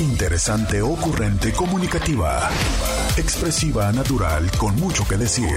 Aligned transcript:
Interesante, 0.00 0.80
ocurrente, 0.80 1.52
comunicativa. 1.52 2.48
Expresiva, 3.16 3.90
natural, 3.90 4.48
con 4.56 4.76
mucho 4.76 5.02
que 5.08 5.16
decir. 5.16 5.48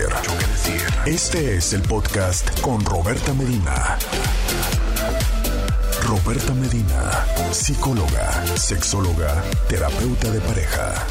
Este 1.06 1.58
es 1.58 1.74
el 1.74 1.84
podcast 1.84 2.60
con 2.60 2.84
Roberta 2.84 3.36
Medina. 3.36 4.00
Roberta 6.08 6.56
Medina, 6.56 7.24
psicóloga, 7.52 8.58
sexóloga, 8.58 9.44
terapeuta 9.70 10.32
de 10.32 10.42
pareja. 10.42 11.06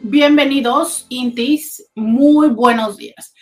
Bienvenidos, 0.00 1.06
Intis. 1.08 1.84
Muy 1.94 2.48
buenos 2.48 2.96
días. 2.96 3.32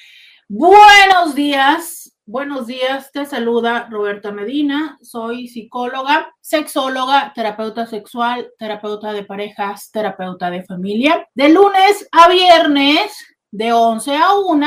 Buenos 0.49 1.35
días 1.35 2.02
Buenos 2.25 2.69
días, 2.69 3.11
te 3.11 3.27
saluda 3.27 3.89
Roberta 3.91 4.31
Medina, 4.31 4.97
soy 5.03 5.49
psicóloga, 5.49 6.33
sexóloga, 6.41 7.33
terapeuta 7.35 7.85
sexual, 7.85 8.49
terapeuta 8.61 9.13
de 9.13 9.25
parejas, 9.25 9.91
terapeuta 9.91 10.49
de 10.49 10.63
familia. 10.63 11.29
De 11.35 11.49
lunes 11.49 12.09
a 12.13 12.29
viernes, 12.29 13.13
de 13.51 13.73
11 13.73 14.17
a 14.17 14.35
1, 14.35 14.67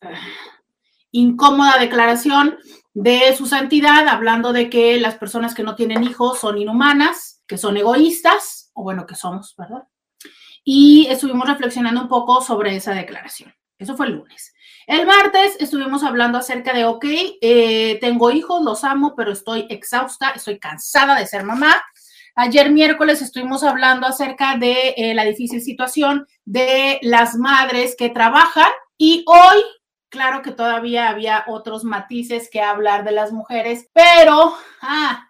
incómoda 1.11 1.79
declaración 1.79 2.57
de 2.93 3.35
su 3.35 3.45
santidad, 3.45 4.07
hablando 4.07 4.53
de 4.53 4.69
que 4.69 4.99
las 4.99 5.15
personas 5.15 5.55
que 5.55 5.63
no 5.63 5.75
tienen 5.75 6.03
hijos 6.03 6.39
son 6.39 6.57
inhumanas, 6.57 7.41
que 7.47 7.57
son 7.57 7.77
egoístas, 7.77 8.71
o 8.73 8.83
bueno, 8.83 9.07
que 9.07 9.15
somos, 9.15 9.55
¿verdad? 9.57 9.87
Y 10.69 11.07
estuvimos 11.09 11.47
reflexionando 11.47 12.01
un 12.01 12.07
poco 12.09 12.41
sobre 12.41 12.75
esa 12.75 12.91
declaración. 12.91 13.55
Eso 13.79 13.95
fue 13.95 14.07
el 14.07 14.15
lunes. 14.15 14.53
El 14.85 15.07
martes 15.07 15.55
estuvimos 15.61 16.03
hablando 16.03 16.37
acerca 16.37 16.73
de, 16.73 16.83
ok, 16.83 17.05
eh, 17.39 17.97
tengo 18.01 18.31
hijos, 18.31 18.61
los 18.61 18.83
amo, 18.83 19.13
pero 19.15 19.31
estoy 19.31 19.65
exhausta, 19.69 20.31
estoy 20.31 20.59
cansada 20.59 21.17
de 21.17 21.25
ser 21.25 21.45
mamá. 21.45 21.81
Ayer 22.35 22.69
miércoles 22.69 23.21
estuvimos 23.21 23.63
hablando 23.63 24.07
acerca 24.07 24.57
de 24.57 24.93
eh, 24.97 25.13
la 25.15 25.23
difícil 25.23 25.61
situación 25.61 26.27
de 26.43 26.99
las 27.01 27.35
madres 27.35 27.95
que 27.97 28.09
trabajan 28.09 28.67
y 28.97 29.23
hoy, 29.25 29.63
claro 30.09 30.41
que 30.41 30.51
todavía 30.51 31.07
había 31.07 31.45
otros 31.47 31.85
matices 31.85 32.49
que 32.51 32.59
hablar 32.59 33.05
de 33.05 33.13
las 33.13 33.31
mujeres, 33.31 33.87
pero 33.93 34.53
ah, 34.81 35.29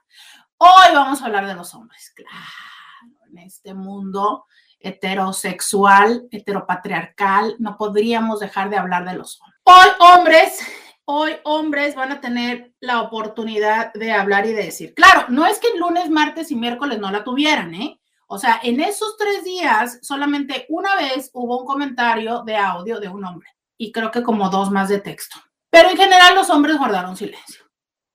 hoy 0.58 0.96
vamos 0.96 1.22
a 1.22 1.26
hablar 1.26 1.46
de 1.46 1.54
los 1.54 1.76
hombres. 1.76 2.12
Claro, 2.16 3.28
en 3.30 3.38
este 3.38 3.76
mundo 3.76 4.48
heterosexual, 4.80 6.28
heteropatriarcal, 6.32 7.56
no 7.60 7.78
podríamos 7.78 8.40
dejar 8.40 8.70
de 8.70 8.78
hablar 8.78 9.06
de 9.06 9.16
los 9.16 9.40
hombres. 9.42 9.62
Hoy 9.64 9.90
hombres, 10.00 10.60
hoy 11.06 11.32
hombres 11.44 11.96
van 11.96 12.12
a 12.12 12.22
tener 12.22 12.74
la 12.80 13.02
oportunidad 13.02 13.94
de 13.94 14.12
hablar 14.12 14.46
y 14.46 14.54
de 14.54 14.64
decir, 14.64 14.94
claro, 14.94 15.26
no 15.30 15.46
es 15.46 15.60
que 15.60 15.68
el 15.70 15.80
lunes, 15.80 16.10
martes 16.10 16.52
y 16.52 16.56
miércoles 16.56 17.00
no 17.00 17.12
la 17.12 17.24
tuvieran, 17.24 17.74
¿eh? 17.76 18.00
O 18.28 18.38
sea, 18.38 18.60
en 18.62 18.82
esos 18.82 19.16
tres 19.18 19.44
días 19.46 20.00
solamente 20.02 20.66
una 20.70 20.96
vez 20.96 21.30
hubo 21.34 21.60
un 21.60 21.66
comentario 21.66 22.44
de 22.44 22.58
audio 22.58 23.00
de 23.00 23.08
un 23.08 23.24
hombre 23.24 23.50
y 23.78 23.92
creo 23.92 24.12
que 24.12 24.24
como 24.24 24.50
dos 24.50 24.70
más 24.70 24.90
de 24.90 25.00
texto. 25.00 25.38
Pero 25.70 25.90
en 25.90 25.98
general 25.98 26.36
los 26.36 26.50
hombres 26.50 26.78
guardaron 26.78 27.16
silencio. 27.16 27.66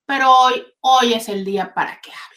Pero 0.06 0.30
hoy, 0.30 0.62
hoy 0.80 1.14
es 1.14 1.28
el 1.28 1.44
día 1.44 1.72
para 1.72 1.98
que 2.00 2.10
hable. 2.10 2.31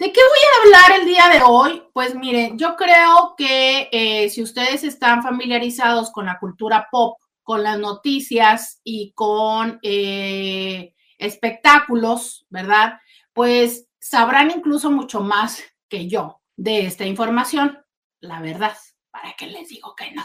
¿De 0.00 0.10
qué 0.14 0.20
voy 0.22 0.38
a 0.40 0.82
hablar 0.86 1.00
el 1.00 1.06
día 1.06 1.28
de 1.28 1.42
hoy? 1.44 1.82
Pues 1.92 2.14
miren, 2.14 2.56
yo 2.58 2.74
creo 2.74 3.34
que 3.36 3.90
eh, 3.92 4.30
si 4.30 4.42
ustedes 4.42 4.82
están 4.82 5.22
familiarizados 5.22 6.10
con 6.10 6.24
la 6.24 6.38
cultura 6.38 6.88
pop, 6.90 7.18
con 7.42 7.62
las 7.62 7.78
noticias 7.78 8.80
y 8.82 9.12
con 9.12 9.78
eh, 9.82 10.94
espectáculos, 11.18 12.46
¿verdad? 12.48 12.94
Pues 13.34 13.88
sabrán 13.98 14.50
incluso 14.50 14.90
mucho 14.90 15.20
más 15.20 15.62
que 15.86 16.08
yo 16.08 16.40
de 16.56 16.86
esta 16.86 17.04
información. 17.04 17.78
La 18.20 18.40
verdad, 18.40 18.74
¿para 19.10 19.34
qué 19.36 19.48
les 19.48 19.68
digo 19.68 19.94
que 19.94 20.12
no? 20.12 20.24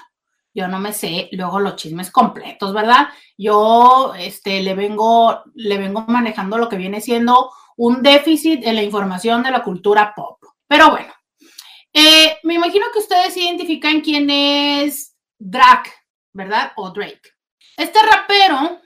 Yo 0.53 0.69
no 0.69 0.79
me 0.79 0.93
sé 0.93 1.27
luego 1.33 1.59
los 1.59 1.75
chismes 1.75 2.11
completos, 2.11 2.73
¿verdad? 2.73 3.09
Yo 3.37 4.13
este, 4.17 4.63
le, 4.63 4.73
vengo, 4.73 5.43
le 5.53 5.77
vengo 5.77 6.05
manejando 6.07 6.57
lo 6.57 6.69
que 6.69 6.77
viene 6.77 7.01
siendo 7.01 7.51
un 7.77 8.01
déficit 8.01 8.65
en 8.65 8.75
la 8.75 8.83
información 8.83 9.43
de 9.43 9.51
la 9.51 9.63
cultura 9.63 10.13
pop. 10.15 10.39
Pero 10.67 10.91
bueno, 10.91 11.13
eh, 11.93 12.37
me 12.43 12.55
imagino 12.55 12.85
que 12.91 12.99
ustedes 12.99 13.37
identifican 13.37 14.01
quién 14.01 14.29
es 14.29 15.15
Drake, 15.37 15.91
¿verdad? 16.33 16.71
O 16.75 16.91
Drake. 16.91 17.31
Este 17.77 17.99
rapero 18.01 18.81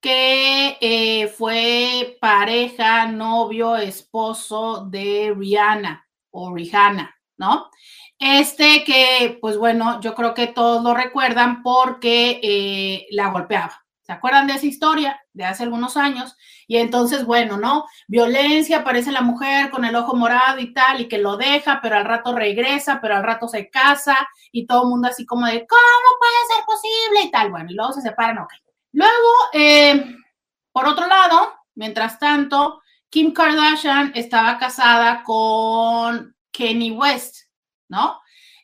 que 0.00 0.76
eh, 0.80 1.28
fue 1.28 2.18
pareja, 2.20 3.06
novio, 3.06 3.76
esposo 3.76 4.84
de 4.86 5.32
Rihanna 5.36 6.08
o 6.30 6.52
Rihanna, 6.52 7.14
¿no? 7.36 7.70
Este 8.18 8.82
que, 8.84 9.38
pues 9.40 9.56
bueno, 9.56 10.00
yo 10.00 10.14
creo 10.14 10.34
que 10.34 10.48
todos 10.48 10.82
lo 10.82 10.92
recuerdan 10.94 11.62
porque 11.62 12.40
eh, 12.42 13.06
la 13.10 13.30
golpeaba. 13.30 13.84
¿Se 14.02 14.12
acuerdan 14.12 14.48
de 14.48 14.54
esa 14.54 14.66
historia 14.66 15.21
de 15.32 15.44
hace 15.44 15.62
algunos 15.62 15.96
años? 15.96 16.36
Y 16.66 16.76
entonces, 16.78 17.24
bueno, 17.24 17.56
¿no? 17.56 17.86
Violencia, 18.08 18.78
aparece 18.78 19.12
la 19.12 19.22
mujer 19.22 19.70
con 19.70 19.84
el 19.84 19.94
ojo 19.96 20.14
morado 20.16 20.58
y 20.60 20.72
tal, 20.72 21.00
y 21.00 21.08
que 21.08 21.18
lo 21.18 21.36
deja, 21.36 21.80
pero 21.82 21.96
al 21.96 22.04
rato 22.04 22.34
regresa, 22.34 23.00
pero 23.00 23.16
al 23.16 23.24
rato 23.24 23.48
se 23.48 23.70
casa, 23.70 24.16
y 24.50 24.66
todo 24.66 24.82
el 24.82 24.88
mundo 24.90 25.08
así 25.08 25.26
como 25.26 25.46
de, 25.46 25.66
¿cómo 25.66 26.18
puede 26.18 26.54
ser 26.54 26.64
posible? 26.64 27.22
Y 27.24 27.30
tal, 27.30 27.50
bueno, 27.50 27.70
y 27.70 27.74
luego 27.74 27.92
se 27.92 28.02
separan, 28.02 28.38
ok. 28.38 28.52
Luego, 28.92 29.32
eh, 29.52 30.16
por 30.72 30.86
otro 30.86 31.06
lado, 31.06 31.54
mientras 31.74 32.18
tanto, 32.18 32.82
Kim 33.08 33.32
Kardashian 33.32 34.12
estaba 34.14 34.58
casada 34.58 35.22
con 35.22 36.34
Kenny 36.50 36.92
West, 36.92 37.46
¿no? 37.88 38.20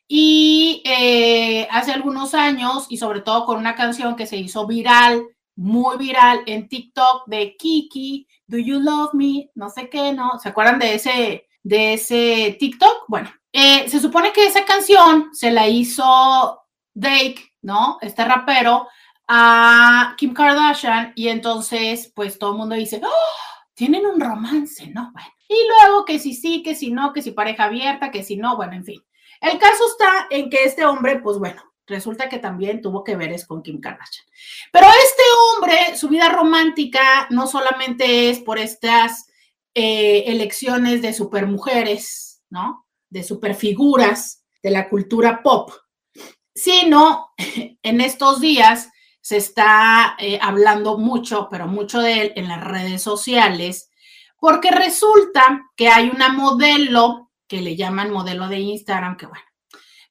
Y 0.06 0.83
eh, 0.87 1.69
hace 1.71 1.93
algunos 1.93 2.33
años, 2.33 2.87
y 2.89 2.97
sobre 2.97 3.21
todo 3.21 3.45
con 3.45 3.59
una 3.59 3.75
canción 3.75 4.17
que 4.17 4.27
se 4.27 4.39
hizo 4.39 4.67
viral, 4.67 5.27
muy 5.59 5.97
viral 5.97 6.45
en 6.47 6.69
TikTok 6.69 7.27
de 7.27 7.57
Kiki, 7.57 8.29
Do 8.47 8.59
You 8.59 8.79
Love 8.79 9.13
Me? 9.15 9.51
No 9.57 9.69
sé 9.69 9.91
qué, 9.91 10.13
¿no? 10.13 10.39
¿Se 10.39 10.49
acuerdan 10.49 10.79
de 10.79 10.95
ese, 10.95 11.49
de 11.65 11.95
ese 11.95 12.57
TikTok? 12.61 13.07
Bueno, 13.09 13.29
eh, 13.53 13.89
se 13.89 13.99
supone 13.99 14.32
que 14.32 14.47
esa 14.47 14.65
canción 14.65 15.31
se 15.32 15.50
la 15.50 15.67
hizo 15.67 16.62
Drake, 16.94 17.55
¿no? 17.61 17.99
Este 18.00 18.25
rapero 18.25 18.87
a 19.27 20.15
Kim 20.17 20.32
Kardashian 20.32 21.12
y 21.17 21.27
entonces 21.27 22.12
pues 22.15 22.38
todo 22.38 22.53
el 22.53 22.59
mundo 22.59 22.77
dice, 22.77 23.00
¡Oh! 23.05 23.69
tienen 23.75 24.06
un 24.06 24.21
romance, 24.21 24.87
¿no? 24.87 25.11
Bueno, 25.12 25.29
y 25.49 25.56
luego 25.67 26.05
que 26.05 26.21
si 26.21 26.35
sí, 26.35 26.62
que 26.62 26.77
si 26.77 26.93
no, 26.93 27.12
que 27.12 27.21
si 27.21 27.32
pareja 27.32 27.65
abierta, 27.65 28.12
que 28.12 28.23
si 28.23 28.37
no, 28.37 28.56
bueno, 28.56 28.75
en 28.75 28.85
fin. 28.85 29.03
El 29.41 29.59
caso 29.59 29.85
está 29.91 30.29
en 30.31 30.50
que 30.50 30.62
este 30.62 30.85
hombre, 30.85 31.19
pues 31.19 31.37
bueno, 31.38 31.62
resulta 31.88 32.29
que 32.29 32.38
también 32.38 32.81
tuvo 32.81 33.02
que 33.02 33.17
ver 33.17 33.32
es 33.32 33.46
con 33.46 33.62
Kim 33.62 33.81
Kardashian. 33.81 34.26
Pero 34.73 34.87
este 34.87 35.23
hombre, 35.56 35.96
su 35.96 36.08
vida 36.08 36.29
romántica 36.29 37.26
no 37.31 37.46
solamente 37.46 38.31
es 38.31 38.40
por 38.40 38.58
estas 38.58 39.29
eh, 39.75 40.25
elecciones 40.26 41.02
de 41.02 41.12
supermujeres, 41.12 42.43
¿no? 42.50 42.87
De 43.11 43.23
superfiguras 43.23 44.44
de 44.62 44.70
la 44.70 44.88
cultura 44.88 45.43
pop, 45.43 45.70
sino 46.55 47.29
en 47.82 48.00
estos 48.00 48.41
días 48.41 48.91
se 49.20 49.37
está 49.37 50.17
eh, 50.19 50.38
hablando 50.41 50.99
mucho, 50.99 51.49
pero 51.50 51.67
mucho 51.67 52.00
de 52.00 52.20
él 52.20 52.32
en 52.37 52.49
las 52.49 52.64
redes 52.64 53.02
sociales, 53.02 53.91
porque 54.38 54.70
resulta 54.70 55.70
que 55.76 55.88
hay 55.88 56.08
una 56.08 56.32
modelo 56.32 57.31
que 57.46 57.61
le 57.61 57.76
llaman 57.76 58.11
modelo 58.11 58.49
de 58.49 58.61
Instagram, 58.61 59.17
que 59.17 59.26
bueno. 59.26 59.48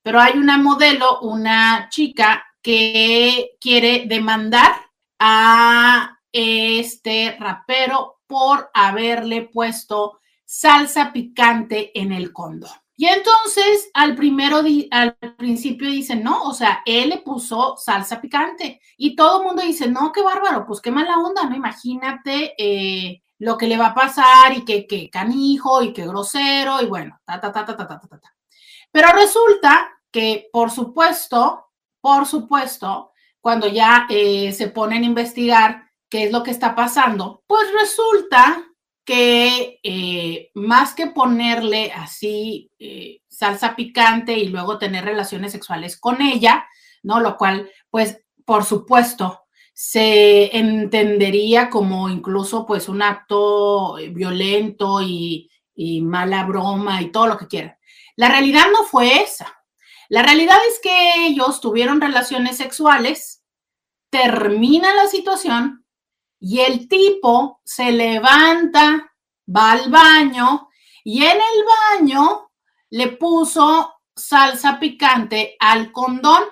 Pero 0.08 0.22
hay 0.22 0.38
una 0.38 0.58
modelo, 0.58 1.20
una 1.20 1.90
chica 1.90 2.42
que 2.62 3.58
quiere 3.60 4.06
demandar 4.08 4.72
a 5.20 6.18
este 6.32 7.36
rapero 7.38 8.22
por 8.26 8.72
haberle 8.74 9.50
puesto 9.52 10.22
salsa 10.46 11.12
picante 11.12 11.92
en 11.94 12.14
el 12.14 12.32
condón. 12.32 12.72
Y 12.96 13.08
entonces 13.08 13.90
al 13.94 14.16
primero, 14.16 14.62
al 14.92 15.18
principio 15.36 15.90
dicen, 15.90 16.24
no, 16.24 16.44
o 16.44 16.54
sea, 16.54 16.84
él 16.86 17.10
le 17.10 17.18
puso 17.18 17.76
salsa 17.76 18.22
picante 18.22 18.80
y 18.96 19.14
todo 19.14 19.42
el 19.42 19.48
mundo 19.48 19.62
dice, 19.62 19.90
no, 19.90 20.14
qué 20.14 20.22
bárbaro, 20.22 20.66
pues 20.66 20.80
qué 20.80 20.90
mala 20.90 21.18
onda, 21.18 21.44
¿no? 21.50 21.54
Imagínate 21.54 22.54
eh, 22.58 23.24
lo 23.40 23.58
que 23.58 23.68
le 23.68 23.78
va 23.78 23.88
a 23.88 23.94
pasar 23.94 24.54
y 24.56 24.64
que, 24.64 24.88
que 24.88 25.10
canijo 25.10 25.82
y 25.84 25.92
que 25.92 26.08
grosero 26.08 26.82
y 26.82 26.86
bueno, 26.86 27.20
ta, 27.26 27.42
ta, 27.42 27.52
ta, 27.52 27.66
ta, 27.66 27.76
ta, 27.76 27.86
ta, 27.86 28.00
ta, 28.00 28.08
ta. 28.08 28.34
Pero 28.90 29.12
resulta 29.12 29.97
que, 30.12 30.50
por 30.52 30.72
supuesto, 30.72 31.68
por 32.02 32.26
supuesto, 32.26 33.12
cuando 33.42 33.68
ya 33.68 34.08
eh, 34.10 34.52
se 34.54 34.70
ponen 34.70 35.04
a 35.04 35.08
investigar 35.08 35.84
qué 36.10 36.26
es 36.26 36.32
lo 36.32 36.44
que 36.44 36.52
está 36.52 36.76
pasando, 36.76 37.44
pues 37.48 37.68
resulta 37.80 38.64
que 39.04 39.80
eh, 39.84 40.52
más 40.54 40.94
que 40.94 41.08
ponerle 41.08 41.92
así 41.94 42.72
eh, 42.78 43.22
salsa 43.28 43.76
picante 43.76 44.38
y 44.38 44.50
luego 44.50 44.78
tener 44.78 45.06
relaciones 45.06 45.54
sexuales 45.54 45.98
con 45.98 46.22
ella, 46.22 46.68
¿no? 47.04 47.20
Lo 47.22 47.38
cual, 47.38 47.70
pues, 47.90 48.20
por 48.46 48.66
supuesto, 48.66 49.44
se 49.74 50.58
entendería 50.58 51.70
como 51.70 52.10
incluso, 52.10 52.66
pues, 52.66 52.90
un 52.90 53.02
acto 53.02 53.96
violento 54.12 55.02
y, 55.02 55.50
y 55.74 56.02
mala 56.02 56.44
broma 56.44 57.02
y 57.02 57.12
todo 57.12 57.28
lo 57.28 57.38
que 57.38 57.48
quieran. 57.48 57.78
La 58.18 58.30
realidad 58.30 58.66
no 58.74 58.84
fue 58.84 59.22
esa. 59.22 59.57
La 60.10 60.24
realidad 60.24 60.58
es 60.70 60.80
que 60.80 61.28
ellos 61.28 61.60
tuvieron 61.62 62.02
relaciones 62.02 62.58
sexuales, 62.58 63.44
termina 64.10 64.94
la 64.94 65.08
situación 65.08 65.86
y 66.40 66.60
el 66.60 66.88
tipo 66.88 67.62
se 67.64 67.92
levanta, 67.92 69.14
va 69.54 69.72
al 69.74 69.90
baño 69.90 70.70
y 71.04 71.24
en 71.24 71.38
el 71.38 72.00
baño 72.00 72.52
le 72.90 73.10
puso 73.10 73.94
salsa 74.16 74.80
picante 74.80 75.56
al 75.60 75.92
condón. 75.92 76.44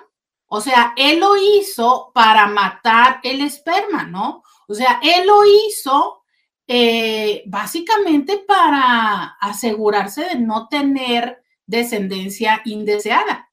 O 0.48 0.60
sea, 0.60 0.92
él 0.96 1.20
lo 1.20 1.36
hizo 1.36 2.12
para 2.14 2.46
matar 2.46 3.20
el 3.22 3.40
esperma, 3.40 4.04
¿no? 4.04 4.42
O 4.68 4.74
sea, 4.74 5.00
él 5.02 5.26
lo 5.26 5.44
hizo 5.44 6.22
eh, 6.66 7.42
básicamente 7.46 8.38
para 8.38 9.36
asegurarse 9.40 10.24
de 10.24 10.36
no 10.36 10.68
tener 10.68 11.42
descendencia 11.66 12.62
indeseada. 12.64 13.45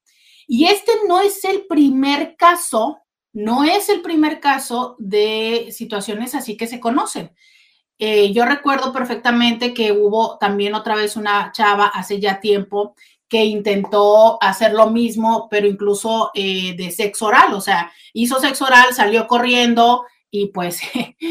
Y 0.47 0.65
este 0.65 0.91
no 1.07 1.21
es 1.21 1.43
el 1.45 1.65
primer 1.67 2.35
caso 2.37 3.03
no 3.33 3.63
es 3.63 3.89
el 3.89 4.01
primer 4.01 4.39
caso 4.39 4.95
de 4.99 5.69
situaciones 5.71 6.35
así 6.35 6.55
que 6.55 6.67
se 6.67 6.79
conocen. 6.79 7.31
Eh, 7.97 8.31
yo 8.31 8.45
recuerdo 8.45 8.93
perfectamente 8.93 9.73
que 9.73 9.91
hubo 9.91 10.37
también 10.37 10.75
otra 10.75 10.95
vez 10.95 11.15
una 11.15 11.51
chava 11.51 11.87
hace 11.87 12.19
ya 12.19 12.39
tiempo 12.39 12.95
que 13.27 13.45
intentó 13.45 14.37
hacer 14.41 14.73
lo 14.73 14.91
mismo, 14.91 15.47
pero 15.49 15.65
incluso 15.67 16.29
eh, 16.35 16.75
de 16.75 16.91
sexo 16.91 17.27
oral, 17.27 17.53
o 17.53 17.61
sea, 17.61 17.91
hizo 18.13 18.39
sexo 18.39 18.65
oral, 18.65 18.93
salió 18.93 19.25
corriendo 19.25 20.05
y 20.29 20.47
pues 20.47 20.81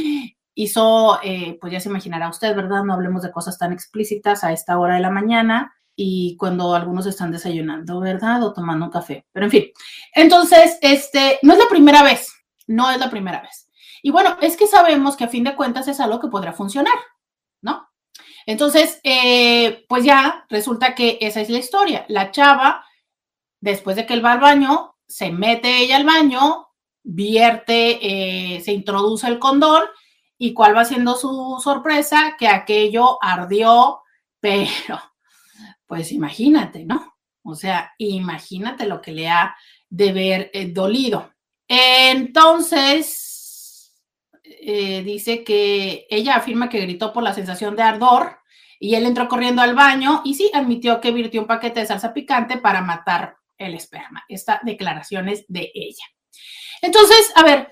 hizo, 0.55 1.21
eh, 1.23 1.59
pues 1.61 1.73
ya 1.73 1.79
se 1.79 1.89
imaginará 1.89 2.29
usted, 2.29 2.57
¿verdad? 2.57 2.83
No 2.83 2.95
hablemos 2.95 3.23
de 3.23 3.31
cosas 3.31 3.59
tan 3.59 3.73
explícitas 3.73 4.43
a 4.43 4.53
esta 4.53 4.79
hora 4.79 4.97
de 4.97 5.01
la 5.01 5.11
mañana, 5.11 5.73
y 5.95 6.37
cuando 6.37 6.75
algunos 6.75 7.07
están 7.07 7.31
desayunando, 7.31 8.01
¿verdad? 8.01 8.43
O 8.43 8.53
tomando 8.53 8.87
un 8.87 8.93
café. 8.93 9.27
Pero 9.33 9.47
en 9.47 9.51
fin, 9.51 9.65
entonces, 10.15 10.79
este, 10.81 11.39
no 11.43 11.53
es 11.53 11.59
la 11.59 11.69
primera 11.69 12.03
vez, 12.03 12.33
no 12.67 12.91
es 12.91 12.99
la 12.99 13.11
primera 13.11 13.43
vez. 13.43 13.71
Y 14.03 14.11
bueno, 14.11 14.37
es 14.41 14.57
que 14.57 14.67
sabemos 14.67 15.17
que 15.17 15.25
a 15.25 15.29
fin 15.29 15.45
de 15.45 15.55
cuentas 15.55 15.89
es 15.89 16.01
algo 16.01 16.21
que 16.21 16.29
podrá 16.29 16.53
funcionar, 16.53 16.95
¿no? 17.61 17.89
Entonces, 18.47 19.01
eh, 19.05 19.85
pues 19.89 20.05
ya 20.05 20.45
resulta 20.49 20.95
que 20.95 21.19
esa 21.21 21.41
es 21.41 21.51
la 21.51 21.59
historia. 21.59 22.05
La 22.09 22.33
chava, 22.33 22.85
después 23.61 23.97
de 23.97 24.07
que 24.07 24.15
él 24.15 24.25
va 24.25 24.33
al 24.33 24.41
baño, 24.41 24.97
se 25.07 25.31
mete 25.31 25.79
ella 25.79 25.97
al 25.97 26.05
baño, 26.05 26.69
vierte, 27.05 28.57
eh, 28.57 28.61
se 28.61 28.73
introduce 28.73 29.27
el 29.27 29.39
condón 29.39 29.83
y 30.39 30.55
cuál 30.55 30.77
va 30.77 30.85
siendo 30.85 31.15
su 31.15 31.61
sorpresa, 31.63 32.37
que 32.39 32.49
aquello 32.49 33.23
ardió, 33.23 34.01
pero 34.41 34.99
pues 35.93 36.11
imagínate, 36.11 36.87
¿no? 36.87 37.19
O 37.45 37.55
sea, 37.55 37.93
imagínate 37.99 38.87
lo 38.87 39.03
que 39.03 39.13
le 39.13 39.29
ha 39.29 39.55
de 39.91 40.11
ver 40.15 40.51
eh, 40.55 40.69
dolido. 40.73 41.35
Entonces, 41.69 43.13
eh, 44.43 45.03
dice 45.03 45.45
que 45.45 46.07
ella 46.09 46.37
afirma 46.37 46.71
que 46.71 46.81
gritó 46.81 47.13
por 47.13 47.23
la 47.23 47.35
sensación 47.35 47.77
de 47.77 47.83
ardor 47.83 48.39
y 48.81 48.95
él 48.95 49.05
entró 49.05 49.29
corriendo 49.29 49.61
al 49.61 49.75
baño 49.75 50.23
y 50.25 50.33
sí, 50.33 50.51
admitió 50.55 50.99
que 50.99 51.13
virtió 51.13 51.43
un 51.43 51.47
paquete 51.47 51.81
de 51.81 51.87
salsa 51.87 52.15
picante 52.15 52.57
para 52.57 52.81
matar 52.81 53.37
el 53.59 53.75
esperma. 53.75 54.25
Esta 54.31 54.63
declaración 54.65 55.29
es 55.29 55.45
de 55.47 55.73
ella. 55.75 56.07
Entonces, 56.81 57.31
a 57.35 57.43
ver, 57.43 57.69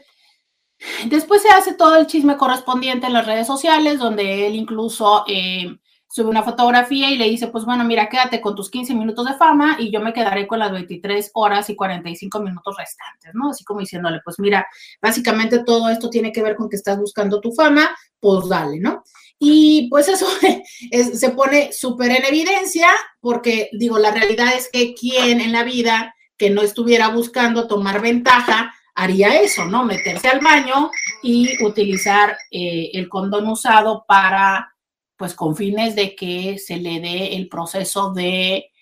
después 1.07 1.41
se 1.41 1.49
hace 1.49 1.73
todo 1.73 1.97
el 1.97 2.07
chisme 2.07 2.37
correspondiente 2.37 3.07
en 3.07 3.15
las 3.15 3.25
redes 3.25 3.47
sociales, 3.47 3.99
donde 3.99 4.47
él 4.47 4.57
incluso... 4.57 5.25
Eh, 5.27 5.75
sube 6.11 6.29
una 6.29 6.43
fotografía 6.43 7.09
y 7.09 7.17
le 7.17 7.29
dice, 7.29 7.47
pues 7.47 7.65
bueno, 7.65 7.85
mira, 7.85 8.09
quédate 8.09 8.41
con 8.41 8.57
tus 8.57 8.69
15 8.69 8.95
minutos 8.95 9.27
de 9.27 9.35
fama 9.35 9.77
y 9.79 9.93
yo 9.93 10.01
me 10.01 10.13
quedaré 10.13 10.49
con 10.49 10.59
las 10.59 10.73
23 10.73 11.31
horas 11.35 11.71
y 11.71 11.77
45 11.77 12.41
minutos 12.41 12.77
restantes, 12.77 13.31
¿no? 13.33 13.51
Así 13.51 13.65
como 13.65 13.79
diciéndole, 13.79 14.21
pues 14.25 14.41
mira, 14.41 14.67
básicamente 15.01 15.63
todo 15.63 15.89
esto 15.89 16.11
tiene 16.11 16.33
que 16.33 16.43
ver 16.43 16.57
con 16.57 16.69
que 16.69 16.75
estás 16.75 16.99
buscando 16.99 17.41
tu 17.41 17.53
fama, 17.53 17.97
pues 18.19 18.49
dale, 18.49 18.81
¿no? 18.81 19.05
Y 19.39 19.89
pues 19.89 20.09
eso 20.09 20.27
se 21.15 21.31
pone 21.31 21.73
súper 21.73 22.11
en 22.11 22.25
evidencia 22.25 22.89
porque, 23.21 23.71
digo, 23.73 23.99
la 23.99 24.11
realidad 24.11 24.53
es 24.57 24.69
que 24.69 24.95
quien 24.95 25.41
en 25.41 25.53
la 25.53 25.63
vida 25.63 26.17
que 26.37 26.51
no 26.51 26.63
estuviera 26.63 27.09
buscando 27.09 27.69
tomar 27.69 28.03
ventaja, 28.03 28.75
haría 28.97 29.41
eso, 29.41 29.65
¿no? 29.65 29.85
Meterse 29.85 30.29
al 30.29 30.41
baño 30.41 30.91
y 31.23 31.63
utilizar 31.65 32.37
eh, 32.51 32.91
el 32.95 33.09
condón 33.09 33.47
usado 33.47 34.05
para 34.09 34.75
pues 35.21 35.35
con 35.35 35.55
fines 35.55 35.95
de 35.95 36.17
que 36.17 36.59
se 36.59 36.79
le 36.79 36.99
dé 36.99 37.37
el 37.37 37.51
proceso 37.51 38.11
de 38.11 38.73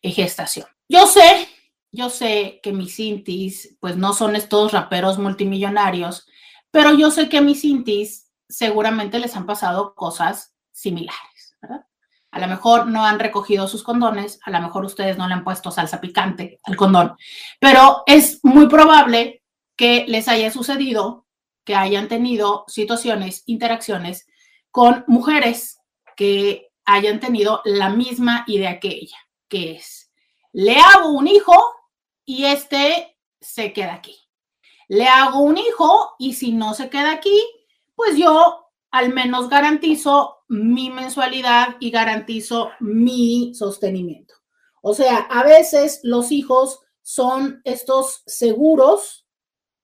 gestación. 0.00 0.68
Yo 0.88 1.08
sé, 1.08 1.48
yo 1.90 2.08
sé 2.08 2.60
que 2.62 2.72
mis 2.72 3.00
intis, 3.00 3.76
pues 3.80 3.96
no 3.96 4.12
son 4.12 4.36
estos 4.36 4.70
raperos 4.70 5.18
multimillonarios, 5.18 6.28
pero 6.70 6.94
yo 6.94 7.10
sé 7.10 7.28
que 7.28 7.38
a 7.38 7.42
mis 7.42 7.64
intis 7.64 8.30
seguramente 8.48 9.18
les 9.18 9.34
han 9.34 9.44
pasado 9.44 9.96
cosas 9.96 10.54
similares, 10.70 11.56
¿verdad? 11.60 11.84
A 12.30 12.38
lo 12.38 12.46
mejor 12.46 12.86
no 12.86 13.04
han 13.04 13.18
recogido 13.18 13.66
sus 13.66 13.82
condones, 13.82 14.38
a 14.44 14.52
lo 14.52 14.60
mejor 14.60 14.84
ustedes 14.84 15.18
no 15.18 15.26
le 15.26 15.34
han 15.34 15.42
puesto 15.42 15.72
salsa 15.72 16.00
picante 16.00 16.60
al 16.62 16.76
condón, 16.76 17.16
pero 17.58 18.04
es 18.06 18.38
muy 18.44 18.68
probable 18.68 19.42
que 19.74 20.04
les 20.06 20.28
haya 20.28 20.52
sucedido 20.52 21.26
que 21.64 21.74
hayan 21.74 22.06
tenido 22.06 22.62
situaciones, 22.68 23.42
interacciones 23.46 24.28
con 24.70 25.04
mujeres 25.08 25.77
que 26.18 26.72
hayan 26.84 27.20
tenido 27.20 27.62
la 27.64 27.90
misma 27.90 28.42
idea 28.48 28.80
que 28.80 28.88
ella, 28.88 29.16
que 29.48 29.76
es, 29.76 30.10
le 30.52 30.74
hago 30.76 31.10
un 31.10 31.28
hijo 31.28 31.54
y 32.24 32.46
este 32.46 33.16
se 33.40 33.72
queda 33.72 33.94
aquí. 33.94 34.18
Le 34.88 35.06
hago 35.06 35.38
un 35.38 35.58
hijo 35.58 36.16
y 36.18 36.34
si 36.34 36.50
no 36.50 36.74
se 36.74 36.90
queda 36.90 37.12
aquí, 37.12 37.40
pues 37.94 38.16
yo 38.16 38.66
al 38.90 39.14
menos 39.14 39.48
garantizo 39.48 40.38
mi 40.48 40.90
mensualidad 40.90 41.76
y 41.78 41.92
garantizo 41.92 42.70
mi 42.80 43.52
sostenimiento. 43.54 44.34
O 44.82 44.94
sea, 44.94 45.18
a 45.18 45.44
veces 45.44 46.00
los 46.02 46.32
hijos 46.32 46.80
son 47.02 47.60
estos 47.62 48.24
seguros, 48.26 49.24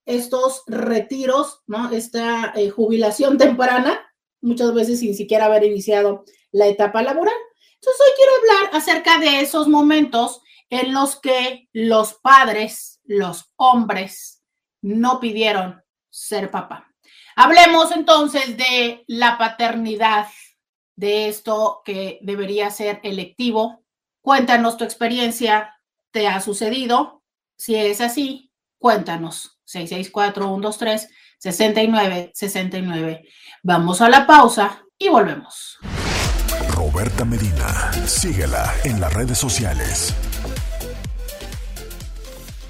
estos 0.04 0.64
retiros, 0.66 1.62
¿no? 1.68 1.92
Esta 1.92 2.52
eh, 2.56 2.70
jubilación 2.70 3.38
temprana 3.38 4.04
muchas 4.44 4.74
veces 4.74 5.00
sin 5.00 5.14
siquiera 5.14 5.46
haber 5.46 5.64
iniciado 5.64 6.24
la 6.52 6.66
etapa 6.66 7.02
laboral. 7.02 7.34
Entonces 7.74 8.00
hoy 8.00 8.12
quiero 8.16 8.32
hablar 8.36 8.80
acerca 8.80 9.18
de 9.18 9.40
esos 9.40 9.68
momentos 9.68 10.40
en 10.70 10.92
los 10.92 11.20
que 11.20 11.68
los 11.72 12.14
padres, 12.14 13.00
los 13.04 13.52
hombres, 13.56 14.42
no 14.82 15.18
pidieron 15.18 15.82
ser 16.10 16.50
papá. 16.50 16.92
Hablemos 17.36 17.90
entonces 17.90 18.56
de 18.56 19.04
la 19.06 19.38
paternidad, 19.38 20.28
de 20.96 21.28
esto 21.28 21.82
que 21.84 22.18
debería 22.22 22.70
ser 22.70 23.00
electivo. 23.02 23.84
Cuéntanos 24.20 24.76
tu 24.76 24.84
experiencia, 24.84 25.74
¿te 26.12 26.28
ha 26.28 26.40
sucedido? 26.40 27.22
Si 27.56 27.74
es 27.74 28.00
así, 28.00 28.52
cuéntanos. 28.78 29.58
664-123. 29.66 31.08
69 31.44 32.32
69. 32.32 33.28
Vamos 33.62 34.00
a 34.00 34.08
la 34.08 34.26
pausa 34.26 34.82
y 34.96 35.10
volvemos. 35.10 35.78
Roberta 36.70 37.26
Medina. 37.26 37.92
Síguela 38.06 38.72
en 38.84 38.98
las 38.98 39.12
redes 39.12 39.36
sociales. 39.36 40.14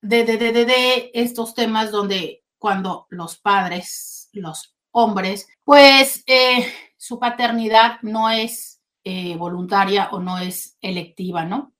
de, 0.00 0.24
de, 0.24 0.36
de, 0.36 0.64
de 0.64 1.12
estos 1.14 1.54
temas 1.54 1.92
donde 1.92 2.42
cuando 2.58 3.06
los 3.08 3.38
padres, 3.38 4.30
los 4.32 4.74
hombres, 4.90 5.46
pues 5.62 6.24
eh, 6.26 6.66
su 6.96 7.20
paternidad 7.20 8.00
no 8.02 8.30
es 8.30 8.79
eh, 9.04 9.36
voluntaria 9.36 10.08
o 10.12 10.20
no 10.20 10.38
es 10.38 10.76
electiva, 10.80 11.44
¿no? 11.44 11.72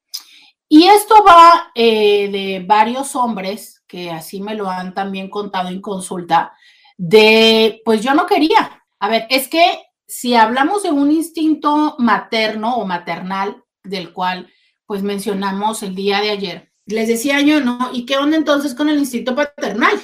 Y 0.68 0.84
esto 0.84 1.24
va 1.24 1.72
eh, 1.74 2.30
de 2.30 2.64
varios 2.66 3.16
hombres 3.16 3.82
que 3.88 4.10
así 4.10 4.40
me 4.40 4.54
lo 4.54 4.70
han 4.70 4.94
también 4.94 5.28
contado 5.28 5.68
en 5.68 5.80
consulta, 5.80 6.52
de, 6.96 7.82
pues 7.84 8.02
yo 8.02 8.14
no 8.14 8.26
quería. 8.26 8.84
A 9.00 9.08
ver, 9.08 9.26
es 9.30 9.48
que 9.48 9.64
si 10.06 10.34
hablamos 10.34 10.84
de 10.84 10.90
un 10.90 11.10
instinto 11.10 11.96
materno 11.98 12.76
o 12.76 12.86
maternal, 12.86 13.64
del 13.82 14.12
cual 14.12 14.48
pues 14.86 15.02
mencionamos 15.02 15.82
el 15.82 15.94
día 15.94 16.20
de 16.20 16.30
ayer, 16.30 16.72
les 16.86 17.08
decía 17.08 17.40
yo, 17.40 17.60
¿no? 17.60 17.90
¿Y 17.92 18.06
qué 18.06 18.16
onda 18.16 18.36
entonces 18.36 18.74
con 18.74 18.88
el 18.88 18.98
instinto 18.98 19.34
paternal? 19.34 20.00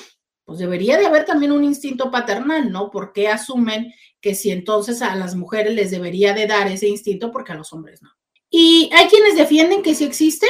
Pues 0.47 0.61
debería 0.61 0.97
de 0.97 1.07
haber 1.07 1.25
también 1.25 1.53
un 1.53 1.65
instinto 1.65 2.11
paternal, 2.11 2.71
¿no? 2.71 2.91
¿Por 2.91 3.12
qué 3.12 3.29
asumen 3.29 3.93
que 4.21 4.35
si 4.35 4.53
entonces 4.53 5.03
a 5.03 5.15
las 5.17 5.35
mujeres 5.35 5.75
les 5.75 5.91
debería 5.91 6.33
de 6.33 6.47
dar 6.47 6.69
ese 6.69 6.88
instinto, 6.88 7.33
porque 7.33 7.53
a 7.53 7.57
los 7.57 7.73
hombres 7.73 8.00
no? 8.00 8.11
Y 8.49 8.88
hay 8.95 9.09
quienes 9.09 9.37
defienden 9.37 9.83
que 9.83 9.97
sí 9.97 10.05
existe, 10.05 10.47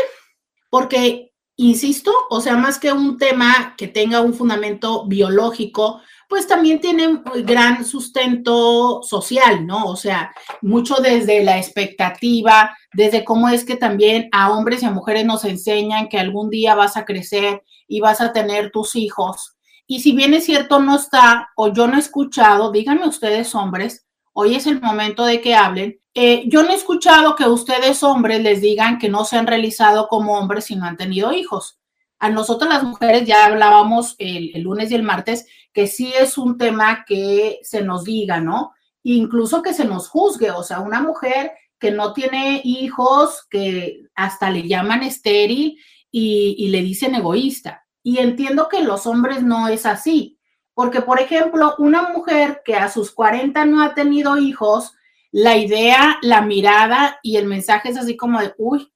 porque, 0.68 1.32
insisto, 1.56 2.12
o 2.28 2.42
sea, 2.42 2.56
más 2.56 2.78
que 2.78 2.92
un 2.92 3.16
tema 3.16 3.74
que 3.78 3.88
tenga 3.88 4.20
un 4.20 4.34
fundamento 4.34 5.06
biológico, 5.06 6.02
pues 6.28 6.46
también 6.46 6.80
tiene 6.80 7.22
gran 7.44 7.84
sustento 7.84 9.02
social, 9.02 9.66
¿no? 9.66 9.86
O 9.86 9.96
sea, 9.96 10.34
mucho 10.60 10.96
desde 10.96 11.42
la 11.42 11.56
expectativa, 11.56 12.76
desde 12.92 13.24
cómo 13.24 13.48
es 13.48 13.64
que 13.64 13.76
también 13.76 14.28
a 14.32 14.52
hombres 14.52 14.82
y 14.82 14.86
a 14.86 14.90
mujeres 14.90 15.24
nos 15.24 15.44
enseñan 15.44 16.08
que 16.08 16.18
algún 16.18 16.50
día 16.50 16.74
vas 16.74 16.98
a 16.98 17.06
crecer 17.06 17.62
y 17.88 18.00
vas 18.00 18.20
a 18.20 18.32
tener 18.32 18.70
tus 18.70 18.94
hijos. 18.94 19.55
Y 19.86 20.00
si 20.00 20.12
bien 20.12 20.34
es 20.34 20.44
cierto, 20.44 20.80
no 20.80 20.96
está, 20.96 21.50
o 21.56 21.72
yo 21.72 21.86
no 21.86 21.96
he 21.96 22.00
escuchado, 22.00 22.72
díganme 22.72 23.06
ustedes 23.06 23.54
hombres, 23.54 24.06
hoy 24.32 24.54
es 24.56 24.66
el 24.66 24.80
momento 24.80 25.24
de 25.24 25.40
que 25.40 25.54
hablen, 25.54 26.00
eh, 26.18 26.44
yo 26.48 26.62
no 26.62 26.70
he 26.70 26.74
escuchado 26.74 27.36
que 27.36 27.44
ustedes 27.44 28.02
hombres 28.02 28.42
les 28.42 28.60
digan 28.60 28.98
que 28.98 29.08
no 29.08 29.24
se 29.24 29.36
han 29.36 29.46
realizado 29.46 30.08
como 30.08 30.38
hombres 30.38 30.64
si 30.64 30.74
no 30.74 30.86
han 30.86 30.96
tenido 30.96 31.32
hijos. 31.32 31.78
A 32.18 32.30
nosotros 32.30 32.68
las 32.68 32.82
mujeres 32.82 33.26
ya 33.26 33.44
hablábamos 33.44 34.16
el, 34.18 34.50
lunes 34.62 34.90
y 34.90 34.94
el 34.94 35.02
martes 35.02 35.46
que 35.72 35.86
sí 35.86 36.12
es 36.18 36.38
un 36.38 36.56
tema 36.56 37.04
que 37.06 37.60
se 37.62 37.82
nos 37.82 38.04
diga, 38.04 38.40
¿no? 38.40 38.72
Incluso 39.02 39.62
que 39.62 39.74
se 39.74 39.84
nos 39.84 40.08
juzgue, 40.08 40.50
o 40.50 40.62
sea, 40.62 40.80
una 40.80 41.00
mujer 41.00 41.52
que 41.78 41.90
no 41.90 42.12
tiene 42.12 42.62
hijos, 42.64 43.46
que 43.50 44.00
hasta 44.14 44.50
le 44.50 44.66
llaman 44.66 45.02
estéril 45.02 45.78
y, 46.10 46.56
y 46.58 46.68
le 46.68 46.82
dicen 46.82 47.14
egoísta. 47.14 47.85
Y 48.06 48.18
entiendo 48.18 48.68
que 48.68 48.84
los 48.84 49.04
hombres 49.08 49.42
no 49.42 49.66
es 49.66 49.84
así, 49.84 50.38
porque 50.74 51.02
por 51.02 51.18
ejemplo, 51.18 51.74
una 51.78 52.02
mujer 52.02 52.62
que 52.64 52.76
a 52.76 52.88
sus 52.88 53.10
40 53.10 53.64
no 53.64 53.82
ha 53.82 53.94
tenido 53.94 54.38
hijos, 54.38 54.94
la 55.32 55.56
idea, 55.56 56.16
la 56.22 56.40
mirada 56.40 57.18
y 57.20 57.36
el 57.36 57.46
mensaje 57.46 57.88
es 57.88 57.96
así 57.96 58.16
como 58.16 58.38
de, 58.38 58.54
uy, 58.58 58.92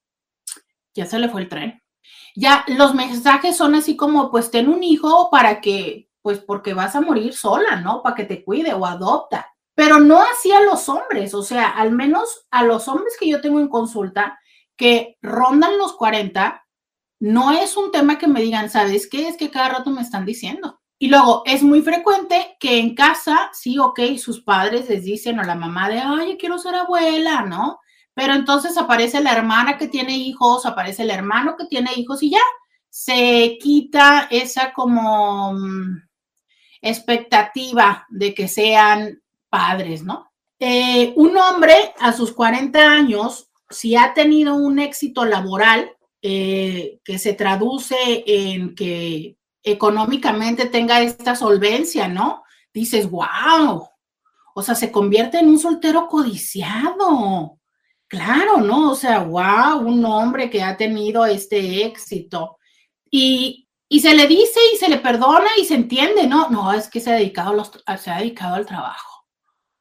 ya 0.94 1.06
se 1.06 1.18
le 1.18 1.28
fue 1.28 1.40
el 1.40 1.48
tren. 1.48 1.82
Ya 2.36 2.64
los 2.68 2.94
mensajes 2.94 3.56
son 3.56 3.74
así 3.74 3.96
como, 3.96 4.30
pues 4.30 4.48
ten 4.52 4.68
un 4.68 4.84
hijo 4.84 5.28
para 5.28 5.60
que, 5.60 6.08
pues 6.22 6.38
porque 6.38 6.72
vas 6.72 6.94
a 6.94 7.00
morir 7.00 7.34
sola, 7.34 7.80
¿no? 7.80 8.04
Para 8.04 8.14
que 8.14 8.26
te 8.26 8.44
cuide 8.44 8.74
o 8.74 8.86
adopta. 8.86 9.52
Pero 9.74 9.98
no 9.98 10.22
así 10.22 10.52
a 10.52 10.60
los 10.60 10.88
hombres, 10.88 11.34
o 11.34 11.42
sea, 11.42 11.70
al 11.70 11.90
menos 11.90 12.46
a 12.52 12.62
los 12.62 12.86
hombres 12.86 13.16
que 13.18 13.28
yo 13.28 13.40
tengo 13.40 13.58
en 13.58 13.66
consulta 13.66 14.38
que 14.76 15.18
rondan 15.20 15.78
los 15.78 15.94
40, 15.94 16.64
no 17.20 17.52
es 17.52 17.76
un 17.76 17.92
tema 17.92 18.18
que 18.18 18.26
me 18.26 18.40
digan, 18.40 18.70
¿sabes 18.70 19.08
qué? 19.08 19.28
Es 19.28 19.36
que 19.36 19.50
cada 19.50 19.68
rato 19.68 19.90
me 19.90 20.00
están 20.00 20.24
diciendo. 20.24 20.80
Y 20.98 21.08
luego 21.08 21.42
es 21.46 21.62
muy 21.62 21.82
frecuente 21.82 22.56
que 22.58 22.78
en 22.78 22.94
casa, 22.94 23.50
sí, 23.52 23.78
ok, 23.78 24.00
sus 24.18 24.42
padres 24.42 24.88
les 24.88 25.04
dicen 25.04 25.38
a 25.38 25.44
la 25.44 25.54
mamá 25.54 25.88
de, 25.88 25.98
ay, 25.98 26.36
quiero 26.38 26.58
ser 26.58 26.74
abuela, 26.74 27.42
¿no? 27.42 27.78
Pero 28.14 28.34
entonces 28.34 28.76
aparece 28.76 29.20
la 29.20 29.32
hermana 29.32 29.78
que 29.78 29.88
tiene 29.88 30.16
hijos, 30.16 30.66
aparece 30.66 31.02
el 31.02 31.10
hermano 31.10 31.56
que 31.56 31.66
tiene 31.66 31.90
hijos 31.96 32.22
y 32.22 32.30
ya 32.30 32.42
se 32.88 33.56
quita 33.62 34.28
esa 34.30 34.72
como 34.72 35.54
mm, 35.54 36.02
expectativa 36.82 38.06
de 38.10 38.34
que 38.34 38.48
sean 38.48 39.22
padres, 39.48 40.02
¿no? 40.02 40.32
Eh, 40.58 41.12
un 41.16 41.36
hombre 41.38 41.94
a 41.98 42.12
sus 42.12 42.32
40 42.32 42.78
años, 42.78 43.50
si 43.70 43.96
ha 43.96 44.12
tenido 44.12 44.54
un 44.54 44.78
éxito 44.78 45.24
laboral 45.24 45.96
eh, 46.22 47.00
que 47.04 47.18
se 47.18 47.32
traduce 47.32 47.96
en 48.26 48.74
que 48.74 49.36
económicamente 49.62 50.66
tenga 50.66 51.00
esta 51.00 51.34
solvencia, 51.34 52.08
¿no? 52.08 52.42
Dices, 52.72 53.10
wow, 53.10 53.88
o 54.54 54.62
sea, 54.62 54.74
se 54.74 54.92
convierte 54.92 55.38
en 55.38 55.48
un 55.48 55.58
soltero 55.58 56.06
codiciado. 56.08 57.58
Claro, 58.08 58.58
¿no? 58.58 58.90
O 58.90 58.94
sea, 58.96 59.20
wow, 59.20 59.78
un 59.78 60.04
hombre 60.04 60.50
que 60.50 60.62
ha 60.62 60.76
tenido 60.76 61.24
este 61.24 61.84
éxito. 61.86 62.58
Y, 63.10 63.68
se 64.00 64.14
le 64.14 64.26
dice 64.26 64.60
y 64.74 64.76
se 64.76 64.88
le 64.88 64.98
perdona 64.98 65.48
y 65.58 65.64
se 65.64 65.74
entiende, 65.74 66.26
¿no? 66.26 66.48
No, 66.50 66.72
es 66.72 66.88
que 66.88 67.00
se 67.00 67.12
dedicado, 67.12 67.64
se 67.98 68.10
ha 68.10 68.18
dedicado 68.18 68.56
al 68.56 68.66
trabajo. 68.66 69.26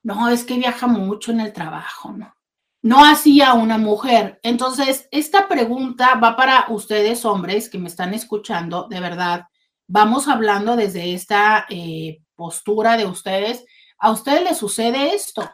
No, 0.03 0.29
es 0.29 0.43
que 0.43 0.58
viaja 0.58 0.88
mucho 0.88 1.31
en 1.31 1.41
el 1.41 1.53
trabajo, 1.53 2.12
¿no? 2.12 2.34
No 2.82 3.04
hacía 3.04 3.54
una 3.54 3.78
mujer. 3.78 4.40
Entonces, 4.44 5.08
esta 5.12 5.48
pregunta 5.48 6.16
va 6.16 6.36
para 6.36 6.66
ustedes, 6.70 7.26
hombres 7.26 7.70
que 7.70 7.78
me 7.78 7.88
están 7.88 8.14
escuchando, 8.14 8.88
de 8.90 9.00
verdad 9.00 9.46
vamos 9.90 10.28
hablando 10.28 10.76
desde 10.76 11.14
esta 11.14 11.66
eh, 11.70 12.22
postura 12.36 12.96
de 12.96 13.08
ustedes. 13.08 13.66
¿A 13.98 14.12
ustedes 14.12 14.44
les 14.44 14.58
sucede 14.58 15.14
esto? 15.16 15.50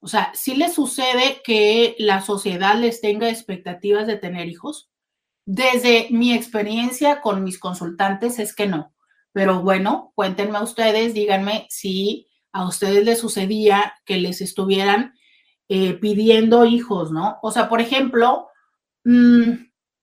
O 0.00 0.06
sea, 0.06 0.30
¿sí 0.34 0.54
les 0.54 0.74
sucede 0.74 1.40
que 1.42 1.96
la 1.98 2.20
sociedad 2.20 2.76
les 2.76 3.00
tenga 3.00 3.28
expectativas 3.30 4.06
de 4.06 4.16
tener 4.16 4.46
hijos? 4.46 4.90
Desde 5.46 6.08
mi 6.10 6.34
experiencia 6.34 7.20
con 7.20 7.42
mis 7.42 7.58
consultantes 7.58 8.38
es 8.38 8.54
que 8.54 8.66
no. 8.66 8.92
Pero 9.32 9.62
bueno, 9.62 10.12
cuéntenme 10.14 10.58
a 10.58 10.62
ustedes, 10.62 11.14
díganme 11.14 11.66
si 11.70 12.28
a 12.52 12.68
ustedes 12.68 13.04
les 13.04 13.18
sucedía 13.18 13.94
que 14.04 14.18
les 14.18 14.42
estuvieran 14.42 15.14
eh, 15.74 15.94
pidiendo 15.94 16.66
hijos, 16.66 17.12
¿no? 17.12 17.38
O 17.40 17.50
sea, 17.50 17.66
por 17.70 17.80
ejemplo, 17.80 18.50
mm, 19.04 19.52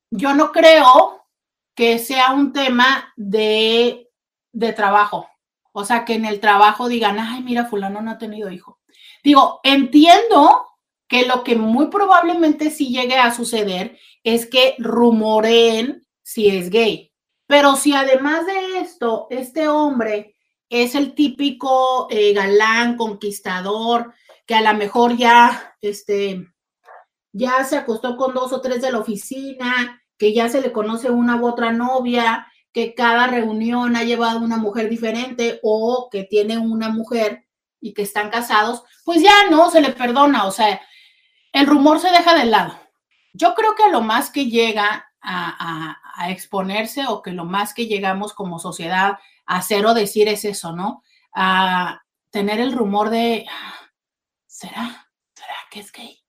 yo 0.10 0.34
no 0.34 0.52
creo 0.52 1.28
que 1.76 2.00
sea 2.00 2.32
un 2.32 2.54
tema 2.54 3.14
de, 3.16 4.10
de 4.52 4.74
trabajo. 4.74 5.30
O 5.72 5.86
sea, 5.86 6.06
que 6.06 6.16
en 6.16 6.26
el 6.26 6.40
trabajo 6.40 6.88
digan, 6.88 7.20
ay, 7.20 7.44
mira, 7.44 7.66
fulano 7.66 8.02
no 8.02 8.10
ha 8.10 8.18
tenido 8.18 8.50
hijo. 8.50 8.80
Digo, 9.24 9.60
entiendo 9.62 10.66
que 11.08 11.28
lo 11.28 11.44
que 11.44 11.56
muy 11.56 11.90
probablemente 11.90 12.72
sí 12.72 12.88
llegue 12.88 13.18
a 13.18 13.32
suceder 13.32 13.96
es 14.24 14.48
que 14.48 14.74
rumoreen 14.80 16.02
si 16.24 16.48
es 16.48 16.72
gay. 16.72 17.14
Pero 17.46 17.76
si 17.76 17.94
además 17.94 18.48
de 18.48 18.80
esto, 18.80 19.28
este 19.30 19.68
hombre 19.68 20.36
es 20.68 20.96
el 20.96 21.14
típico 21.14 22.08
eh, 22.10 22.34
galán, 22.34 22.98
conquistador, 22.98 24.16
que 24.50 24.56
a 24.56 24.62
lo 24.62 24.74
mejor 24.74 25.16
ya, 25.16 25.76
este, 25.80 26.48
ya 27.32 27.64
se 27.66 27.78
acostó 27.78 28.18
con 28.18 28.34
dos 28.34 28.52
o 28.52 28.62
tres 28.62 28.82
de 28.82 28.92
la 28.92 28.98
oficina, 28.98 30.02
que 30.18 30.34
ya 30.34 30.50
se 30.50 30.60
le 30.60 30.72
conoce 30.72 31.12
una 31.12 31.36
u 31.36 31.46
otra 31.46 31.72
novia, 31.72 32.48
que 32.74 32.96
cada 32.96 33.28
reunión 33.28 33.96
ha 33.96 34.04
llevado 34.04 34.40
una 34.40 34.58
mujer 34.58 34.90
diferente 34.90 35.60
o 35.62 36.10
que 36.12 36.24
tiene 36.24 36.58
una 36.58 36.90
mujer 36.90 37.46
y 37.80 37.94
que 37.94 38.02
están 38.02 38.32
casados, 38.32 38.82
pues 39.06 39.22
ya 39.22 39.52
no 39.52 39.70
se 39.70 39.82
le 39.82 39.92
perdona, 39.92 40.48
o 40.48 40.52
sea, 40.52 40.82
el 41.54 41.68
rumor 41.68 42.00
se 42.00 42.10
deja 42.10 42.34
de 42.34 42.46
lado. 42.46 42.74
Yo 43.34 43.54
creo 43.54 43.76
que 43.76 43.92
lo 43.92 44.02
más 44.02 44.32
que 44.32 44.48
llega 44.48 45.12
a, 45.22 45.96
exponerse 46.28 47.06
o 47.08 47.22
que 47.22 47.34
lo 47.34 47.46
más 47.46 47.76
que 47.76 47.86
llegamos 47.86 48.34
como 48.34 48.58
sociedad 48.58 49.20
a 49.46 49.58
hacer 49.58 49.86
o 49.86 49.94
decir 49.94 50.28
es 50.28 50.44
eso, 50.44 50.76
¿no? 50.76 51.04
A 51.36 52.02
tener 52.32 52.60
el 52.60 52.74
rumor 52.74 53.12
de, 53.12 53.46
¿será? 54.60 55.08
¿Será 55.34 55.56
que 55.72 55.80
es 55.80 55.92
gay? 55.92 56.20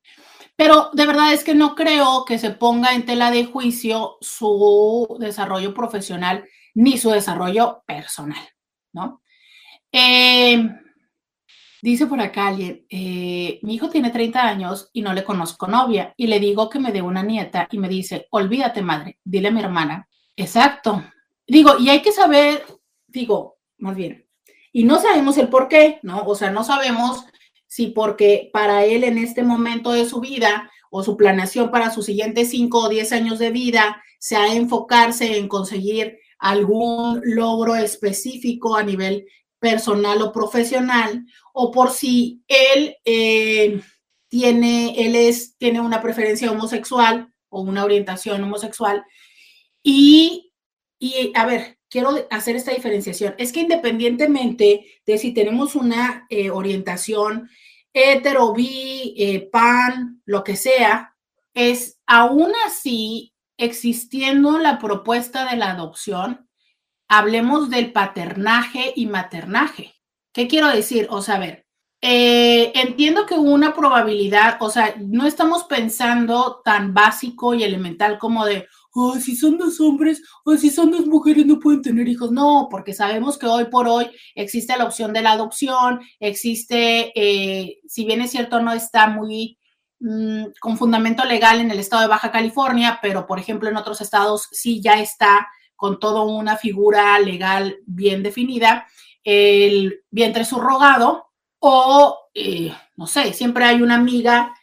Pero 0.54 0.90
de 0.92 1.06
verdad 1.06 1.32
es 1.32 1.42
que 1.42 1.54
no 1.54 1.74
creo 1.74 2.24
que 2.24 2.38
se 2.38 2.50
ponga 2.50 2.94
en 2.94 3.04
tela 3.04 3.30
de 3.30 3.44
juicio 3.44 4.18
su 4.20 5.16
desarrollo 5.18 5.74
profesional 5.74 6.44
ni 6.74 6.96
su 6.96 7.10
desarrollo 7.10 7.82
personal, 7.86 8.48
¿no? 8.92 9.22
Eh, 9.90 10.64
dice 11.82 12.06
por 12.06 12.20
acá 12.20 12.48
alguien, 12.48 12.86
eh, 12.88 13.58
mi 13.62 13.74
hijo 13.74 13.90
tiene 13.90 14.10
30 14.10 14.46
años 14.46 14.90
y 14.92 15.02
no 15.02 15.12
le 15.12 15.24
conozco 15.24 15.66
novia 15.66 16.14
y 16.16 16.28
le 16.28 16.38
digo 16.38 16.70
que 16.70 16.78
me 16.78 16.92
dé 16.92 17.02
una 17.02 17.24
nieta 17.24 17.66
y 17.72 17.78
me 17.78 17.88
dice, 17.88 18.28
olvídate 18.30 18.82
madre, 18.82 19.18
dile 19.24 19.48
a 19.48 19.52
mi 19.52 19.60
hermana. 19.60 20.08
Exacto. 20.36 21.02
digo, 21.46 21.78
y 21.80 21.88
hay 21.88 22.00
que 22.00 22.12
saber, 22.12 22.64
digo, 23.08 23.58
más 23.78 23.96
bien, 23.96 24.24
y 24.72 24.84
no 24.84 25.00
sabemos 25.00 25.36
el 25.38 25.48
por 25.48 25.66
qué, 25.66 25.98
¿no? 26.02 26.22
O 26.22 26.36
sea, 26.36 26.52
no 26.52 26.62
sabemos 26.62 27.24
si 27.70 27.86
porque 27.86 28.50
para 28.52 28.84
él 28.84 29.04
en 29.04 29.16
este 29.16 29.44
momento 29.44 29.92
de 29.92 30.04
su 30.04 30.18
vida 30.18 30.68
o 30.90 31.04
su 31.04 31.16
planeación 31.16 31.70
para 31.70 31.92
sus 31.92 32.04
siguientes 32.04 32.50
5 32.50 32.76
o 32.76 32.88
10 32.88 33.12
años 33.12 33.38
de 33.38 33.50
vida 33.50 34.02
sea 34.18 34.52
enfocarse 34.52 35.38
en 35.38 35.46
conseguir 35.46 36.18
algún 36.40 37.20
logro 37.22 37.76
específico 37.76 38.74
a 38.74 38.82
nivel 38.82 39.24
personal 39.60 40.20
o 40.20 40.32
profesional, 40.32 41.24
o 41.52 41.70
por 41.70 41.92
si 41.92 42.42
él 42.48 42.96
eh, 43.04 43.80
tiene, 44.28 45.06
él 45.06 45.14
es, 45.14 45.56
tiene 45.56 45.80
una 45.80 46.02
preferencia 46.02 46.50
homosexual 46.50 47.32
o 47.50 47.60
una 47.60 47.84
orientación 47.84 48.42
homosexual. 48.42 49.04
Y, 49.80 50.52
y 50.98 51.30
a 51.36 51.46
ver, 51.46 51.78
quiero 51.90 52.26
hacer 52.30 52.56
esta 52.56 52.72
diferenciación. 52.72 53.34
Es 53.36 53.52
que 53.52 53.60
independientemente 53.60 54.86
de 55.04 55.18
si 55.18 55.34
tenemos 55.34 55.74
una 55.74 56.26
eh, 56.30 56.50
orientación 56.50 57.50
hetero, 57.92 58.54
bi, 58.54 59.14
eh, 59.18 59.48
pan, 59.50 60.22
lo 60.24 60.44
que 60.44 60.56
sea, 60.56 61.16
es 61.52 61.98
aún 62.06 62.52
así 62.66 63.34
existiendo 63.58 64.58
la 64.58 64.78
propuesta 64.78 65.50
de 65.50 65.56
la 65.56 65.72
adopción, 65.72 66.48
hablemos 67.08 67.68
del 67.68 67.92
paternaje 67.92 68.92
y 68.94 69.06
maternaje. 69.06 69.94
¿Qué 70.32 70.46
quiero 70.46 70.68
decir? 70.68 71.08
O 71.10 71.20
sea, 71.20 71.34
a 71.34 71.40
ver, 71.40 71.66
eh, 72.00 72.72
entiendo 72.76 73.26
que 73.26 73.34
una 73.34 73.74
probabilidad, 73.74 74.56
o 74.60 74.70
sea, 74.70 74.94
no 74.98 75.26
estamos 75.26 75.64
pensando 75.64 76.62
tan 76.64 76.94
básico 76.94 77.52
y 77.52 77.64
elemental 77.64 78.18
como 78.18 78.46
de, 78.46 78.66
oh, 78.92 79.18
si 79.18 79.36
son 79.36 79.58
dos 79.58 79.80
hombres 79.80 80.22
o 80.44 80.56
si 80.56 80.70
son 80.70 80.90
dos 80.90 81.06
mujeres 81.06 81.46
no 81.46 81.58
pueden 81.58 81.82
tener 81.82 82.08
hijos. 82.08 82.30
No, 82.30 82.68
porque 82.70 82.94
sabemos 82.94 83.38
que 83.38 83.46
hoy 83.46 83.66
por 83.66 83.88
hoy 83.88 84.10
existe 84.34 84.76
la 84.76 84.84
opción 84.84 85.12
de 85.12 85.22
la 85.22 85.32
adopción, 85.32 86.00
existe, 86.18 87.12
eh, 87.14 87.80
si 87.86 88.04
bien 88.04 88.20
es 88.20 88.30
cierto, 88.30 88.60
no 88.60 88.72
está 88.72 89.08
muy 89.08 89.58
mm, 90.00 90.44
con 90.60 90.76
fundamento 90.78 91.24
legal 91.24 91.60
en 91.60 91.70
el 91.70 91.78
estado 91.78 92.02
de 92.02 92.08
Baja 92.08 92.30
California, 92.30 92.98
pero 93.02 93.26
por 93.26 93.38
ejemplo 93.38 93.68
en 93.68 93.76
otros 93.76 94.00
estados 94.00 94.48
sí 94.52 94.80
ya 94.82 95.00
está 95.00 95.48
con 95.76 95.98
toda 95.98 96.22
una 96.24 96.56
figura 96.56 97.18
legal 97.20 97.78
bien 97.86 98.22
definida, 98.22 98.86
el 99.24 100.02
vientre 100.10 100.44
subrogado 100.44 101.30
o, 101.58 102.18
eh, 102.34 102.72
no 102.96 103.06
sé, 103.06 103.32
siempre 103.32 103.64
hay 103.64 103.82
una 103.82 103.94
amiga 103.94 104.54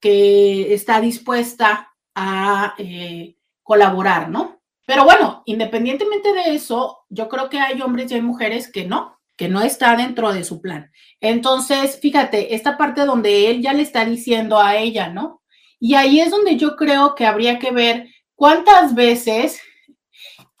que 0.00 0.74
está 0.74 1.00
dispuesta 1.00 1.92
a 2.14 2.74
eh, 2.78 3.36
colaborar, 3.72 4.28
¿no? 4.28 4.60
Pero 4.84 5.04
bueno, 5.04 5.42
independientemente 5.46 6.34
de 6.34 6.54
eso, 6.54 7.06
yo 7.08 7.26
creo 7.30 7.48
que 7.48 7.58
hay 7.58 7.80
hombres 7.80 8.12
y 8.12 8.16
hay 8.16 8.20
mujeres 8.20 8.70
que 8.70 8.84
no, 8.84 9.18
que 9.34 9.48
no 9.48 9.62
está 9.62 9.96
dentro 9.96 10.30
de 10.30 10.44
su 10.44 10.60
plan. 10.60 10.90
Entonces, 11.22 11.98
fíjate, 11.98 12.54
esta 12.54 12.76
parte 12.76 13.06
donde 13.06 13.48
él 13.48 13.62
ya 13.62 13.72
le 13.72 13.80
está 13.80 14.04
diciendo 14.04 14.60
a 14.60 14.76
ella, 14.76 15.08
¿no? 15.08 15.40
Y 15.80 15.94
ahí 15.94 16.20
es 16.20 16.30
donde 16.30 16.58
yo 16.58 16.76
creo 16.76 17.14
que 17.14 17.24
habría 17.24 17.58
que 17.58 17.70
ver 17.70 18.08
cuántas 18.34 18.94
veces 18.94 19.58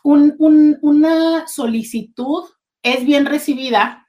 una 0.02 1.46
solicitud 1.46 2.44
es 2.82 3.04
bien 3.04 3.26
recibida 3.26 4.08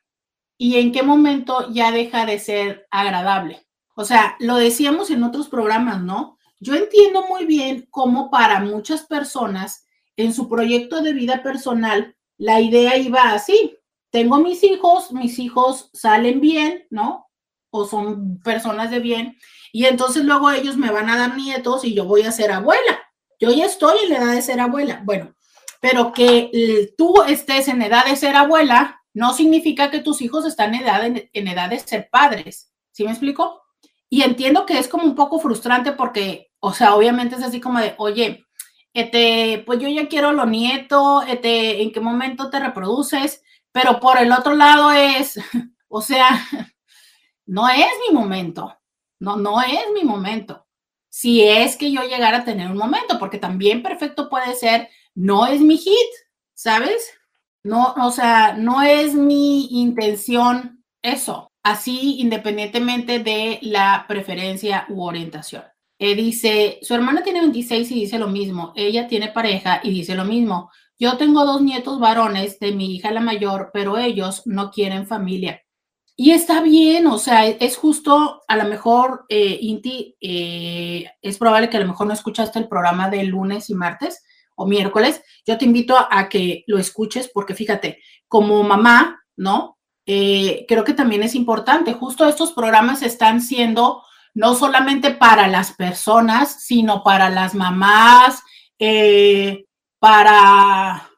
y 0.58 0.78
en 0.78 0.94
qué 0.94 1.04
momento 1.04 1.70
ya 1.74 1.92
deja 1.92 2.26
de 2.26 2.40
ser 2.40 2.88
agradable. 2.90 3.68
O 3.98 4.06
sea, 4.06 4.38
lo 4.40 4.56
decíamos 4.56 5.12
en 5.12 5.24
otros 5.24 5.50
programas, 5.50 6.02
¿no? 6.02 6.38
Yo 6.64 6.76
entiendo 6.76 7.26
muy 7.28 7.46
bien 7.46 7.88
cómo 7.90 8.32
para 8.32 8.62
muchas 8.62 9.04
personas 9.04 9.86
en 10.16 10.34
su 10.34 10.48
proyecto 10.48 11.02
de 11.02 11.12
vida 11.12 11.44
personal 11.44 12.16
la 12.38 12.62
idea 12.62 12.98
iba 12.98 13.34
así. 13.34 13.78
Tengo 14.12 14.38
mis 14.38 14.64
hijos, 14.64 15.12
mis 15.12 15.40
hijos 15.40 15.90
salen 15.92 16.40
bien, 16.40 16.88
¿no? 16.90 17.28
O 17.70 17.86
son 17.86 18.40
personas 18.40 18.92
de 18.92 19.00
bien. 19.00 19.38
Y 19.74 19.88
entonces 19.88 20.24
luego 20.24 20.52
ellos 20.52 20.78
me 20.78 20.90
van 20.90 21.10
a 21.10 21.18
dar 21.18 21.36
nietos 21.36 21.84
y 21.84 21.94
yo 21.94 22.06
voy 22.06 22.22
a 22.22 22.32
ser 22.32 22.52
abuela. 22.54 23.00
Yo 23.42 23.52
ya 23.52 23.66
estoy 23.66 23.98
en 24.04 24.12
la 24.12 24.18
edad 24.20 24.34
de 24.34 24.42
ser 24.42 24.62
abuela. 24.62 25.02
Bueno, 25.04 25.36
pero 25.82 26.14
que 26.14 26.94
tú 26.98 27.24
estés 27.28 27.68
en 27.68 27.82
edad 27.82 28.06
de 28.06 28.16
ser 28.16 28.38
abuela 28.38 29.02
no 29.14 29.34
significa 29.34 29.92
que 29.92 30.00
tus 30.00 30.22
hijos 30.22 30.46
están 30.46 30.74
en 30.76 30.84
edad, 30.84 31.04
en 31.06 31.48
edad 31.50 31.70
de 31.70 31.80
ser 31.80 32.08
padres. 32.10 32.72
¿Sí 32.94 33.04
me 33.04 33.12
explico? 33.12 33.64
Y 34.10 34.22
entiendo 34.22 34.66
que 34.66 34.80
es 34.80 34.88
como 34.88 35.04
un 35.04 35.16
poco 35.16 35.40
frustrante 35.40 35.92
porque 35.92 36.53
o 36.66 36.74
sea, 36.74 36.96
obviamente 36.96 37.36
es 37.36 37.44
así 37.44 37.60
como 37.60 37.80
de, 37.80 37.94
oye, 37.98 38.46
este, 38.94 39.64
pues 39.66 39.80
yo 39.80 39.90
ya 39.90 40.08
quiero 40.08 40.32
lo 40.32 40.46
nieto, 40.46 41.22
este, 41.24 41.82
¿en 41.82 41.92
qué 41.92 42.00
momento 42.00 42.50
te 42.50 42.58
reproduces? 42.58 43.44
Pero 43.74 44.00
por 44.00 44.18
el 44.18 44.32
otro 44.32 44.56
lado 44.56 44.90
es, 44.92 45.38
o 45.90 46.02
sea, 46.02 46.30
no 47.46 47.68
es 47.68 47.90
mi 48.08 48.16
momento, 48.16 48.80
no, 49.20 49.36
no 49.36 49.62
es 49.62 49.82
mi 49.94 50.06
momento. 50.06 50.66
Si 51.10 51.44
es 51.44 51.76
que 51.76 51.92
yo 51.92 52.02
llegara 52.04 52.38
a 52.40 52.46
tener 52.46 52.72
un 52.72 52.78
momento, 52.78 53.20
porque 53.20 53.40
también 53.40 53.84
perfecto 53.84 54.30
puede 54.30 54.56
ser, 54.56 54.88
no 55.16 55.46
es 55.48 55.60
mi 55.60 55.76
hit, 55.78 56.12
¿sabes? 56.54 57.12
No, 57.62 57.94
o 58.02 58.12
sea, 58.12 58.54
no 58.54 58.82
es 58.82 59.16
mi 59.16 59.66
intención 59.82 60.82
eso, 61.02 61.52
así 61.62 62.22
independientemente 62.22 63.20
de 63.20 63.60
la 63.64 64.06
preferencia 64.08 64.86
u 64.88 65.04
orientación. 65.04 65.73
Eh, 66.06 66.16
dice, 66.16 66.80
su 66.82 66.94
hermana 66.94 67.24
tiene 67.24 67.40
26 67.40 67.90
y 67.92 67.96
dice 68.02 68.20
lo 68.20 68.28
mismo. 68.28 68.74
Ella 68.76 69.08
tiene 69.08 69.30
pareja 69.30 69.80
y 69.82 69.92
dice 69.92 70.16
lo 70.16 70.26
mismo. 70.26 70.70
Yo 71.00 71.16
tengo 71.16 71.46
dos 71.46 71.62
nietos 71.62 71.98
varones 71.98 72.60
de 72.60 72.74
mi 72.74 72.94
hija 72.94 73.10
la 73.12 73.22
mayor, 73.22 73.70
pero 73.72 73.98
ellos 73.98 74.42
no 74.44 74.70
quieren 74.70 75.08
familia. 75.08 75.62
Y 76.18 76.32
está 76.32 76.62
bien, 76.62 77.08
o 77.08 77.18
sea, 77.18 77.48
es 77.48 77.78
justo, 77.78 78.42
a 78.50 78.58
lo 78.58 78.66
mejor, 78.66 79.24
eh, 79.30 79.58
Inti, 79.62 80.18
eh, 80.20 81.10
es 81.22 81.38
probable 81.38 81.70
que 81.70 81.78
a 81.78 81.80
lo 81.80 81.88
mejor 81.88 82.08
no 82.08 82.14
escuchaste 82.14 82.60
el 82.60 82.68
programa 82.68 83.10
de 83.10 83.24
lunes 83.24 83.70
y 83.70 83.74
martes 83.74 84.26
o 84.58 84.68
miércoles. 84.68 85.22
Yo 85.48 85.58
te 85.58 85.64
invito 85.64 85.96
a, 85.98 86.28
que 86.28 86.66
lo 86.68 86.80
escuches 86.80 87.32
porque 87.34 87.56
fíjate, 87.56 88.00
como 88.28 88.62
mamá, 88.64 89.22
¿no? 89.38 89.78
creo 90.06 90.84
que 90.84 90.94
también 90.94 91.24
es 91.24 91.34
importante. 91.34 91.94
Justo 91.94 92.28
estos 92.28 92.52
programas 92.52 93.04
están 93.04 93.40
siendo 93.40 94.04
no 94.34 94.56
solamente 94.56 95.12
para 95.12 95.48
las 95.48 95.74
personas, 95.74 96.64
sino 96.64 97.04
para 97.04 97.30
las 97.30 97.54
mamás, 97.54 98.42
eh, 98.80 99.66
para, 100.00 101.10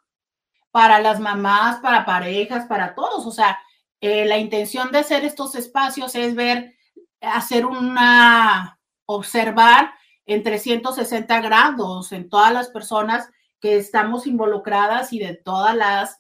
para 0.72 1.00
las 1.00 1.20
mamás, 1.20 1.78
para 1.78 2.06
parejas, 2.06 2.66
para 2.66 2.94
todos. 2.94 3.26
O 3.26 3.32
sea, 3.32 3.58
eh, 4.02 4.26
la 4.26 4.38
intención 4.38 4.92
de 4.92 5.00
hacer 5.00 5.24
estos 5.24 5.56
espacios 5.56 6.16
es 6.16 6.36
ver, 6.36 6.76
hacer 7.22 7.66
una, 7.66 8.80
observar 9.06 9.94
en 10.26 10.44
360 10.44 11.42
grados 11.42 12.12
en 12.12 12.30
todas 12.30 12.52
las 12.52 12.70
personas 12.70 13.30
que 13.60 13.78
estamos 13.78 14.28
involucradas 14.28 15.14
y 15.14 15.20
de 15.20 15.36
todas 15.36 15.76
las 15.76 16.18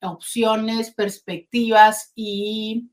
opciones, 0.00 0.92
perspectivas 0.94 2.12
y 2.14 2.90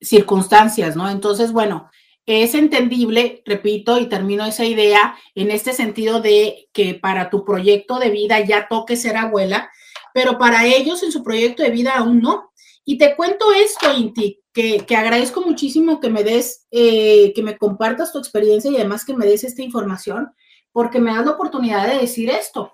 circunstancias, 0.00 0.96
¿no? 0.96 1.08
Entonces, 1.08 1.52
bueno, 1.52 1.90
es 2.30 2.54
entendible, 2.54 3.42
repito, 3.44 3.98
y 3.98 4.08
termino 4.08 4.44
esa 4.44 4.64
idea 4.64 5.16
en 5.34 5.50
este 5.50 5.72
sentido 5.72 6.20
de 6.20 6.68
que 6.72 6.94
para 6.94 7.30
tu 7.30 7.44
proyecto 7.44 7.98
de 7.98 8.10
vida 8.10 8.40
ya 8.40 8.68
toque 8.68 8.96
ser 8.96 9.16
abuela, 9.16 9.70
pero 10.14 10.38
para 10.38 10.66
ellos 10.66 11.02
en 11.02 11.12
su 11.12 11.22
proyecto 11.22 11.62
de 11.62 11.70
vida 11.70 11.94
aún 11.96 12.20
no. 12.20 12.52
Y 12.84 12.98
te 12.98 13.16
cuento 13.16 13.52
esto, 13.52 13.92
Inti, 13.92 14.40
que, 14.52 14.84
que 14.86 14.96
agradezco 14.96 15.42
muchísimo 15.42 16.00
que 16.00 16.10
me 16.10 16.24
des, 16.24 16.66
eh, 16.70 17.32
que 17.34 17.42
me 17.42 17.56
compartas 17.56 18.12
tu 18.12 18.18
experiencia 18.18 18.70
y 18.70 18.76
además 18.76 19.04
que 19.04 19.14
me 19.14 19.26
des 19.26 19.44
esta 19.44 19.62
información, 19.62 20.30
porque 20.72 21.00
me 21.00 21.14
das 21.14 21.24
la 21.24 21.32
oportunidad 21.32 21.86
de 21.86 21.98
decir 22.00 22.30
esto. 22.30 22.72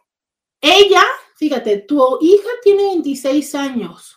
Ella, 0.60 1.02
fíjate, 1.36 1.78
tu 1.78 2.18
hija 2.20 2.48
tiene 2.62 2.84
26 2.84 3.54
años 3.54 4.15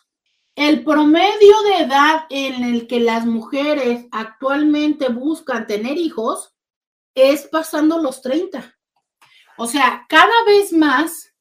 el 0.56 0.84
promedio 0.84 1.62
de 1.64 1.84
edad 1.84 2.26
en 2.30 2.64
el 2.64 2.88
que 2.88 3.00
las 3.00 3.26
mujeres 3.26 4.08
actualmente 4.12 5.10
buscan 5.10 5.68
tener 5.68 5.98
hijos 5.98 6.54
es 7.16 7.48
pasando 7.48 7.98
los 7.98 8.22
30. 8.22 8.76
O 9.58 9.68
sea, 9.68 10.06
cada 10.10 10.44
vez 10.46 10.74
más, 10.74 11.34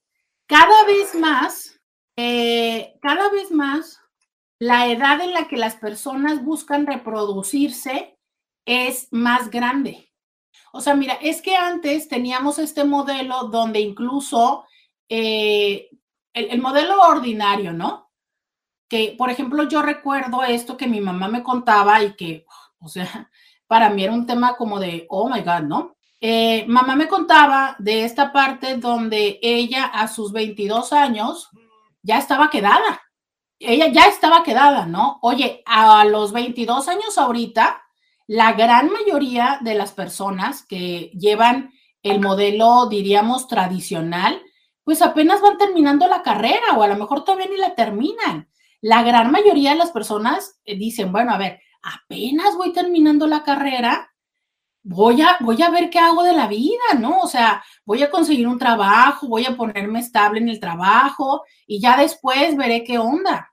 cada 0.47 0.85
vez 0.85 1.15
más, 1.15 1.81
eh, 2.17 2.97
cada 3.01 3.29
vez 3.31 3.51
más, 3.51 4.01
la 4.61 4.89
edad 4.89 5.21
en 5.21 5.33
la 5.33 5.47
que 5.49 5.57
las 5.57 5.77
personas 5.77 6.45
buscan 6.45 6.87
reproducirse 6.87 8.19
es 8.67 9.09
más 9.13 9.51
grande. 9.51 10.13
O 10.73 10.81
sea, 10.81 10.95
mira, 10.95 11.15
es 11.15 11.43
que 11.43 11.57
antes 11.57 12.09
teníamos 12.09 12.59
este 12.59 12.85
modelo 12.85 13.45
donde 13.45 13.81
incluso 13.81 14.65
eh, 15.09 15.89
el 16.35 16.61
modelo 16.61 17.01
ordinario, 17.01 17.73
¿no? 17.73 18.08
Que, 18.89 19.15
por 19.17 19.31
ejemplo, 19.31 19.69
yo 19.69 19.83
recuerdo 19.83 20.43
esto 20.43 20.77
que 20.77 20.87
mi 20.87 21.01
mamá 21.01 21.29
me 21.29 21.43
contaba 21.43 22.03
y 22.03 22.15
que, 22.15 22.47
o 22.81 22.89
sea, 22.89 23.31
para 23.67 23.91
mí 23.91 24.05
era 24.05 24.13
un 24.13 24.27
tema 24.27 24.57
como 24.57 24.81
de, 24.81 25.07
oh 25.11 25.29
my 25.29 25.41
God, 25.41 25.63
¿no? 25.63 25.97
Eh, 26.21 26.65
mamá 26.67 26.97
me 26.97 27.07
contaba 27.07 27.77
de 27.79 28.05
esta 28.05 28.33
parte 28.33 28.77
donde 28.77 29.39
ella 29.41 29.85
a 29.85 30.09
sus 30.09 30.33
22 30.33 30.93
años 30.93 31.49
ya 32.03 32.19
estaba 32.19 32.51
quedada. 32.51 33.03
Ella 33.61 33.89
ya 33.89 34.07
estaba 34.07 34.43
quedada, 34.43 34.87
¿no? 34.87 35.19
Oye, 35.23 35.63
a 35.67 36.05
los 36.05 36.33
22 36.33 36.89
años 36.89 37.19
ahorita, 37.19 37.83
la 38.27 38.53
gran 38.53 38.91
mayoría 38.91 39.59
de 39.63 39.75
las 39.75 39.93
personas 39.93 40.65
que 40.65 41.11
llevan 41.15 41.73
el 42.03 42.21
modelo, 42.21 42.87
diríamos, 42.87 43.49
tradicional, 43.49 44.41
pues 44.85 45.03
apenas 45.03 45.41
van 45.41 45.59
terminando 45.59 46.07
la 46.09 46.23
carrera 46.23 46.77
o 46.77 46.83
a 46.83 46.89
lo 46.89 46.97
mejor 46.97 47.25
todavía 47.25 47.49
ni 47.49 47.57
la 47.57 47.75
terminan. 47.75 48.49
La 48.81 49.03
gran 49.03 49.31
mayoría 49.31 49.71
de 49.71 49.77
las 49.77 49.91
personas 49.91 50.59
eh, 50.65 50.77
dicen, 50.77 51.11
bueno, 51.13 51.33
a 51.33 51.39
ver, 51.39 51.61
apenas 51.83 52.57
voy 52.57 52.73
terminando 52.73 53.27
la 53.27 53.43
carrera, 53.43 54.13
voy 54.83 55.21
a, 55.23 55.37
voy 55.41 55.61
a 55.63 55.71
ver 55.71 55.91
qué 55.91 55.99
hago 55.99 56.23
de 56.23 56.33
la 56.33 56.47
vida, 56.47 56.95
¿no? 56.99 57.21
O 57.21 57.27
sea, 57.27 57.63
voy 57.85 58.03
a 58.03 58.11
conseguir 58.11 58.47
un 58.47 58.59
trabajo, 58.59 59.29
voy 59.29 59.47
a 59.47 59.57
ponerme 59.57 60.01
estable 60.01 60.41
en 60.41 60.49
el 60.49 60.61
trabajo 60.61 61.45
y 61.67 61.81
ya 61.81 61.97
después 61.97 62.57
veré 62.57 62.85
qué 62.85 62.99
onda. 62.99 63.53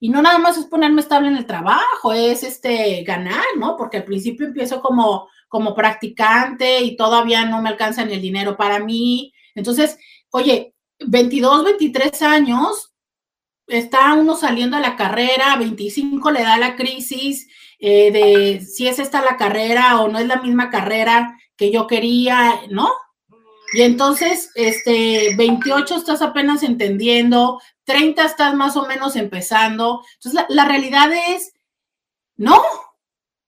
Y 0.00 0.08
no 0.08 0.20
nada 0.20 0.38
más 0.38 0.58
es 0.58 0.66
ponerme 0.66 1.00
estable 1.00 1.28
en 1.28 1.36
el 1.36 1.46
trabajo, 1.46 2.12
es 2.12 2.42
este 2.42 3.04
ganar, 3.04 3.44
¿no? 3.56 3.76
Porque 3.76 3.98
al 3.98 4.04
principio 4.04 4.46
empiezo 4.46 4.80
como, 4.80 5.28
como 5.48 5.74
practicante 5.74 6.80
y 6.80 6.96
todavía 6.96 7.44
no 7.44 7.62
me 7.62 7.68
alcanza 7.68 8.04
ni 8.04 8.14
el 8.14 8.22
dinero 8.22 8.56
para 8.56 8.80
mí. 8.80 9.32
Entonces, 9.54 9.98
oye, 10.30 10.74
22, 11.06 11.64
23 11.64 12.22
años, 12.22 12.91
está 13.78 14.14
uno 14.14 14.36
saliendo 14.36 14.76
a 14.76 14.80
la 14.80 14.96
carrera, 14.96 15.56
25 15.56 16.30
le 16.30 16.42
da 16.42 16.56
la 16.58 16.76
crisis 16.76 17.48
eh, 17.78 18.12
de 18.12 18.60
si 18.60 18.86
es 18.86 18.98
esta 18.98 19.22
la 19.22 19.36
carrera 19.36 20.00
o 20.00 20.08
no 20.08 20.18
es 20.18 20.26
la 20.26 20.40
misma 20.40 20.70
carrera 20.70 21.36
que 21.56 21.72
yo 21.72 21.86
quería, 21.86 22.60
¿no? 22.70 22.90
Y 23.72 23.82
entonces, 23.82 24.50
este, 24.54 25.34
28 25.36 25.96
estás 25.96 26.20
apenas 26.20 26.62
entendiendo, 26.62 27.60
30 27.84 28.24
estás 28.24 28.54
más 28.54 28.76
o 28.76 28.86
menos 28.86 29.16
empezando. 29.16 30.04
Entonces, 30.14 30.44
la, 30.48 30.64
realidad 30.66 31.10
es, 31.30 31.52
no. 32.36 32.62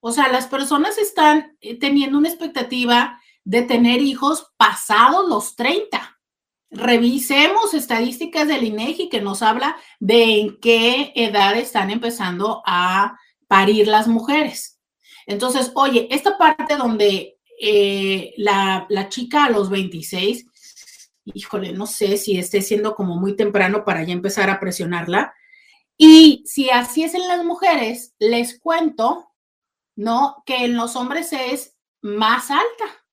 O 0.00 0.12
sea, 0.12 0.28
las 0.28 0.46
personas 0.46 0.98
están 0.98 1.56
eh, 1.60 1.78
teniendo 1.78 2.18
una 2.18 2.28
expectativa 2.28 3.20
de 3.44 3.62
tener 3.62 4.00
hijos 4.00 4.52
pasados 4.56 5.28
los 5.28 5.56
30. 5.56 6.13
Revisemos 6.70 7.74
estadísticas 7.74 8.48
del 8.48 8.64
INEGI 8.64 9.08
que 9.08 9.20
nos 9.20 9.42
habla 9.42 9.76
de 10.00 10.40
en 10.40 10.60
qué 10.60 11.12
edad 11.14 11.56
están 11.56 11.90
empezando 11.90 12.62
a 12.66 13.18
parir 13.46 13.86
las 13.86 14.08
mujeres. 14.08 14.80
Entonces, 15.26 15.72
oye, 15.74 16.08
esta 16.10 16.36
parte 16.36 16.76
donde 16.76 17.38
eh, 17.60 18.34
la, 18.36 18.86
chica 19.08 19.44
a 19.44 19.50
los 19.50 19.70
26, 19.70 20.46
híjole, 21.26 21.72
no 21.72 21.86
sé 21.86 22.16
si 22.16 22.38
esté 22.38 22.62
siendo 22.62 22.94
como 22.94 23.16
muy 23.16 23.36
temprano 23.36 23.84
para 23.84 24.02
ya 24.04 24.12
empezar 24.12 24.50
a 24.50 24.60
presionarla. 24.60 25.34
Y 25.96 26.42
si 26.46 26.70
así 26.70 27.04
es 27.04 27.14
en 27.14 27.28
las 27.28 27.44
mujeres, 27.44 28.14
les 28.18 28.58
cuento, 28.58 29.30
¿no? 29.96 30.42
Que 30.44 30.64
en 30.64 30.76
los 30.76 30.96
hombres 30.96 31.32
es 31.32 31.76
más 32.02 32.50
alta. 32.50 33.03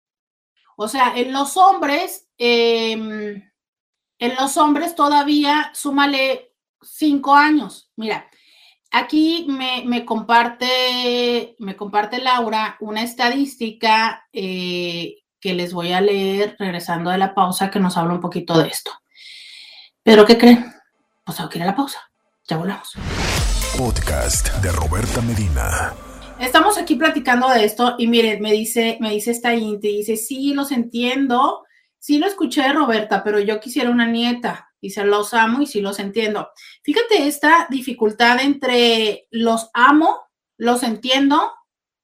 O 0.81 0.87
sea, 0.87 1.13
en 1.15 1.31
los 1.31 1.57
hombres, 1.57 2.27
em, 2.37 3.41
en 4.19 4.35
los 4.35 4.57
hombres 4.57 4.95
todavía 4.95 5.71
súmale 5.73 6.53
cinco 6.81 7.35
años. 7.35 7.91
Mira, 7.95 8.27
Aquí 8.93 9.47
me, 9.47 10.03
comparte, 10.03 11.55
me 11.59 11.77
comparte 11.77 12.19
Laura 12.19 12.75
una 12.81 13.03
estadística 13.03 14.27
eh, 14.33 15.19
que 15.39 15.53
les 15.53 15.71
voy 15.71 15.93
a 15.93 16.01
leer 16.01 16.57
regresando 16.59 17.09
de 17.09 17.17
la 17.17 17.33
pausa 17.33 17.71
que 17.71 17.79
nos 17.79 17.95
habla 17.95 18.15
un 18.15 18.19
poquito 18.19 18.57
de 18.61 18.67
esto. 18.67 18.91
Pero 20.03 20.25
¿qué 20.25 20.37
creen? 20.37 20.73
Pues 21.23 21.37
tengo 21.37 21.49
que 21.49 21.59
ir 21.59 21.63
a 21.63 21.67
la 21.67 21.75
pausa. 21.75 22.01
Ya 22.49 22.57
volvemos. 22.57 22.91
Podcast 23.77 24.53
de 24.55 24.71
Roberta 24.73 25.21
Medina. 25.21 25.93
Estamos 26.41 26.79
aquí 26.79 26.95
platicando 26.95 27.47
de 27.49 27.63
esto 27.63 27.93
y 27.99 28.07
miren, 28.07 28.41
me 28.41 28.51
dice, 28.51 28.97
me 28.99 29.11
dice 29.11 29.29
esta 29.29 29.53
Inti, 29.53 29.97
dice, 29.97 30.17
sí, 30.17 30.55
los 30.55 30.71
entiendo, 30.71 31.63
sí 31.99 32.17
lo 32.17 32.25
escuché 32.25 32.73
Roberta, 32.73 33.23
pero 33.23 33.39
yo 33.39 33.59
quisiera 33.59 33.91
una 33.91 34.07
nieta 34.07 34.73
y 34.81 34.89
se 34.89 35.05
los 35.05 35.35
amo 35.35 35.61
y 35.61 35.67
sí 35.67 35.81
los 35.81 35.99
entiendo. 35.99 36.49
Fíjate 36.81 37.27
esta 37.27 37.67
dificultad 37.69 38.39
entre 38.41 39.27
los 39.29 39.69
amo, 39.75 40.19
los 40.57 40.81
entiendo, 40.81 41.53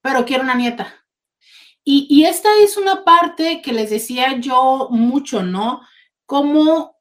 pero 0.02 0.24
quiero 0.24 0.44
una 0.44 0.54
nieta. 0.54 1.04
Y, 1.82 2.24
esta 2.24 2.48
es 2.62 2.76
una 2.76 3.02
parte 3.02 3.60
que 3.60 3.72
les 3.72 3.90
decía 3.90 4.38
yo 4.38 4.86
mucho, 4.92 5.42
¿no? 5.42 5.80
Como 6.26 6.96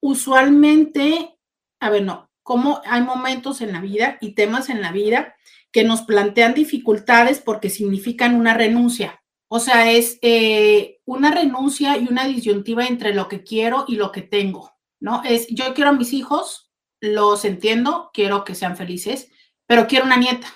usualmente, 0.00 1.38
a 1.78 1.90
ver, 1.90 2.02
no, 2.02 2.32
como 2.42 2.80
hay 2.84 3.02
momentos 3.02 3.60
en 3.60 3.72
la 3.72 3.80
vida 3.80 4.18
y 4.20 4.34
temas 4.34 4.70
en 4.70 4.80
la 4.80 4.90
vida 4.90 5.36
que 5.74 5.82
nos 5.82 6.02
plantean 6.02 6.54
dificultades 6.54 7.40
porque 7.40 7.68
significan 7.68 8.36
una 8.36 8.54
renuncia. 8.54 9.20
O 9.48 9.58
sea, 9.58 9.90
es 9.90 10.20
eh, 10.22 11.00
una 11.04 11.32
renuncia 11.32 11.98
y 11.98 12.06
una 12.06 12.28
disyuntiva 12.28 12.86
entre 12.86 13.12
lo 13.12 13.26
que 13.26 13.42
quiero 13.42 13.84
y 13.88 13.96
lo 13.96 14.12
que 14.12 14.22
tengo. 14.22 14.72
¿no? 15.00 15.24
Es, 15.24 15.48
yo 15.48 15.74
quiero 15.74 15.90
a 15.90 15.94
mis 15.94 16.12
hijos, 16.12 16.70
los 17.00 17.44
entiendo, 17.44 18.10
quiero 18.14 18.44
que 18.44 18.54
sean 18.54 18.76
felices, 18.76 19.28
pero 19.66 19.88
quiero 19.88 20.06
una 20.06 20.16
nieta. 20.16 20.46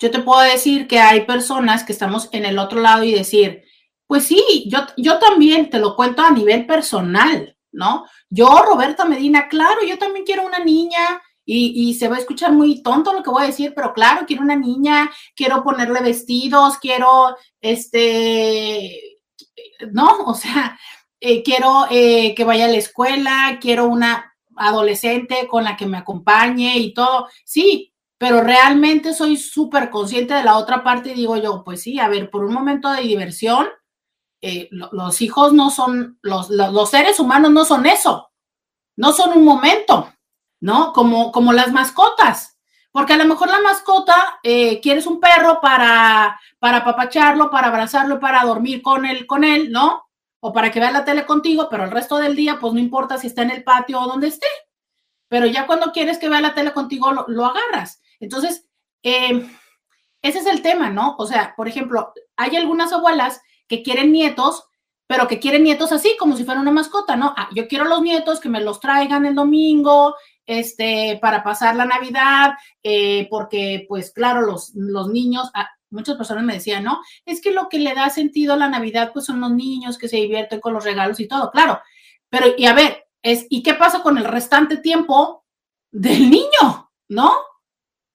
Yo 0.00 0.10
te 0.10 0.18
puedo 0.18 0.40
decir 0.40 0.86
que 0.86 1.00
hay 1.00 1.24
personas 1.24 1.82
que 1.82 1.92
estamos 1.92 2.28
en 2.32 2.44
el 2.44 2.58
otro 2.58 2.78
lado 2.80 3.04
y 3.04 3.12
decir, 3.12 3.62
pues 4.06 4.26
sí, 4.26 4.68
yo, 4.70 4.80
yo 4.98 5.18
también 5.18 5.70
te 5.70 5.78
lo 5.78 5.96
cuento 5.96 6.20
a 6.20 6.30
nivel 6.30 6.66
personal, 6.66 7.56
¿no? 7.72 8.04
Yo, 8.28 8.62
Roberta 8.66 9.06
Medina, 9.06 9.48
claro, 9.48 9.80
yo 9.88 9.96
también 9.96 10.26
quiero 10.26 10.44
una 10.44 10.58
niña 10.58 11.22
y, 11.50 11.94
se 11.94 12.08
va 12.08 12.16
a 12.16 12.18
escuchar 12.18 12.52
muy 12.52 12.82
tonto 12.82 13.14
lo 13.14 13.22
que 13.22 13.30
voy 13.30 13.44
a 13.44 13.46
decir, 13.46 13.72
pero 13.74 13.94
claro, 13.94 14.26
quiero 14.26 14.42
una 14.42 14.54
niña, 14.54 15.10
quiero 15.34 15.64
ponerle 15.64 16.00
vestidos, 16.00 16.76
quiero, 16.76 17.36
este, 17.60 19.18
no, 19.90 20.18
o 20.26 20.34
sea, 20.34 20.78
eh, 21.20 21.42
quiero 21.42 21.86
eh, 21.90 22.34
que 22.34 22.44
vaya 22.44 22.66
a 22.66 22.68
la 22.68 22.76
escuela, 22.76 23.58
quiero 23.60 23.86
una 23.86 24.34
adolescente 24.56 25.48
con 25.48 25.64
la 25.64 25.76
que 25.76 25.86
me 25.86 25.96
acompañe 25.96 26.76
y 26.76 26.92
todo. 26.92 27.28
Sí, 27.44 27.94
pero 28.18 28.42
realmente 28.42 29.14
soy 29.14 29.36
súper 29.38 29.88
consciente 29.88 30.34
de 30.34 30.44
la 30.44 30.58
otra 30.58 30.84
parte 30.84 31.10
y 31.10 31.14
digo 31.14 31.36
yo, 31.38 31.64
pues 31.64 31.80
sí, 31.80 31.98
a 31.98 32.08
ver, 32.08 32.28
por 32.30 32.44
un 32.44 32.52
momento 32.52 32.90
de 32.92 33.02
diversión, 33.02 33.68
eh, 34.42 34.68
los 34.70 35.22
hijos 35.22 35.54
no 35.54 35.70
son, 35.70 36.18
los, 36.20 36.50
los, 36.50 36.90
seres 36.90 37.18
humanos 37.18 37.52
no 37.52 37.64
son 37.64 37.86
eso, 37.86 38.30
no 38.96 39.12
son 39.12 39.36
un 39.36 39.44
momento, 39.44 40.12
¿no? 40.60 40.92
Como, 40.92 41.32
como 41.32 41.52
las 41.52 41.72
mascotas. 41.72 42.58
Porque 42.90 43.12
a 43.12 43.18
lo 43.18 43.26
mejor 43.26 43.48
la 43.48 43.60
mascota, 43.60 44.40
quieres 44.42 45.06
un 45.06 45.20
perro 45.20 45.60
para, 45.60 46.40
para 46.58 46.78
apapacharlo, 46.78 47.50
para 47.50 47.68
abrazarlo, 47.68 48.18
para 48.18 48.42
dormir 48.44 48.82
con 48.82 49.04
él, 49.04 49.26
con 49.26 49.44
él, 49.44 49.70
¿no? 49.70 50.08
o 50.40 50.52
para 50.52 50.70
que 50.70 50.80
vea 50.80 50.90
la 50.90 51.04
tele 51.04 51.26
contigo, 51.26 51.68
pero 51.70 51.84
el 51.84 51.90
resto 51.90 52.18
del 52.18 52.36
día, 52.36 52.58
pues 52.60 52.72
no 52.72 52.78
importa 52.78 53.18
si 53.18 53.26
está 53.26 53.42
en 53.42 53.50
el 53.50 53.64
patio 53.64 54.00
o 54.00 54.06
donde 54.06 54.28
esté. 54.28 54.46
Pero 55.28 55.46
ya 55.46 55.66
cuando 55.66 55.92
quieres 55.92 56.18
que 56.18 56.28
vea 56.28 56.40
la 56.40 56.54
tele 56.54 56.72
contigo, 56.72 57.12
lo, 57.26 57.46
agarras. 57.46 58.00
Entonces, 58.20 58.66
em, 59.02 59.50
ese 60.22 60.38
es 60.38 60.46
el 60.46 60.62
tema, 60.62 60.90
¿no? 60.90 61.16
O 61.18 61.26
sea, 61.26 61.54
por 61.56 61.68
ejemplo, 61.68 62.12
hay 62.36 62.56
algunas 62.56 62.92
abuelas 62.92 63.42
que 63.66 63.82
quieren 63.82 64.12
nietos, 64.12 64.64
pero 65.06 65.26
que 65.26 65.40
quieren 65.40 65.64
nietos 65.64 65.92
así, 65.92 66.16
como 66.18 66.36
si 66.36 66.44
fuera 66.44 66.60
una 66.60 66.70
mascota, 66.70 67.16
¿no? 67.16 67.34
Ah, 67.36 67.48
yo 67.54 67.66
quiero 67.68 67.84
los 67.84 68.00
nietos 68.02 68.40
que 68.40 68.48
me 68.48 68.60
los 68.60 68.80
traigan 68.80 69.26
el 69.26 69.34
domingo, 69.34 70.14
este, 70.48 71.18
para 71.20 71.44
pasar 71.44 71.76
la 71.76 71.84
Navidad, 71.84 72.54
eh, 72.82 73.28
porque, 73.28 73.84
pues, 73.86 74.10
claro, 74.10 74.40
los, 74.40 74.72
los 74.74 75.10
niños, 75.10 75.50
ah, 75.54 75.68
muchas 75.90 76.16
personas 76.16 76.42
me 76.42 76.54
decían, 76.54 76.84
no, 76.84 77.00
es 77.26 77.42
que 77.42 77.50
lo 77.50 77.68
que 77.68 77.78
le 77.78 77.94
da 77.94 78.08
sentido 78.08 78.54
a 78.54 78.56
la 78.56 78.70
Navidad, 78.70 79.10
pues 79.12 79.26
son 79.26 79.40
los 79.40 79.52
niños 79.52 79.98
que 79.98 80.08
se 80.08 80.16
divierten 80.16 80.60
con 80.60 80.72
los 80.72 80.84
regalos 80.84 81.20
y 81.20 81.28
todo, 81.28 81.50
claro. 81.50 81.80
Pero, 82.30 82.46
y 82.56 82.64
a 82.64 82.72
ver, 82.72 83.08
es, 83.22 83.46
¿y 83.50 83.62
qué 83.62 83.74
pasa 83.74 84.02
con 84.02 84.16
el 84.16 84.24
restante 84.24 84.78
tiempo 84.78 85.44
del 85.90 86.30
niño? 86.30 86.90
¿No? 87.08 87.32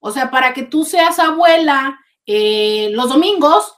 O 0.00 0.10
sea, 0.10 0.28
para 0.32 0.52
que 0.52 0.64
tú 0.64 0.84
seas 0.84 1.20
abuela 1.20 2.00
eh, 2.26 2.90
los 2.92 3.10
domingos, 3.10 3.74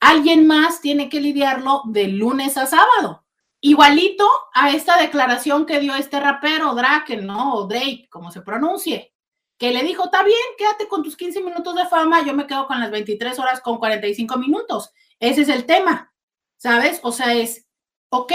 alguien 0.00 0.48
más 0.48 0.80
tiene 0.80 1.08
que 1.08 1.20
lidiarlo 1.20 1.82
de 1.86 2.08
lunes 2.08 2.56
a 2.56 2.66
sábado. 2.66 3.23
Igualito 3.66 4.28
a 4.52 4.72
esta 4.72 4.98
declaración 4.98 5.64
que 5.64 5.80
dio 5.80 5.94
este 5.94 6.20
rapero, 6.20 6.74
Drake, 6.74 7.16
¿no? 7.16 7.54
O 7.54 7.66
Drake, 7.66 8.08
como 8.10 8.30
se 8.30 8.42
pronuncie 8.42 9.14
que 9.56 9.72
le 9.72 9.82
dijo, 9.82 10.04
está 10.04 10.22
bien, 10.22 10.36
quédate 10.58 10.86
con 10.86 11.02
tus 11.02 11.16
15 11.16 11.40
minutos 11.40 11.74
de 11.74 11.86
fama, 11.86 12.22
yo 12.26 12.34
me 12.34 12.46
quedo 12.46 12.66
con 12.66 12.78
las 12.78 12.90
23 12.90 13.38
horas 13.38 13.62
con 13.62 13.78
45 13.78 14.36
minutos. 14.36 14.90
Ese 15.18 15.40
es 15.40 15.48
el 15.48 15.64
tema, 15.64 16.12
¿sabes? 16.58 17.00
O 17.02 17.10
sea, 17.10 17.32
es, 17.32 17.66
ok. 18.10 18.32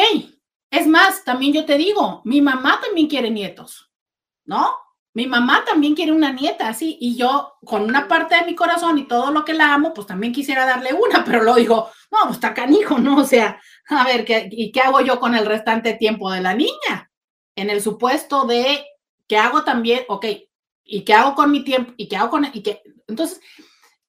Es 0.71 0.87
más, 0.87 1.23
también 1.23 1.53
yo 1.53 1.63
te 1.63 1.77
digo, 1.77 2.23
mi 2.25 2.41
mamá 2.41 2.79
también 2.81 3.07
quiere 3.07 3.29
nietos, 3.29 3.91
¿no? 4.45 4.77
Mi 5.13 5.27
mamá 5.27 5.63
también 5.63 5.93
quiere 5.93 6.11
una 6.11 6.31
nieta, 6.31 6.69
así, 6.69 6.97
y 6.99 7.15
yo 7.15 7.53
con 7.63 7.83
una 7.83 8.07
parte 8.07 8.33
de 8.33 8.45
mi 8.45 8.55
corazón 8.55 8.97
y 8.97 9.07
todo 9.07 9.29
lo 9.29 9.45
que 9.45 9.53
la 9.53 9.75
amo, 9.75 9.93
pues 9.93 10.07
también 10.07 10.33
quisiera 10.33 10.65
darle 10.65 10.93
una, 10.93 11.23
pero 11.25 11.43
lo 11.43 11.53
digo, 11.53 11.91
no, 12.11 12.17
pues 12.23 12.35
está 12.35 12.53
canijo, 12.53 12.97
¿no? 12.97 13.17
O 13.21 13.25
sea, 13.25 13.61
a 13.87 14.03
ver, 14.05 14.25
¿qué, 14.25 14.49
¿y 14.51 14.71
qué 14.71 14.81
hago 14.81 15.01
yo 15.01 15.19
con 15.19 15.35
el 15.35 15.45
restante 15.45 15.93
tiempo 15.93 16.31
de 16.31 16.41
la 16.41 16.53
niña? 16.53 17.11
En 17.55 17.69
el 17.69 17.81
supuesto 17.81 18.45
de 18.45 18.85
¿qué 19.27 19.37
hago 19.37 19.63
también? 19.63 20.01
Ok, 20.09 20.25
¿y 20.83 21.01
qué 21.03 21.13
hago 21.13 21.35
con 21.35 21.51
mi 21.51 21.63
tiempo? 21.63 21.93
¿Y 21.97 22.07
qué 22.07 22.17
hago 22.17 22.31
con... 22.31 22.45
Y 22.53 22.63
qué? 22.63 22.81
Entonces, 23.07 23.39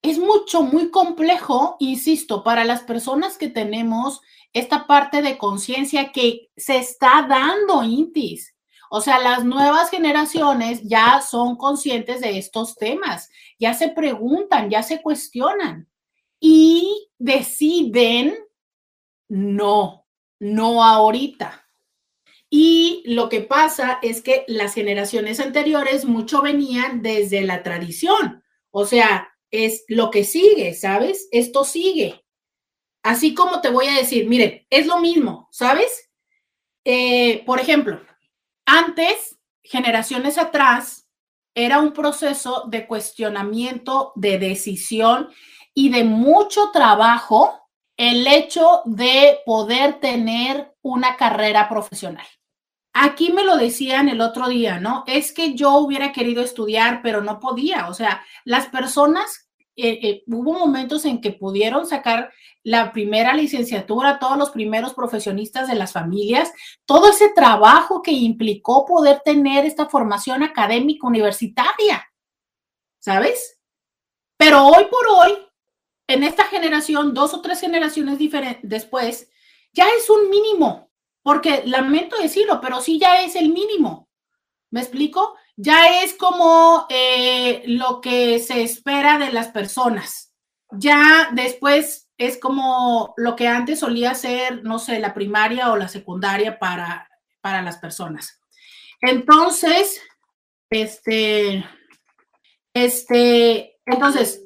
es 0.01 0.17
mucho, 0.17 0.63
muy 0.63 0.89
complejo, 0.89 1.75
insisto, 1.79 2.43
para 2.43 2.65
las 2.65 2.81
personas 2.81 3.37
que 3.37 3.49
tenemos 3.49 4.21
esta 4.51 4.87
parte 4.87 5.21
de 5.21 5.37
conciencia 5.37 6.11
que 6.11 6.49
se 6.57 6.77
está 6.77 7.25
dando, 7.29 7.83
Intis. 7.83 8.55
O 8.89 8.99
sea, 8.99 9.19
las 9.19 9.45
nuevas 9.45 9.89
generaciones 9.89 10.81
ya 10.83 11.21
son 11.21 11.55
conscientes 11.55 12.19
de 12.19 12.37
estos 12.37 12.75
temas, 12.75 13.29
ya 13.57 13.73
se 13.73 13.89
preguntan, 13.89 14.69
ya 14.69 14.83
se 14.83 15.01
cuestionan 15.01 15.87
y 16.41 17.09
deciden 17.17 18.35
no, 19.29 20.05
no 20.39 20.83
ahorita. 20.83 21.65
Y 22.49 23.03
lo 23.05 23.29
que 23.29 23.39
pasa 23.39 23.99
es 24.01 24.21
que 24.21 24.43
las 24.47 24.73
generaciones 24.73 25.39
anteriores 25.39 26.03
mucho 26.03 26.41
venían 26.41 27.01
desde 27.01 27.41
la 27.43 27.63
tradición. 27.63 28.43
O 28.71 28.85
sea, 28.85 29.29
es 29.51 29.85
lo 29.87 30.11
que 30.11 30.25
sigue, 30.25 30.73
¿sabes? 30.73 31.29
Esto 31.31 31.63
sigue. 31.63 32.25
Así 33.03 33.33
como 33.33 33.61
te 33.61 33.69
voy 33.69 33.87
a 33.87 33.95
decir, 33.95 34.27
miren, 34.27 34.65
es 34.69 34.85
lo 34.85 34.99
mismo, 34.99 35.47
¿sabes? 35.51 36.09
Eh, 36.83 37.43
por 37.45 37.59
ejemplo, 37.59 38.01
antes, 38.65 39.39
generaciones 39.63 40.37
atrás, 40.37 41.07
era 41.53 41.79
un 41.79 41.93
proceso 41.93 42.65
de 42.67 42.87
cuestionamiento, 42.87 44.13
de 44.15 44.39
decisión 44.39 45.29
y 45.73 45.89
de 45.89 46.03
mucho 46.03 46.71
trabajo 46.71 47.61
el 47.97 48.25
hecho 48.27 48.81
de 48.85 49.39
poder 49.45 49.99
tener 49.99 50.75
una 50.81 51.17
carrera 51.17 51.69
profesional. 51.69 52.25
Aquí 52.93 53.31
me 53.31 53.43
lo 53.43 53.57
decían 53.57 54.09
el 54.09 54.21
otro 54.21 54.49
día, 54.49 54.79
¿no? 54.79 55.03
Es 55.07 55.31
que 55.31 55.53
yo 55.53 55.75
hubiera 55.75 56.11
querido 56.11 56.41
estudiar, 56.41 57.01
pero 57.01 57.21
no 57.21 57.39
podía. 57.39 57.87
O 57.87 57.93
sea, 57.93 58.23
las 58.43 58.67
personas, 58.67 59.49
eh, 59.75 59.99
eh, 60.01 60.23
hubo 60.27 60.53
momentos 60.53 61.05
en 61.05 61.21
que 61.21 61.31
pudieron 61.31 61.87
sacar 61.87 62.31
la 62.63 62.91
primera 62.91 63.33
licenciatura, 63.33 64.19
todos 64.19 64.37
los 64.37 64.51
primeros 64.51 64.93
profesionistas 64.93 65.67
de 65.67 65.75
las 65.75 65.93
familias, 65.93 66.51
todo 66.85 67.09
ese 67.09 67.29
trabajo 67.29 68.01
que 68.01 68.11
implicó 68.11 68.85
poder 68.85 69.21
tener 69.23 69.65
esta 69.65 69.87
formación 69.87 70.43
académica 70.43 71.07
universitaria, 71.07 72.05
¿sabes? 72.99 73.59
Pero 74.37 74.65
hoy 74.65 74.85
por 74.85 75.07
hoy, 75.07 75.37
en 76.13 76.23
esta 76.23 76.45
generación, 76.45 77.13
dos 77.13 77.33
o 77.33 77.41
tres 77.41 77.61
generaciones 77.61 78.17
después, 78.63 79.29
ya 79.73 79.87
es 79.89 80.09
un 80.09 80.29
mínimo, 80.29 80.91
porque 81.23 81.63
lamento 81.65 82.17
decirlo, 82.17 82.59
pero 82.61 82.81
sí 82.81 82.99
ya 82.99 83.21
es 83.21 83.35
el 83.35 83.49
mínimo. 83.49 84.09
¿Me 84.69 84.81
explico? 84.81 85.35
Ya 85.55 86.01
es 86.01 86.15
como 86.15 86.85
eh, 86.89 87.63
lo 87.65 88.01
que 88.01 88.39
se 88.39 88.63
espera 88.63 89.17
de 89.17 89.31
las 89.31 89.49
personas. 89.49 90.33
Ya 90.71 91.29
después 91.33 92.09
es 92.17 92.37
como 92.37 93.13
lo 93.17 93.35
que 93.35 93.47
antes 93.47 93.79
solía 93.79 94.13
ser, 94.13 94.63
no 94.63 94.79
sé, 94.79 94.99
la 94.99 95.13
primaria 95.13 95.71
o 95.71 95.77
la 95.77 95.87
secundaria 95.87 96.57
para, 96.57 97.09
para 97.41 97.61
las 97.61 97.77
personas. 97.77 98.39
Entonces, 99.01 100.01
este, 100.69 101.65
este, 102.73 103.79
entonces, 103.85 104.41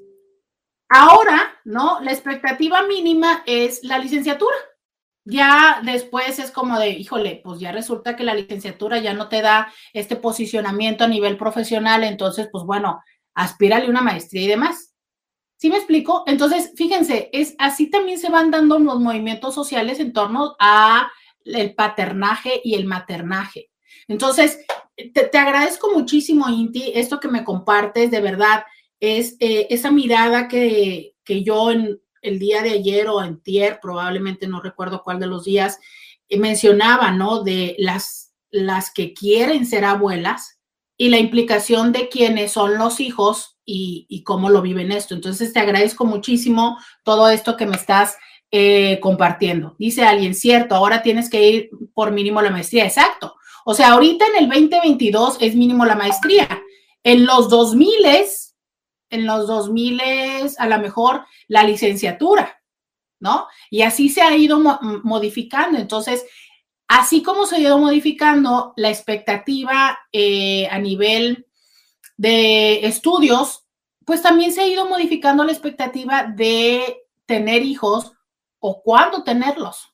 ahora, 0.96 1.60
¿no? 1.64 2.00
La 2.02 2.12
expectativa 2.12 2.84
mínima 2.84 3.44
es 3.46 3.84
la 3.84 4.00
licenciatura. 4.00 4.56
Ya 5.26 5.82
después 5.84 6.38
es 6.40 6.52
como 6.52 6.80
de, 6.80 6.90
híjole, 6.90 7.42
pues 7.44 7.60
ya 7.60 7.72
resulta 7.72 8.16
que 8.16 8.24
la 8.24 8.36
licenciatura 8.36 9.00
ya 9.00 9.14
no 9.14 9.28
te 9.28 9.42
da 9.42 9.74
este 9.94 10.16
posicionamiento 10.16 11.04
a 11.04 11.08
nivel 11.08 11.36
profesional, 11.38 12.04
entonces, 12.04 12.48
pues 12.52 12.64
bueno, 12.64 13.02
aspírale 13.34 13.90
una 13.90 14.02
maestría 14.02 14.44
y 14.44 14.48
demás. 14.48 14.94
¿Sí 15.58 15.70
me 15.70 15.78
explico? 15.78 16.24
Entonces, 16.28 16.74
fíjense, 16.76 17.30
es 17.34 17.56
así 17.58 17.90
también 17.90 18.20
se 18.20 18.30
van 18.30 18.52
dando 18.52 18.78
los 18.78 19.00
movimientos 19.00 19.56
sociales 19.56 20.00
en 20.00 20.14
torno 20.14 20.56
a 20.60 21.12
el 21.44 21.74
paternaje 21.74 22.62
y 22.64 22.76
el 22.76 22.86
maternaje. 22.86 23.72
Entonces, 24.08 24.60
te, 24.96 25.38
agradezco 25.38 25.92
muchísimo, 25.92 26.50
Inti, 26.50 26.92
esto 26.94 27.20
que 27.20 27.28
me 27.28 27.44
compartes, 27.44 28.12
de 28.12 28.22
verdad, 28.22 28.64
es 29.00 29.38
eh, 29.40 29.68
esa 29.70 29.92
mirada 29.92 30.48
que, 30.48 31.16
que 31.24 31.44
yo 31.44 31.72
en 31.72 32.00
el 32.22 32.40
día 32.40 32.62
de 32.62 32.72
ayer 32.72 33.08
o 33.08 33.24
en 33.24 33.40
tier, 33.42 33.80
probablemente 33.82 34.48
no 34.48 34.62
recuerdo 34.62 35.04
cuál 35.04 35.20
de 35.20 35.28
los 35.28 35.46
días, 35.46 35.80
eh, 36.28 36.38
mencionaba, 36.38 37.12
¿no? 37.12 37.44
De 37.44 37.76
las, 37.78 38.34
las 38.50 38.92
que 38.92 39.14
quieren 39.14 39.66
ser 39.66 39.86
abuelas 39.86 40.60
y 40.98 41.10
la 41.10 41.20
implicación 41.20 41.92
de 41.92 42.10
quienes 42.10 42.54
son 42.54 42.78
los 42.78 43.00
hijos 43.00 43.58
y, 43.66 44.24
cómo 44.24 44.50
lo 44.50 44.62
viven 44.62 44.92
esto. 44.92 45.14
Entonces, 45.14 45.52
te 45.52 45.60
agradezco 45.60 46.06
muchísimo 46.06 46.78
todo 47.04 47.30
esto 47.30 47.58
que 47.58 47.66
me 47.66 47.76
estás 47.76 48.16
eh, 48.52 49.00
compartiendo. 49.02 49.76
Dice 49.78 50.04
alguien, 50.04 50.36
cierto, 50.36 50.76
ahora 50.76 51.02
tienes 51.02 51.30
que 51.30 51.50
ir 51.50 51.70
por 51.94 52.12
mínimo 52.12 52.42
la 52.42 52.52
maestría. 52.52 52.86
Exacto. 52.86 53.36
O 53.66 53.74
sea, 53.74 53.94
ahorita 53.94 54.26
en 54.28 54.44
el 54.44 54.50
2022 54.50 55.38
es 55.42 55.56
mínimo 55.56 55.86
la 55.86 55.96
maestría. 55.96 56.48
En 57.04 57.26
los 57.26 57.50
2000 57.50 58.06
en 59.10 59.26
los 59.26 59.48
2000 59.48 60.02
a 60.58 60.68
lo 60.68 60.80
mejor 60.80 61.26
la 61.48 61.64
licenciatura, 61.64 62.62
¿no? 63.20 63.48
Y 63.70 63.82
así 63.82 64.10
se 64.10 64.22
ha 64.22 64.36
ido 64.36 64.60
modificando. 65.04 65.78
Entonces, 65.78 66.26
así 66.88 67.24
como 67.24 67.46
se 67.46 67.58
ha 67.58 67.60
ido 67.60 67.78
modificando 67.78 68.74
la 68.78 68.90
expectativa 68.90 69.98
eh, 70.12 70.68
a 70.70 70.80
nivel 70.80 71.48
de 72.18 72.86
estudios, 72.86 73.66
pues 74.06 74.22
también 74.22 74.54
se 74.54 74.62
ha 74.62 74.68
ido 74.68 74.88
modificando 74.88 75.44
la 75.44 75.52
expectativa 75.52 76.24
de 76.24 77.04
tener 77.26 77.64
hijos 77.64 78.14
o 78.60 78.82
cuándo 78.84 79.24
tenerlos, 79.24 79.94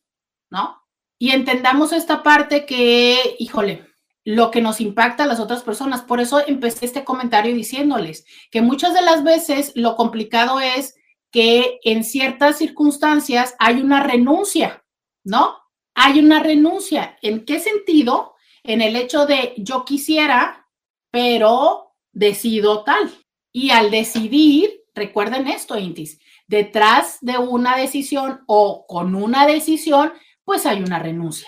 ¿no? 0.50 0.82
Y 1.18 1.32
entendamos 1.32 1.94
esta 1.94 2.24
parte 2.24 2.66
que, 2.66 3.36
híjole, 3.40 3.88
lo 4.24 4.52
que 4.52 4.62
nos 4.62 4.82
impacta 4.82 5.24
a 5.24 5.28
las 5.28 5.40
otras 5.40 5.64
personas. 5.64 6.02
Por 6.02 6.20
eso 6.20 6.42
empecé 6.46 6.86
este 6.86 7.04
comentario 7.04 7.56
diciéndoles 7.56 8.26
que 8.52 8.62
muchas 8.62 8.94
de 8.94 9.02
las 9.02 9.24
veces 9.24 9.72
lo 9.76 9.96
complicado 9.96 10.60
es 10.60 10.96
que 11.32 11.80
en 11.84 12.04
ciertas 12.04 12.58
circunstancias 12.58 13.56
hay 13.58 13.82
una 13.82 14.04
renuncia, 14.04 14.84
¿no? 15.24 15.58
Hay 15.96 16.20
una 16.20 16.42
renuncia. 16.42 17.18
¿En 17.22 17.46
qué 17.46 17.60
sentido? 17.60 18.36
En 18.64 18.82
el 18.82 18.96
hecho 18.96 19.26
de 19.26 19.54
yo 19.58 19.86
quisiera, 19.86 20.68
pero 21.10 21.94
decido 22.12 22.84
tal. 22.84 23.12
Y 23.52 23.72
al 23.72 23.92
decidir, 23.92 24.84
recuerden 24.94 25.48
esto, 25.48 25.78
Intis, 25.78 26.20
detrás 26.48 27.18
de 27.22 27.38
una 27.38 27.78
decisión 27.78 28.42
o 28.46 28.86
con 28.88 29.16
una 29.16 29.48
decisión, 29.48 30.14
pues 30.44 30.66
hay 30.66 30.82
una 30.82 31.00
renuncia. 31.00 31.48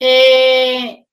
Eh, 0.00 1.07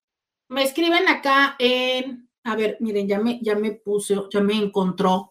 me 0.55 0.63
escriben 0.63 1.09
acá 1.09 1.57
en, 1.59 2.29
a 2.45 2.55
ver, 2.55 2.77
miren, 2.79 3.09
ya 3.09 3.19
me, 3.19 3.39
ya 3.41 3.55
me 3.55 3.73
puse, 3.73 4.15
ya 4.31 4.39
me 4.39 4.53
encontró 4.53 5.29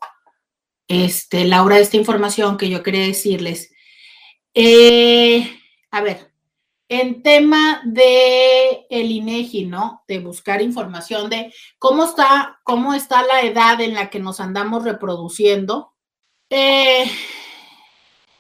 este, 0.86 1.46
Laura 1.46 1.78
esta 1.78 1.96
información 1.96 2.58
que 2.58 2.68
yo 2.68 2.82
quería 2.82 3.06
decirles. 3.06 3.72
Eh, 4.52 5.50
a 5.90 6.02
ver, 6.02 6.30
en 6.90 7.22
tema 7.22 7.80
de 7.86 8.84
el 8.90 9.10
INEGI, 9.10 9.64
¿no? 9.64 10.04
De 10.06 10.18
buscar 10.18 10.60
información 10.60 11.30
de 11.30 11.54
cómo 11.78 12.04
está, 12.04 12.60
cómo 12.62 12.92
está 12.92 13.22
la 13.22 13.40
edad 13.40 13.80
en 13.80 13.94
la 13.94 14.10
que 14.10 14.20
nos 14.20 14.40
andamos 14.40 14.84
reproduciendo. 14.84 15.94
Eh, 16.50 17.10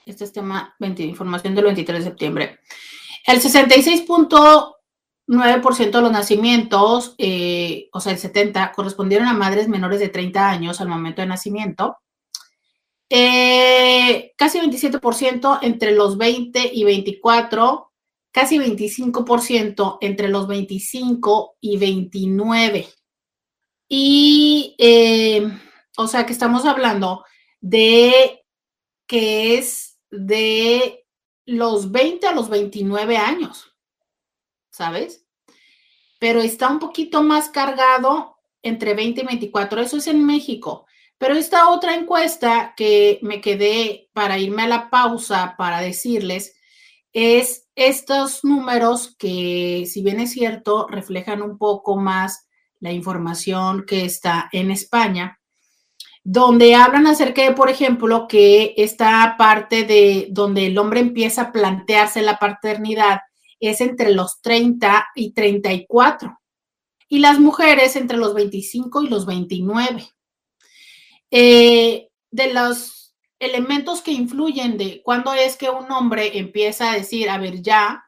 este 0.04 0.24
es 0.24 0.32
tema 0.34 0.76
información 0.78 1.54
del 1.54 1.64
23 1.64 1.98
de 2.00 2.10
septiembre. 2.10 2.60
El 3.26 3.40
66.9% 5.26 5.90
de 5.90 6.00
los 6.02 6.12
nacimientos, 6.12 7.14
eh, 7.18 7.88
o 7.92 8.00
sea, 8.00 8.12
el 8.12 8.18
70, 8.18 8.72
correspondieron 8.72 9.28
a 9.28 9.34
madres 9.34 9.68
menores 9.68 10.00
de 10.00 10.08
30 10.08 10.48
años 10.48 10.80
al 10.80 10.88
momento 10.88 11.22
de 11.22 11.28
nacimiento. 11.28 11.96
Eh, 13.08 14.32
casi 14.36 14.60
27% 14.60 15.58
entre 15.62 15.92
los 15.92 16.16
20 16.18 16.70
y 16.72 16.84
24 16.84 17.92
casi 18.34 18.58
25% 18.58 19.98
entre 20.00 20.28
los 20.28 20.48
25 20.48 21.56
y 21.60 21.76
29. 21.76 22.88
Y, 23.88 24.74
eh, 24.76 25.48
o 25.96 26.08
sea, 26.08 26.26
que 26.26 26.32
estamos 26.32 26.64
hablando 26.64 27.24
de 27.60 28.44
que 29.06 29.56
es 29.56 30.00
de 30.10 31.06
los 31.46 31.92
20 31.92 32.26
a 32.26 32.34
los 32.34 32.48
29 32.48 33.16
años, 33.16 33.73
¿sabes? 34.74 35.24
Pero 36.18 36.40
está 36.40 36.68
un 36.68 36.80
poquito 36.80 37.22
más 37.22 37.48
cargado 37.48 38.38
entre 38.62 38.94
20 38.94 39.20
y 39.20 39.26
24, 39.26 39.80
eso 39.80 39.98
es 39.98 40.08
en 40.08 40.24
México. 40.26 40.86
Pero 41.16 41.34
esta 41.34 41.70
otra 41.70 41.94
encuesta 41.94 42.74
que 42.76 43.20
me 43.22 43.40
quedé 43.40 44.10
para 44.12 44.38
irme 44.38 44.62
a 44.62 44.68
la 44.68 44.90
pausa 44.90 45.54
para 45.56 45.80
decirles 45.80 46.56
es 47.12 47.68
estos 47.76 48.42
números 48.42 49.14
que, 49.16 49.84
si 49.86 50.02
bien 50.02 50.18
es 50.18 50.32
cierto, 50.32 50.88
reflejan 50.88 51.40
un 51.42 51.56
poco 51.56 51.96
más 51.96 52.48
la 52.80 52.90
información 52.90 53.84
que 53.86 54.04
está 54.04 54.48
en 54.50 54.72
España, 54.72 55.38
donde 56.24 56.74
hablan 56.74 57.06
acerca 57.06 57.42
de, 57.42 57.52
por 57.52 57.70
ejemplo, 57.70 58.26
que 58.26 58.74
esta 58.76 59.36
parte 59.38 59.84
de 59.84 60.26
donde 60.30 60.66
el 60.66 60.78
hombre 60.78 60.98
empieza 60.98 61.42
a 61.42 61.52
plantearse 61.52 62.22
la 62.22 62.38
paternidad 62.38 63.20
es 63.68 63.80
entre 63.80 64.12
los 64.12 64.40
30 64.40 65.08
y 65.14 65.32
34 65.32 66.38
y 67.08 67.18
las 67.18 67.38
mujeres 67.38 67.96
entre 67.96 68.16
los 68.16 68.34
25 68.34 69.02
y 69.02 69.08
los 69.08 69.26
29. 69.26 70.08
Eh, 71.30 72.08
de 72.30 72.52
los 72.52 73.14
elementos 73.38 74.02
que 74.02 74.12
influyen 74.12 74.76
de 74.76 75.02
cuándo 75.02 75.32
es 75.34 75.56
que 75.56 75.70
un 75.70 75.90
hombre 75.92 76.38
empieza 76.38 76.90
a 76.90 76.94
decir, 76.94 77.28
a 77.28 77.38
ver, 77.38 77.62
ya, 77.62 78.04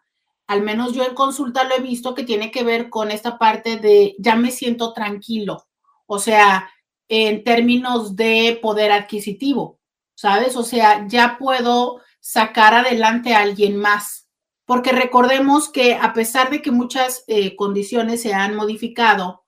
al 0.47 0.63
menos 0.63 0.93
yo 0.93 1.05
en 1.05 1.15
consulta 1.15 1.65
lo 1.65 1.75
he 1.75 1.81
visto 1.81 2.15
que 2.15 2.25
tiene 2.25 2.51
que 2.51 2.65
ver 2.65 2.89
con 2.89 3.11
esta 3.11 3.39
parte 3.39 3.77
de 3.77 4.15
ya 4.19 4.37
me 4.37 4.51
siento 4.51 4.93
tranquilo, 4.93 5.67
o 6.07 6.19
sea, 6.19 6.71
en 7.09 7.45
términos 7.45 8.17
de 8.17 8.59
poder 8.63 8.93
adquisitivo, 8.93 9.79
¿sabes? 10.15 10.57
O 10.57 10.63
sea, 10.63 11.07
ya 11.09 11.37
puedo 11.39 12.01
sacar 12.21 12.75
adelante 12.75 13.35
a 13.35 13.43
alguien 13.43 13.77
más, 13.77 14.26
porque 14.67 14.93
recordemos 14.93 15.69
que 15.69 15.95
a 15.95 16.13
pesar 16.13 16.51
de 16.51 16.61
que 16.61 16.73
muchas 16.73 17.25
eh, 17.29 17.57
condiciones 17.57 18.21
se 18.21 18.35
han 18.35 18.55
modificado 18.55 19.45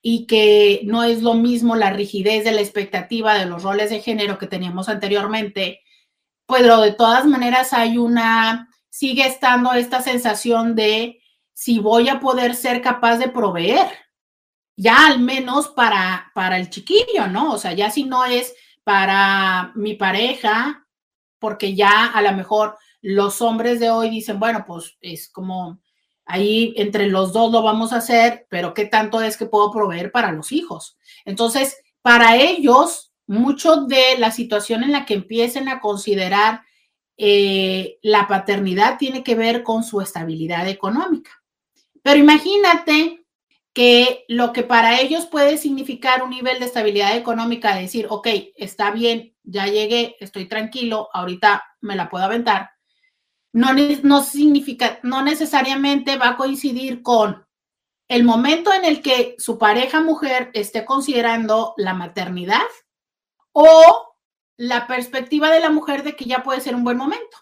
y 0.00 0.26
que 0.26 0.80
no 0.84 1.02
es 1.02 1.22
lo 1.22 1.34
mismo 1.34 1.76
la 1.76 1.90
rigidez 1.90 2.44
de 2.44 2.52
la 2.52 2.62
expectativa 2.62 3.34
de 3.34 3.46
los 3.46 3.64
roles 3.64 3.90
de 3.90 4.00
género 4.00 4.38
que 4.38 4.46
teníamos 4.46 4.88
anteriormente, 4.88 5.80
pero 6.46 6.80
de 6.80 6.92
todas 6.92 7.26
maneras 7.26 7.72
hay 7.72 7.98
una 7.98 8.68
sigue 8.88 9.26
estando 9.26 9.72
esta 9.72 10.00
sensación 10.00 10.74
de 10.74 11.20
si 11.52 11.78
voy 11.78 12.08
a 12.08 12.20
poder 12.20 12.54
ser 12.54 12.80
capaz 12.80 13.18
de 13.18 13.28
proveer, 13.28 13.86
ya 14.76 15.06
al 15.06 15.20
menos 15.20 15.68
para, 15.68 16.30
para 16.34 16.56
el 16.56 16.70
chiquillo, 16.70 17.26
¿no? 17.28 17.52
O 17.52 17.58
sea, 17.58 17.72
ya 17.72 17.90
si 17.90 18.04
no 18.04 18.24
es 18.24 18.54
para 18.82 19.72
mi 19.74 19.94
pareja, 19.94 20.86
porque 21.38 21.74
ya 21.74 22.06
a 22.06 22.22
lo 22.22 22.32
mejor 22.32 22.78
los 23.02 23.40
hombres 23.42 23.80
de 23.80 23.90
hoy 23.90 24.10
dicen, 24.10 24.38
bueno, 24.38 24.64
pues 24.66 24.96
es 25.00 25.28
como 25.28 25.80
ahí 26.26 26.74
entre 26.76 27.08
los 27.08 27.32
dos 27.32 27.50
lo 27.50 27.62
vamos 27.62 27.92
a 27.92 27.96
hacer, 27.96 28.46
pero 28.48 28.74
¿qué 28.74 28.84
tanto 28.84 29.20
es 29.20 29.36
que 29.36 29.46
puedo 29.46 29.70
proveer 29.72 30.12
para 30.12 30.32
los 30.32 30.52
hijos? 30.52 30.96
Entonces, 31.24 31.76
para 32.02 32.36
ellos, 32.36 33.12
mucho 33.26 33.84
de 33.86 34.18
la 34.18 34.30
situación 34.30 34.82
en 34.82 34.92
la 34.92 35.06
que 35.06 35.14
empiecen 35.14 35.68
a 35.68 35.80
considerar 35.80 36.62
eh, 37.16 37.98
la 38.02 38.26
paternidad 38.26 38.98
tiene 38.98 39.22
que 39.22 39.34
ver 39.34 39.62
con 39.62 39.84
su 39.84 40.00
estabilidad 40.00 40.66
económica. 40.68 41.30
Pero 42.02 42.18
imagínate 42.18 43.26
que 43.72 44.24
lo 44.28 44.52
que 44.52 44.62
para 44.62 45.00
ellos 45.00 45.26
puede 45.26 45.56
significar 45.56 46.22
un 46.22 46.30
nivel 46.30 46.58
de 46.58 46.66
estabilidad 46.66 47.16
económica, 47.16 47.76
decir, 47.76 48.06
ok, 48.08 48.26
está 48.56 48.90
bien, 48.90 49.34
ya 49.44 49.66
llegué, 49.66 50.16
estoy 50.18 50.46
tranquilo, 50.46 51.08
ahorita 51.12 51.62
me 51.80 51.96
la 51.96 52.08
puedo 52.08 52.24
aventar, 52.24 52.70
no, 53.52 53.72
no 54.02 54.22
significa, 54.22 55.00
no 55.02 55.22
necesariamente 55.22 56.16
va 56.16 56.30
a 56.30 56.36
coincidir 56.36 57.02
con 57.02 57.46
el 58.08 58.24
momento 58.24 58.72
en 58.72 58.84
el 58.84 59.02
que 59.02 59.36
su 59.38 59.58
pareja 59.58 60.00
mujer 60.00 60.50
esté 60.52 60.84
considerando 60.84 61.74
la 61.76 61.94
maternidad 61.94 62.66
o 63.52 64.14
la 64.56 64.86
perspectiva 64.86 65.50
de 65.50 65.60
la 65.60 65.70
mujer 65.70 66.02
de 66.02 66.16
que 66.16 66.24
ya 66.24 66.42
puede 66.42 66.60
ser 66.60 66.74
un 66.74 66.84
buen 66.84 66.96
momento. 66.96 67.36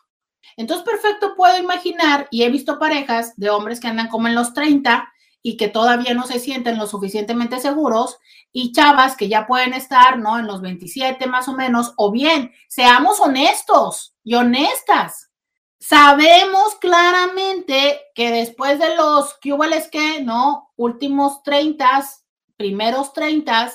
Entonces, 0.57 0.85
perfecto, 0.85 1.35
puedo 1.37 1.57
imaginar, 1.59 2.29
y 2.31 2.42
he 2.42 2.51
visto 2.51 2.79
parejas 2.79 3.35
de 3.37 3.49
hombres 3.49 3.81
que 3.81 3.88
andan 3.88 4.09
como 4.09 4.29
en 4.29 4.35
los 4.35 4.53
30 4.55 5.09
y 5.40 5.57
que 5.57 5.68
todavía 5.68 6.14
no 6.14 6.27
se 6.27 6.40
sienten 6.40 6.79
lo 6.79 6.87
suficientemente 6.87 7.61
seguros, 7.61 8.18
y 8.53 8.73
chavas 8.73 9.16
que 9.16 9.29
ya 9.29 9.47
pueden 9.47 9.73
estar, 9.73 10.18
¿no? 10.18 10.38
En 10.38 10.47
los 10.47 10.61
27 10.61 11.27
más 11.27 11.49
o 11.49 11.55
menos, 11.55 11.94
o 11.97 12.11
bien, 12.11 12.53
seamos 12.68 13.21
honestos 13.21 14.14
y 14.25 14.35
honestas. 14.35 15.28
Sabemos 15.81 16.75
claramente 16.81 18.01
que 18.14 18.33
después 18.33 18.79
de 18.81 18.97
los 18.97 19.35
que 19.41 19.57
que, 19.91 20.23
¿no? 20.23 20.73
Últimos 20.77 21.43
30, 21.45 22.05
primeros 22.57 23.12
30, 23.12 23.73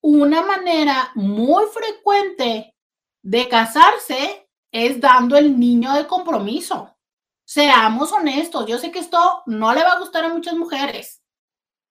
una 0.00 0.42
manera 0.42 1.10
muy 1.14 1.64
frecuente 1.66 2.74
de 3.22 3.48
casarse 3.48 4.48
es 4.72 5.00
dando 5.00 5.36
el 5.36 5.58
niño 5.58 5.92
de 5.92 6.06
compromiso. 6.06 6.94
Seamos 7.44 8.10
honestos, 8.12 8.66
yo 8.66 8.78
sé 8.78 8.90
que 8.90 8.98
esto 8.98 9.42
no 9.46 9.74
le 9.74 9.82
va 9.82 9.92
a 9.92 9.98
gustar 9.98 10.24
a 10.24 10.32
muchas 10.32 10.54
mujeres. 10.54 11.22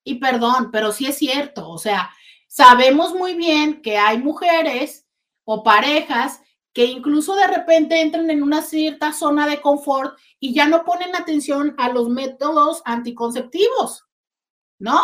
Y 0.04 0.16
perdón, 0.16 0.70
pero 0.72 0.92
sí 0.92 1.06
es 1.06 1.18
cierto, 1.18 1.70
o 1.70 1.78
sea, 1.78 2.12
sabemos 2.48 3.14
muy 3.14 3.36
bien 3.36 3.82
que 3.82 3.98
hay 3.98 4.18
mujeres 4.18 5.08
o 5.46 5.64
parejas 5.64 6.42
que 6.74 6.86
incluso 6.86 7.36
de 7.36 7.48
repente 7.48 8.02
entran 8.02 8.30
en 8.32 8.42
una 8.42 8.62
cierta 8.62 9.14
zona 9.14 9.48
de 9.48 9.62
confort 9.62 10.18
y 10.40 10.54
ya 10.54 10.68
no 10.68 10.84
ponen 10.84 11.16
atención 11.16 11.76
a 11.78 11.90
los 11.90 12.10
métodos 12.10 12.82
anticonceptivos, 12.84 14.08
¿no? 14.80 15.00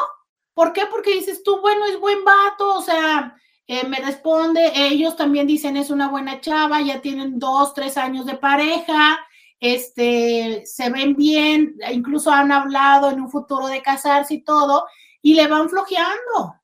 ¿Por 0.55 0.73
qué? 0.73 0.88
Porque 0.88 1.13
dices 1.13 1.43
tú, 1.43 1.62
bueno, 1.62 1.86
es 1.86 1.99
buen 1.99 2.25
vato, 2.25 2.75
o 2.75 2.82
sea, 2.82 3.36
eh, 3.67 3.88
me 3.88 3.99
responde, 3.99 4.71
ellos 4.75 5.15
también 5.15 5.45
dicen 5.45 5.77
es 5.77 5.91
una 5.91 6.10
buena 6.10 6.41
chava, 6.41 6.82
ya 6.82 7.01
tienen 7.01 7.38
dos, 7.38 7.75
tres 7.75 7.97
años 7.97 8.25
de 8.25 8.36
pareja, 8.36 9.19
este, 9.60 10.63
se 10.65 10.89
ven 10.89 11.15
bien, 11.15 11.75
incluso 11.93 12.32
han 12.32 12.51
hablado 12.51 13.12
en 13.12 13.21
un 13.21 13.29
futuro 13.29 13.67
de 13.67 13.84
casarse 13.84 14.34
y 14.34 14.43
todo, 14.43 14.88
y 15.21 15.36
le 15.36 15.47
van 15.47 15.69
flojeando. 15.69 16.55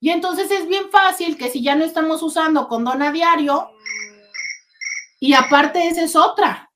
Y 0.00 0.10
entonces 0.10 0.50
es 0.50 0.66
bien 0.66 0.90
fácil 0.90 1.36
que 1.36 1.50
si 1.50 1.62
ya 1.62 1.76
no 1.76 1.84
estamos 1.84 2.22
usando 2.22 2.68
condón 2.68 3.02
a 3.02 3.12
diario, 3.12 3.70
y 5.20 5.34
aparte 5.34 5.88
esa 5.88 6.02
es 6.02 6.16
otra, 6.16 6.70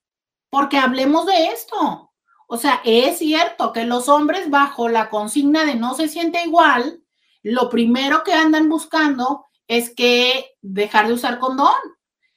porque 0.49 0.77
hablemos 0.77 1.25
de 1.25 1.47
esto. 1.47 2.11
O 2.47 2.57
sea, 2.57 2.81
es 2.83 3.19
cierto 3.19 3.71
que 3.73 3.85
los 3.85 4.09
hombres 4.09 4.49
bajo 4.49 4.89
la 4.89 5.09
consigna 5.09 5.65
de 5.65 5.75
no 5.75 5.93
se 5.93 6.07
siente 6.07 6.43
igual, 6.43 7.03
lo 7.43 7.69
primero 7.69 8.23
que 8.23 8.33
andan 8.33 8.69
buscando 8.69 9.45
es 9.67 9.93
que 9.93 10.51
dejar 10.61 11.07
de 11.07 11.13
usar 11.13 11.39
condón 11.39 11.75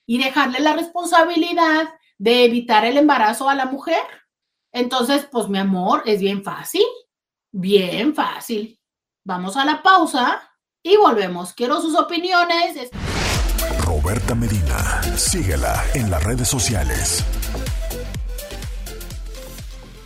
y 0.06 0.18
dejarle 0.18 0.60
la 0.60 0.74
responsabilidad 0.74 1.88
de 2.18 2.44
evitar 2.44 2.84
el 2.84 2.98
embarazo 2.98 3.48
a 3.48 3.54
la 3.54 3.66
mujer. 3.66 4.04
Entonces, 4.70 5.26
pues 5.30 5.48
mi 5.48 5.58
amor, 5.58 6.02
es 6.06 6.20
bien 6.20 6.44
fácil, 6.44 6.84
bien 7.50 8.14
fácil. 8.14 8.78
Vamos 9.24 9.56
a 9.56 9.64
la 9.64 9.82
pausa 9.82 10.42
y 10.82 10.96
volvemos. 10.96 11.52
Quiero 11.52 11.80
sus 11.80 11.96
opiniones. 11.98 12.90
Roberta 14.02 14.34
Medina, 14.34 15.00
síguela 15.16 15.80
en 15.94 16.10
las 16.10 16.24
redes 16.24 16.48
sociales. 16.48 17.24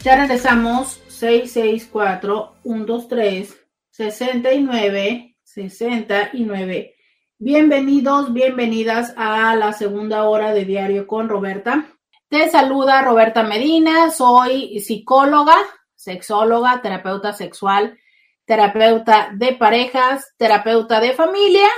Ya 0.03 0.17
regresamos 0.17 1.01
664 1.09 2.57
123 2.63 3.57
69 3.89 5.37
69. 5.43 6.95
Bienvenidos, 7.39 8.35
bienvenidas 8.35 9.15
a 9.17 9.57
la 9.57 9.73
segunda 9.73 10.25
hora 10.25 10.53
de 10.53 10.67
Diario 10.67 11.07
con 11.07 11.31
Roberta. 11.31 11.87
Te 12.29 12.51
saluda 12.51 13.01
Roberta 13.01 13.45
Medina, 13.45 14.11
soy 14.11 14.79
psicóloga, 14.81 15.57
sexóloga, 15.95 16.83
terapeuta 16.83 17.33
sexual, 17.33 17.99
terapeuta 18.45 19.31
de 19.33 19.55
parejas, 19.55 20.35
terapeuta 20.37 21.01
de 21.01 21.15
familia 21.15 21.69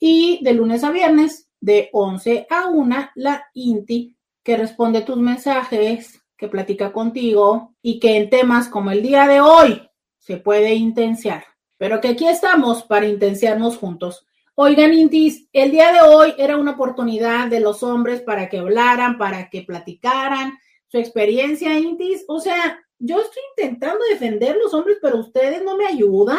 y 0.00 0.42
de 0.42 0.54
lunes 0.54 0.82
a 0.82 0.90
viernes 0.90 1.46
de 1.60 1.90
11 1.92 2.46
a 2.48 2.68
1 2.68 3.10
la 3.16 3.44
INTI 3.54 4.16
que 4.42 4.56
responde 4.56 5.02
tus 5.02 5.18
mensajes, 5.18 6.20
que 6.36 6.48
platica 6.48 6.92
contigo 6.92 7.74
y 7.82 8.00
que 8.00 8.16
en 8.16 8.30
temas 8.30 8.68
como 8.68 8.90
el 8.90 9.02
día 9.02 9.26
de 9.26 9.40
hoy 9.40 9.88
se 10.18 10.38
puede 10.38 10.74
intensiar 10.74 11.44
pero 11.80 11.98
que 11.98 12.08
aquí 12.08 12.28
estamos 12.28 12.82
para 12.82 13.06
intenciarnos 13.06 13.78
juntos. 13.78 14.26
Oigan, 14.54 14.92
Intis, 14.92 15.48
el 15.50 15.70
día 15.70 15.92
de 15.92 16.02
hoy 16.02 16.34
era 16.36 16.58
una 16.58 16.72
oportunidad 16.72 17.48
de 17.48 17.58
los 17.58 17.82
hombres 17.82 18.20
para 18.20 18.50
que 18.50 18.58
hablaran, 18.58 19.16
para 19.16 19.48
que 19.48 19.62
platicaran 19.62 20.58
su 20.88 20.98
experiencia, 20.98 21.78
Intis. 21.78 22.22
O 22.28 22.38
sea, 22.38 22.78
yo 22.98 23.22
estoy 23.22 23.42
intentando 23.56 24.04
defender 24.10 24.58
los 24.62 24.74
hombres, 24.74 24.98
pero 25.00 25.20
ustedes 25.20 25.62
no 25.62 25.78
me 25.78 25.86
ayudan. 25.86 26.36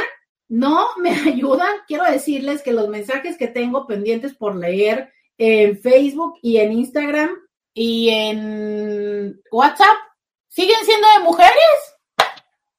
No 0.51 0.89
me 0.97 1.11
ayudan. 1.25 1.77
Quiero 1.87 2.03
decirles 2.03 2.61
que 2.61 2.73
los 2.73 2.89
mensajes 2.89 3.37
que 3.37 3.47
tengo 3.47 3.87
pendientes 3.87 4.35
por 4.35 4.55
leer 4.55 5.13
en 5.37 5.79
Facebook 5.79 6.37
y 6.41 6.57
en 6.57 6.73
Instagram 6.73 7.29
y 7.73 8.09
en 8.09 9.41
WhatsApp 9.49 9.95
siguen 10.49 10.83
siendo 10.83 11.07
de 11.17 11.23
mujeres. 11.23 11.95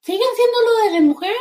Siguen 0.00 0.28
siendo 0.36 0.58
lo 0.60 0.92
de 0.92 1.00
mujeres. 1.00 1.36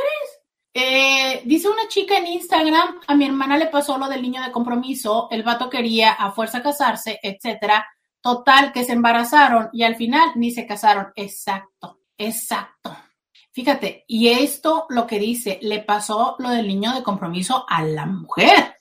Eh, 0.73 1.41
dice 1.43 1.67
una 1.67 1.89
chica 1.89 2.17
en 2.17 2.27
Instagram, 2.27 3.01
a 3.05 3.15
mi 3.15 3.25
hermana 3.25 3.57
le 3.57 3.67
pasó 3.67 3.97
lo 3.97 4.07
del 4.07 4.21
niño 4.21 4.41
de 4.41 4.53
compromiso, 4.53 5.27
el 5.31 5.43
vato 5.43 5.69
quería 5.69 6.13
a 6.13 6.31
fuerza 6.31 6.63
casarse, 6.63 7.19
etcétera. 7.21 7.85
Total, 8.21 8.71
que 8.71 8.85
se 8.85 8.93
embarazaron 8.93 9.69
y 9.73 9.83
al 9.83 9.97
final 9.97 10.31
ni 10.35 10.51
se 10.51 10.65
casaron. 10.65 11.11
Exacto, 11.17 11.99
exacto. 12.17 12.95
Fíjate, 13.53 14.05
y 14.07 14.29
esto 14.29 14.85
lo 14.89 15.05
que 15.05 15.19
dice, 15.19 15.59
le 15.61 15.79
pasó 15.79 16.35
lo 16.39 16.49
del 16.49 16.67
niño 16.67 16.93
de 16.93 17.03
compromiso 17.03 17.65
a 17.67 17.83
la 17.83 18.05
mujer. 18.05 18.75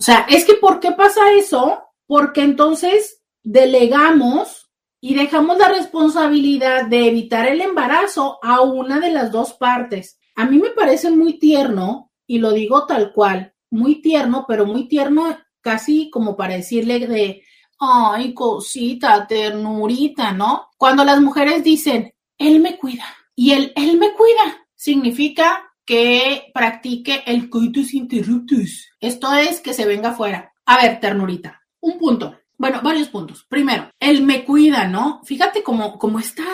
O 0.00 0.02
sea, 0.02 0.26
es 0.28 0.44
que 0.46 0.54
¿por 0.54 0.80
qué 0.80 0.92
pasa 0.92 1.32
eso? 1.32 1.82
Porque 2.06 2.42
entonces 2.42 3.22
delegamos 3.42 4.70
y 5.00 5.14
dejamos 5.14 5.58
la 5.58 5.68
responsabilidad 5.68 6.86
de 6.86 7.08
evitar 7.08 7.46
el 7.46 7.60
embarazo 7.60 8.38
a 8.42 8.62
una 8.62 9.00
de 9.00 9.10
las 9.10 9.30
dos 9.30 9.52
partes. 9.52 10.18
A 10.34 10.46
mí 10.46 10.58
me 10.58 10.70
parece 10.70 11.10
muy 11.10 11.38
tierno, 11.38 12.10
y 12.26 12.38
lo 12.38 12.52
digo 12.52 12.86
tal 12.86 13.12
cual, 13.12 13.54
muy 13.70 14.00
tierno, 14.00 14.46
pero 14.48 14.64
muy 14.64 14.88
tierno 14.88 15.36
casi 15.60 16.08
como 16.10 16.36
para 16.36 16.54
decirle 16.54 17.06
de, 17.06 17.42
ay, 17.78 18.32
cosita, 18.32 19.26
ternurita, 19.26 20.32
¿no? 20.32 20.70
Cuando 20.78 21.04
las 21.04 21.20
mujeres 21.20 21.62
dicen, 21.62 22.14
él 22.38 22.60
me 22.60 22.78
cuida 22.78 23.04
y 23.36 23.52
él, 23.52 23.72
él 23.76 23.98
me 23.98 24.12
cuida, 24.14 24.66
significa 24.74 25.72
que 25.84 26.50
practique 26.52 27.22
el 27.26 27.48
coitus 27.48 27.94
interruptus. 27.94 28.88
Esto 28.98 29.32
es 29.34 29.60
que 29.60 29.72
se 29.72 29.86
venga 29.86 30.12
fuera. 30.12 30.52
A 30.64 30.78
ver, 30.78 30.98
ternurita, 30.98 31.62
un 31.80 31.98
punto. 31.98 32.36
Bueno, 32.58 32.80
varios 32.82 33.08
puntos. 33.08 33.44
Primero, 33.44 33.90
él 34.00 34.22
me 34.22 34.44
cuida, 34.44 34.88
¿no? 34.88 35.20
Fíjate 35.24 35.62
cómo, 35.62 35.98
cómo 35.98 36.18
está 36.18 36.44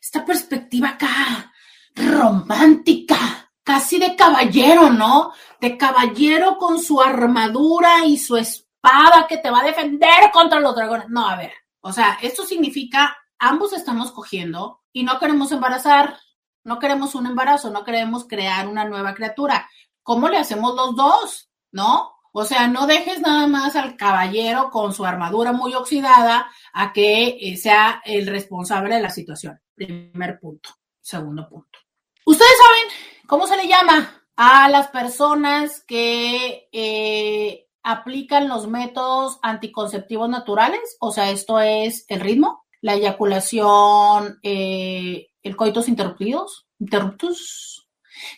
esta 0.00 0.24
perspectiva 0.24 0.90
acá, 0.90 1.52
romántica, 1.94 3.50
casi 3.64 3.98
de 3.98 4.14
caballero, 4.14 4.90
¿no? 4.90 5.32
De 5.60 5.76
caballero 5.76 6.58
con 6.58 6.80
su 6.80 7.00
armadura 7.00 8.04
y 8.04 8.18
su 8.18 8.36
espada 8.36 9.26
que 9.28 9.38
te 9.38 9.50
va 9.50 9.60
a 9.60 9.66
defender 9.66 10.30
contra 10.32 10.60
los 10.60 10.76
dragones. 10.76 11.08
No, 11.08 11.26
a 11.26 11.36
ver, 11.36 11.52
o 11.80 11.92
sea, 11.92 12.18
esto 12.22 12.44
significa 12.44 13.16
ambos 13.38 13.72
estamos 13.72 14.12
cogiendo 14.12 14.82
y 14.92 15.02
no 15.02 15.18
queremos 15.18 15.50
embarazar, 15.52 16.18
no 16.66 16.80
queremos 16.80 17.14
un 17.14 17.26
embarazo, 17.26 17.70
no 17.70 17.84
queremos 17.84 18.26
crear 18.26 18.66
una 18.66 18.84
nueva 18.84 19.14
criatura. 19.14 19.70
¿Cómo 20.02 20.28
le 20.28 20.36
hacemos 20.36 20.74
los 20.74 20.96
dos? 20.96 21.48
¿No? 21.70 22.12
O 22.32 22.44
sea, 22.44 22.66
no 22.66 22.88
dejes 22.88 23.20
nada 23.20 23.46
más 23.46 23.76
al 23.76 23.96
caballero 23.96 24.70
con 24.70 24.92
su 24.92 25.06
armadura 25.06 25.52
muy 25.52 25.74
oxidada 25.74 26.50
a 26.74 26.92
que 26.92 27.38
eh, 27.40 27.56
sea 27.56 28.02
el 28.04 28.26
responsable 28.26 28.96
de 28.96 29.00
la 29.00 29.10
situación. 29.10 29.60
Primer 29.76 30.40
punto. 30.40 30.70
Segundo 31.00 31.48
punto. 31.48 31.78
Ustedes 32.24 32.50
saben 32.58 33.26
cómo 33.28 33.46
se 33.46 33.56
le 33.56 33.68
llama 33.68 34.24
a 34.34 34.68
las 34.68 34.88
personas 34.88 35.84
que 35.86 36.68
eh, 36.72 37.68
aplican 37.84 38.48
los 38.48 38.66
métodos 38.66 39.38
anticonceptivos 39.40 40.28
naturales. 40.28 40.96
O 40.98 41.12
sea, 41.12 41.30
esto 41.30 41.60
es 41.60 42.04
el 42.08 42.20
ritmo, 42.20 42.66
la 42.80 42.94
eyaculación, 42.94 44.40
eh, 44.42 45.28
el 45.46 45.56
coitos 45.56 45.88
interrumpidos, 45.88 46.66
interruptus. 46.78 47.88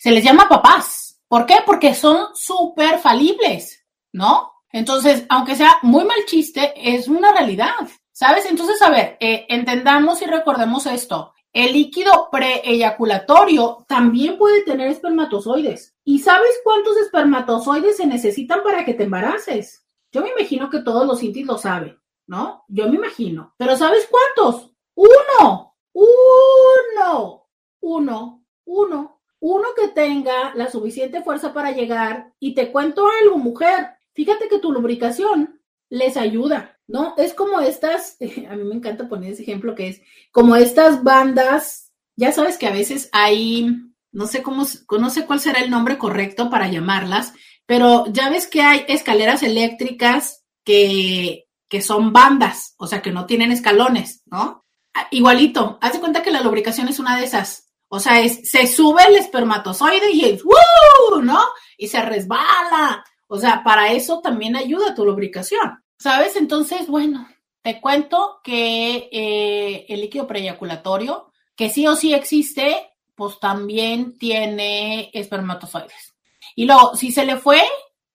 Se 0.01 0.11
les 0.11 0.25
llama 0.25 0.49
papás. 0.49 1.21
¿Por 1.29 1.47
qué? 1.47 1.57
Porque 1.65 1.95
son 1.95 2.29
súper 2.35 2.99
falibles. 2.99 3.79
¿no? 4.13 4.53
Entonces, 4.73 5.25
aunque 5.29 5.57
sea 5.57 5.79
muy 5.83 6.05
mal 6.05 6.19
chiste, 6.27 6.73
es 6.77 7.09
una 7.09 7.33
realidad, 7.33 7.89
¿sabes? 8.13 8.47
Entonces, 8.47 8.81
a 8.83 8.91
ver, 8.91 9.17
eh, 9.21 9.47
entendamos 9.49 10.21
y 10.23 10.27
recordemos 10.27 10.87
esto. 10.87 11.33
El 11.53 11.73
líquido 11.73 12.29
preeyaculatorio 12.31 13.87
también 13.89 14.37
puede 14.37 14.63
tener 14.63 14.89
espermatozoides. 14.89 15.97
¿Y 16.05 16.19
sabes 16.19 16.61
cuántos 16.63 16.97
espermatozoides 16.99 17.97
se 17.97 18.07
necesitan 18.07 18.63
para 18.63 18.85
que 18.85 18.95
te 18.95 19.05
embaraces? 19.05 19.85
Yo 20.13 20.23
me 20.23 20.31
imagino 20.31 20.69
que 20.69 20.83
todos 20.83 21.07
los 21.07 21.23
intis 21.23 21.47
lo 21.47 21.57
saben, 21.57 21.99
¿no? 22.27 22.65
Yo 22.69 22.89
me 22.89 22.97
imagino. 22.97 23.55
Pero 23.57 23.77
¿sabes 23.77 24.09
cuántos? 24.11 24.71
Uno, 24.95 25.68
uno, 26.07 27.49
uno, 27.81 28.45
uno, 28.65 29.21
uno 29.41 29.69
que 29.77 29.89
tenga 29.89 30.55
la 30.55 30.71
suficiente 30.71 31.23
fuerza 31.23 31.53
para 31.53 31.73
llegar. 31.73 32.33
Y 32.39 32.55
te 32.55 32.71
cuento 32.71 33.09
algo, 33.23 33.39
mujer 33.39 33.99
fíjate 34.19 34.49
que 34.49 34.59
tu 34.59 34.73
lubricación 34.73 35.61
les 35.91 36.17
ayuda, 36.17 36.77
¿no? 36.89 37.15
Es 37.17 37.35
como 37.35 37.61
estas, 37.61 38.17
a 38.51 38.57
mí 38.57 38.65
me 38.65 38.75
encanta 38.75 39.09
poner 39.09 39.33
ese 39.33 39.43
ejemplo 39.43 39.77
que 39.77 39.87
es 39.87 40.03
como 40.33 40.57
estas 40.57 41.05
bandas, 41.05 41.93
ya 42.17 42.33
sabes 42.33 42.59
que 42.59 42.67
a 42.67 42.73
veces 42.73 43.09
hay, 43.13 43.77
no 44.11 44.27
sé 44.27 44.43
cómo, 44.43 44.67
no 44.99 45.11
sé 45.11 45.25
cuál 45.25 45.39
será 45.39 45.61
el 45.61 45.71
nombre 45.71 45.99
correcto 45.99 46.51
para 46.51 46.67
llamarlas, 46.67 47.33
pero 47.65 48.07
ya 48.09 48.29
ves 48.29 48.49
que 48.49 48.61
hay 48.61 48.85
escaleras 48.89 49.45
eléctricas 49.45 50.45
que, 50.65 51.47
que 51.69 51.81
son 51.81 52.13
bandas, 52.13 52.75
o 52.77 52.89
sea, 52.89 53.03
que 53.03 53.13
no 53.13 53.25
tienen 53.25 53.53
escalones, 53.53 54.25
¿no? 54.27 54.65
Igualito, 55.11 55.79
haz 55.81 55.93
de 55.93 56.01
cuenta 56.01 56.23
que 56.23 56.31
la 56.31 56.41
lubricación 56.41 56.89
es 56.89 56.99
una 56.99 57.17
de 57.17 57.25
esas. 57.25 57.69
O 57.89 58.01
sea, 58.01 58.21
es, 58.21 58.51
se 58.51 58.67
sube 58.67 59.03
el 59.07 59.17
espermatozoide 59.17 60.11
y 60.13 60.25
es 60.25 60.45
¡Woo! 60.45 61.23
¿no? 61.23 61.41
Y 61.77 61.89
se 61.89 62.03
resbala. 62.03 63.05
O 63.27 63.39
sea, 63.39 63.63
para 63.63 63.93
eso 63.93 64.21
también 64.21 64.57
ayuda 64.57 64.95
tu 64.95 65.05
lubricación, 65.05 65.83
¿sabes? 65.99 66.37
Entonces, 66.37 66.87
bueno, 66.87 67.29
te 67.63 67.81
cuento 67.81 68.41
que 68.43 69.09
eh, 69.13 69.87
el 69.89 70.01
líquido 70.01 70.27
preeyaculatorio, 70.27 71.31
que 71.55 71.69
sí 71.69 71.87
o 71.87 71.95
sí 71.95 72.15
existe, 72.15 72.91
pues 73.15 73.39
también 73.39 74.17
tiene 74.17 75.11
espermatozoides. 75.13 76.15
Y 76.55 76.65
luego, 76.65 76.97
si 76.97 77.13
se 77.13 77.25
le 77.27 77.37
fue 77.37 77.61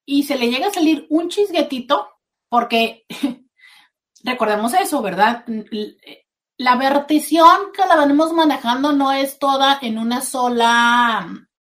y 0.06 0.24
se 0.24 0.38
le 0.38 0.50
llega 0.50 0.68
a 0.68 0.74
salir 0.74 1.06
un 1.10 1.30
chisguetito, 1.30 2.08
porque 2.50 3.06
recordemos 4.24 4.74
eso, 4.74 5.02
¿verdad? 5.02 5.46
La 6.58 6.76
vertición 6.76 7.72
que 7.74 7.86
la 7.86 7.96
venimos 7.96 8.32
manejando 8.34 8.94
no 8.94 9.12
es 9.12 9.40
toda 9.40 9.80
en 9.82 9.98
una 9.98 10.22
sola 10.22 11.28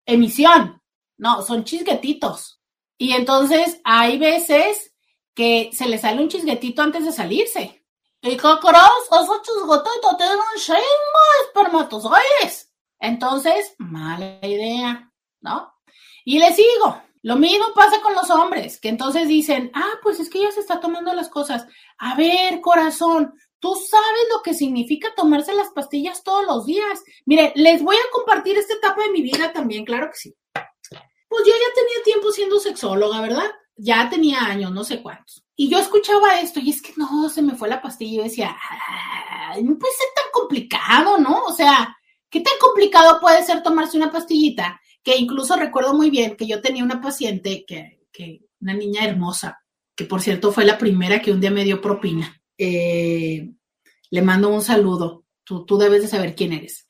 emisión, 0.07 0.83
no, 1.18 1.43
son 1.43 1.64
chisguetitos. 1.64 2.61
Y 2.97 3.12
entonces 3.12 3.81
hay 3.85 4.18
veces 4.18 4.95
que 5.35 5.70
se 5.72 5.87
le 5.87 5.99
sale 5.99 6.22
un 6.22 6.28
chisguetito 6.28 6.83
antes 6.83 7.05
de 7.05 7.12
salirse. 7.12 7.87
Y 8.22 8.37
cross, 8.37 8.61
esos 8.61 9.43
chisguetitos 9.43 10.16
tienen 10.18 10.37
un 10.37 10.61
chingo 10.61 10.76
de 10.76 11.47
espermatozoides. 11.47 12.72
Entonces, 12.99 13.74
mala 13.78 14.39
idea, 14.43 15.11
¿no? 15.41 15.72
Y 16.24 16.39
le 16.39 16.53
sigo. 16.53 17.03
Lo 17.22 17.37
mismo 17.37 17.66
pasa 17.74 18.01
con 18.01 18.14
los 18.14 18.31
hombres, 18.31 18.81
que 18.81 18.89
entonces 18.89 19.28
dicen, 19.28 19.70
ah, 19.74 19.93
pues 20.03 20.20
es 20.20 20.31
que 20.31 20.39
ella 20.39 20.53
se 20.53 20.61
está 20.61 20.81
tomando 20.81 21.12
las 21.12 21.28
cosas. 21.28 21.66
A 21.99 22.14
ver, 22.14 22.61
corazón, 22.62 23.35
tú 23.61 23.74
sabes 23.74 24.22
lo 24.32 24.42
que 24.42 24.54
significa 24.54 25.14
tomarse 25.14 25.54
las 25.54 25.68
pastillas 25.70 26.24
todos 26.24 26.44
los 26.46 26.66
días. 26.66 27.02
Mire, 27.26 27.52
les 27.54 27.82
voy 27.82 27.96
a 27.96 28.11
compartir 28.12 28.56
esta 28.56 28.74
etapa 28.74 29.02
de 29.02 29.12
mi 29.12 29.22
vida 29.22 29.52
también, 29.52 29.84
claro 29.84 30.08
que 30.11 30.16
sí. 30.16 30.34
Pues 30.52 31.44
yo 31.46 31.52
ya 31.52 31.74
tenía 31.74 32.02
tiempo 32.04 32.32
siendo 32.32 32.58
sexóloga, 32.58 33.20
¿verdad? 33.20 33.50
Ya 33.76 34.11
tenía 34.11 34.40
años, 34.40 34.72
no 34.72 34.82
sé 34.82 35.00
cuántos. 35.00 35.44
Y 35.54 35.70
yo 35.70 35.78
escuchaba 35.78 36.40
esto 36.40 36.58
y 36.58 36.70
es 36.70 36.82
que 36.82 36.92
no, 36.96 37.28
se 37.28 37.42
me 37.42 37.54
fue 37.54 37.68
la 37.68 37.80
pastilla 37.80 38.20
y 38.20 38.24
decía, 38.24 38.56
no 39.62 39.78
puede 39.78 39.94
ser 39.94 40.08
tan 40.16 40.32
complicado, 40.32 41.18
¿no? 41.18 41.44
O 41.44 41.52
sea, 41.52 41.96
¿qué 42.28 42.40
tan 42.40 42.54
complicado 42.58 43.20
puede 43.20 43.44
ser 43.44 43.62
tomarse 43.62 43.96
una 43.96 44.11
pastillita? 44.11 44.80
Que 45.02 45.16
incluso 45.16 45.54
recuerdo 45.56 45.94
muy 45.94 46.11
bien 46.11 46.36
que 46.36 46.46
yo 46.46 46.61
tenía 46.61 46.82
una 46.82 47.00
paciente, 47.00 47.64
que, 47.66 48.00
que 48.12 48.40
una 48.61 48.74
niña 48.74 49.04
hermosa, 49.04 49.62
que 49.94 50.04
por 50.04 50.20
cierto 50.20 50.50
fue 50.50 50.64
la 50.64 50.78
primera 50.78 51.20
que 51.20 51.30
un 51.30 51.40
día 51.40 51.50
me 51.50 51.64
dio 51.64 51.80
propina. 51.80 52.39
Eh, 52.62 53.50
le 54.11 54.22
mando 54.22 54.50
un 54.50 54.62
saludo. 54.62 55.24
Tú, 55.44 55.64
tú 55.64 55.78
debes 55.78 56.02
de 56.02 56.08
saber 56.08 56.34
quién 56.34 56.52
eres. 56.52 56.86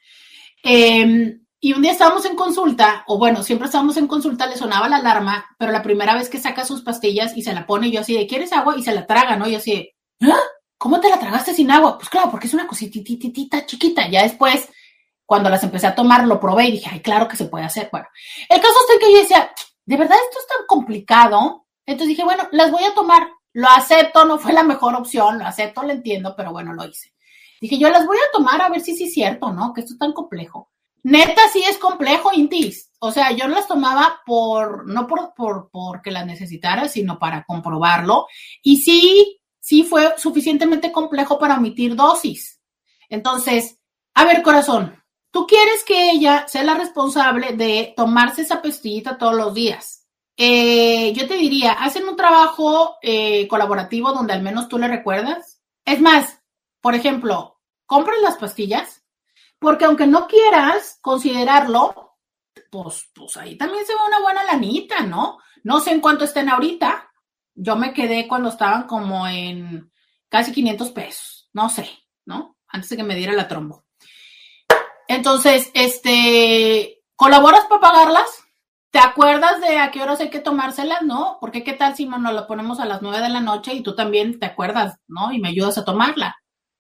Eh, 0.65 1.39
y 1.63 1.75
un 1.75 1.83
día 1.83 1.93
estábamos 1.93 2.25
en 2.25 2.37
consulta, 2.37 3.05
o 3.07 3.19
bueno, 3.19 3.43
siempre 3.43 3.67
estábamos 3.67 3.97
en 3.99 4.07
consulta, 4.07 4.47
le 4.47 4.57
sonaba 4.57 4.89
la 4.89 4.97
alarma, 4.97 5.55
pero 5.59 5.71
la 5.71 5.83
primera 5.83 6.15
vez 6.15 6.31
que 6.31 6.41
saca 6.41 6.65
sus 6.65 6.81
pastillas 6.81 7.37
y 7.37 7.43
se 7.43 7.53
la 7.53 7.67
pone, 7.67 7.91
yo 7.91 8.01
así 8.01 8.15
de, 8.15 8.27
¿quieres 8.27 8.53
agua? 8.55 8.77
Y 8.79 8.83
se 8.83 8.95
la 8.95 9.07
traga, 9.07 9.37
¿no? 9.37 9.47
Y 9.47 9.55
así 9.55 9.73
de, 9.73 9.95
¿Ah? 10.23 10.41
¿cómo 10.79 11.01
te 11.01 11.11
la 11.11 11.19
tragaste 11.19 11.53
sin 11.53 11.71
agua? 11.71 11.99
Pues 11.99 12.09
claro, 12.09 12.31
porque 12.31 12.47
es 12.47 12.55
una 12.55 12.67
cosititita 12.67 13.67
chiquita. 13.67 14.09
Ya 14.09 14.23
después, 14.23 14.69
cuando 15.27 15.51
las 15.51 15.63
empecé 15.63 15.87
a 15.87 15.95
tomar, 15.95 16.27
lo 16.27 16.41
probé 16.41 16.69
y 16.69 16.73
dije, 16.73 16.89
ay, 16.91 17.01
claro 17.01 17.29
que 17.29 17.37
se 17.37 17.45
puede 17.45 17.67
hacer. 17.67 17.91
Bueno, 17.93 18.09
el 18.49 18.61
caso 18.61 18.75
es 18.89 18.99
que 18.99 19.13
yo 19.13 19.19
decía, 19.19 19.53
¿de 19.85 19.97
verdad 19.99 20.17
esto 20.17 20.39
es 20.41 20.47
tan 20.47 20.67
complicado? 20.67 21.67
Entonces 21.85 22.09
dije, 22.09 22.25
bueno, 22.25 22.49
las 22.53 22.71
voy 22.71 22.85
a 22.85 22.95
tomar. 22.95 23.29
Lo 23.61 23.69
acepto, 23.69 24.25
no 24.25 24.39
fue 24.39 24.55
la 24.55 24.63
mejor 24.63 24.95
opción, 24.95 25.39
lo 25.39 25.45
acepto, 25.45 25.83
lo 25.83 25.91
entiendo, 25.91 26.35
pero 26.35 26.51
bueno, 26.51 26.73
lo 26.73 26.87
hice. 26.87 27.13
Dije, 27.61 27.77
yo 27.77 27.91
las 27.91 28.07
voy 28.07 28.17
a 28.17 28.33
tomar 28.33 28.63
a 28.63 28.71
ver 28.71 28.81
si 28.81 28.97
sí 28.97 29.05
es 29.05 29.13
cierto, 29.13 29.53
¿no? 29.53 29.75
Que 29.75 29.83
esto 29.83 29.93
es 29.93 29.99
tan 29.99 30.15
complejo. 30.15 30.71
Neta, 31.03 31.43
sí 31.53 31.63
es 31.69 31.77
complejo, 31.77 32.31
Intis. 32.33 32.91
O 33.01 33.13
sea, 33.13 33.33
yo 33.33 33.49
las 33.49 33.69
tomaba 33.69 34.23
por, 34.25 34.87
no 34.87 35.07
por, 35.07 35.35
por, 35.35 35.69
porque 35.71 36.11
las 36.11 36.25
necesitara, 36.25 36.89
sino 36.89 37.19
para 37.19 37.45
comprobarlo. 37.45 38.29
Y 38.63 38.79
sí, 38.79 39.43
sí 39.61 39.83
fue 39.83 40.15
suficientemente 40.17 40.91
complejo 40.91 41.39
para 41.39 41.57
omitir 41.57 41.95
dosis. 41.95 42.63
Entonces, 43.11 43.79
a 44.15 44.25
ver, 44.25 44.41
corazón, 44.41 45.05
tú 45.31 45.47
quieres 45.47 45.85
que 45.85 46.13
ella 46.13 46.47
sea 46.49 46.63
la 46.63 46.77
responsable 46.77 47.53
de 47.53 47.93
tomarse 47.95 48.41
esa 48.41 48.63
pastillita 48.63 49.19
todos 49.19 49.35
los 49.35 49.53
días. 49.53 50.00
Eh, 50.43 51.13
yo 51.13 51.29
te 51.29 51.35
diría, 51.35 51.73
hacen 51.73 52.09
un 52.09 52.17
trabajo 52.17 52.97
eh, 53.03 53.47
colaborativo 53.47 54.11
donde 54.13 54.33
al 54.33 54.41
menos 54.41 54.71
tú 54.71 54.79
le 54.79 54.89
recuerdas. 54.89 55.61
Es 55.85 56.01
más, 56.01 56.41
por 56.81 56.95
ejemplo, 56.95 57.61
compras 57.85 58.17
las 58.23 58.39
pastillas 58.39 59.05
Porque 59.59 59.85
aunque 59.85 60.07
no 60.07 60.27
quieras 60.27 60.99
considerarlo, 61.03 62.17
pues, 62.71 63.11
pues 63.15 63.37
ahí 63.37 63.59
también 63.59 63.85
se 63.85 63.93
ve 63.93 63.99
una 64.07 64.21
buena 64.21 64.43
lanita, 64.45 65.03
¿no? 65.03 65.41
No 65.63 65.79
sé 65.79 65.91
en 65.91 66.01
cuánto 66.01 66.25
estén 66.25 66.49
ahorita. 66.49 67.13
Yo 67.55 67.77
me 67.77 67.93
quedé 67.93 68.27
cuando 68.27 68.49
estaban 68.49 68.85
como 68.85 69.29
en 69.29 69.93
casi 70.31 70.53
500 70.53 70.91
pesos, 70.93 71.51
no 71.53 71.69
sé, 71.69 71.87
¿no? 72.25 72.57
Antes 72.67 72.89
de 72.89 72.97
que 72.97 73.05
me 73.05 73.15
diera 73.15 73.35
la 73.35 73.47
trombo. 73.47 73.85
Entonces, 75.07 75.71
este, 75.75 77.03
¿colaboras 77.15 77.67
para 77.67 77.83
pagarlas? 77.83 78.40
¿Te 78.91 78.99
acuerdas 78.99 79.61
de 79.61 79.79
a 79.79 79.93
qué 79.93 80.03
horas 80.03 80.21
hay 80.21 80.31
que 80.31 80.41
tomárselas, 80.41 81.03
no? 81.03 81.39
Porque 81.41 81.63
qué 81.63 81.75
tal 81.75 81.95
si 81.95 82.07
nos 82.07 82.35
lo 82.35 82.47
ponemos 82.49 82.81
a 82.81 82.87
las 82.87 83.03
nueve 83.03 83.21
de 83.21 83.29
la 83.29 83.41
noche 83.41 83.73
y 83.73 83.83
tú 83.83 83.95
también 83.95 84.41
te 84.41 84.47
acuerdas, 84.47 84.99
¿no? 85.07 85.33
Y 85.33 85.39
me 85.39 85.51
ayudas 85.51 85.79
a 85.79 85.85
tomarla. 85.85 86.35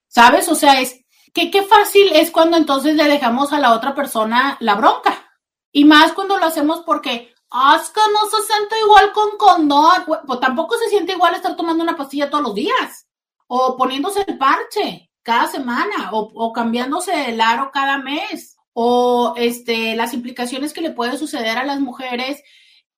¿Sabes? 0.08 0.48
O 0.48 0.56
sea, 0.56 0.80
es 0.80 1.04
que 1.32 1.52
qué 1.52 1.62
fácil 1.62 2.10
es 2.12 2.32
cuando 2.32 2.56
entonces 2.56 2.96
le 2.96 3.06
dejamos 3.06 3.52
a 3.52 3.60
la 3.60 3.74
otra 3.74 3.94
persona 3.94 4.56
la 4.58 4.74
bronca. 4.74 5.24
Y 5.70 5.84
más 5.84 6.12
cuando 6.12 6.36
lo 6.36 6.46
hacemos 6.46 6.80
porque, 6.80 7.32
ah, 7.50 7.78
es 7.80 7.90
que 7.90 8.00
no 8.12 8.28
se 8.28 8.44
siente 8.44 8.80
igual 8.80 9.12
con 9.12 9.36
condón. 9.38 10.04
Pues 10.26 10.40
tampoco 10.40 10.76
se 10.78 10.88
siente 10.88 11.12
igual 11.12 11.36
estar 11.36 11.54
tomando 11.54 11.84
una 11.84 11.96
pastilla 11.96 12.28
todos 12.28 12.42
los 12.42 12.54
días. 12.56 13.06
O 13.46 13.76
poniéndose 13.76 14.24
el 14.26 14.36
parche 14.36 15.12
cada 15.22 15.46
semana. 15.46 16.10
O, 16.12 16.28
o 16.34 16.52
cambiándose 16.52 17.30
el 17.30 17.40
aro 17.40 17.70
cada 17.72 17.98
mes 17.98 18.56
o 18.72 19.34
este, 19.36 19.96
las 19.96 20.14
implicaciones 20.14 20.72
que 20.72 20.80
le 20.80 20.92
puede 20.92 21.16
suceder 21.16 21.58
a 21.58 21.64
las 21.64 21.80
mujeres 21.80 22.42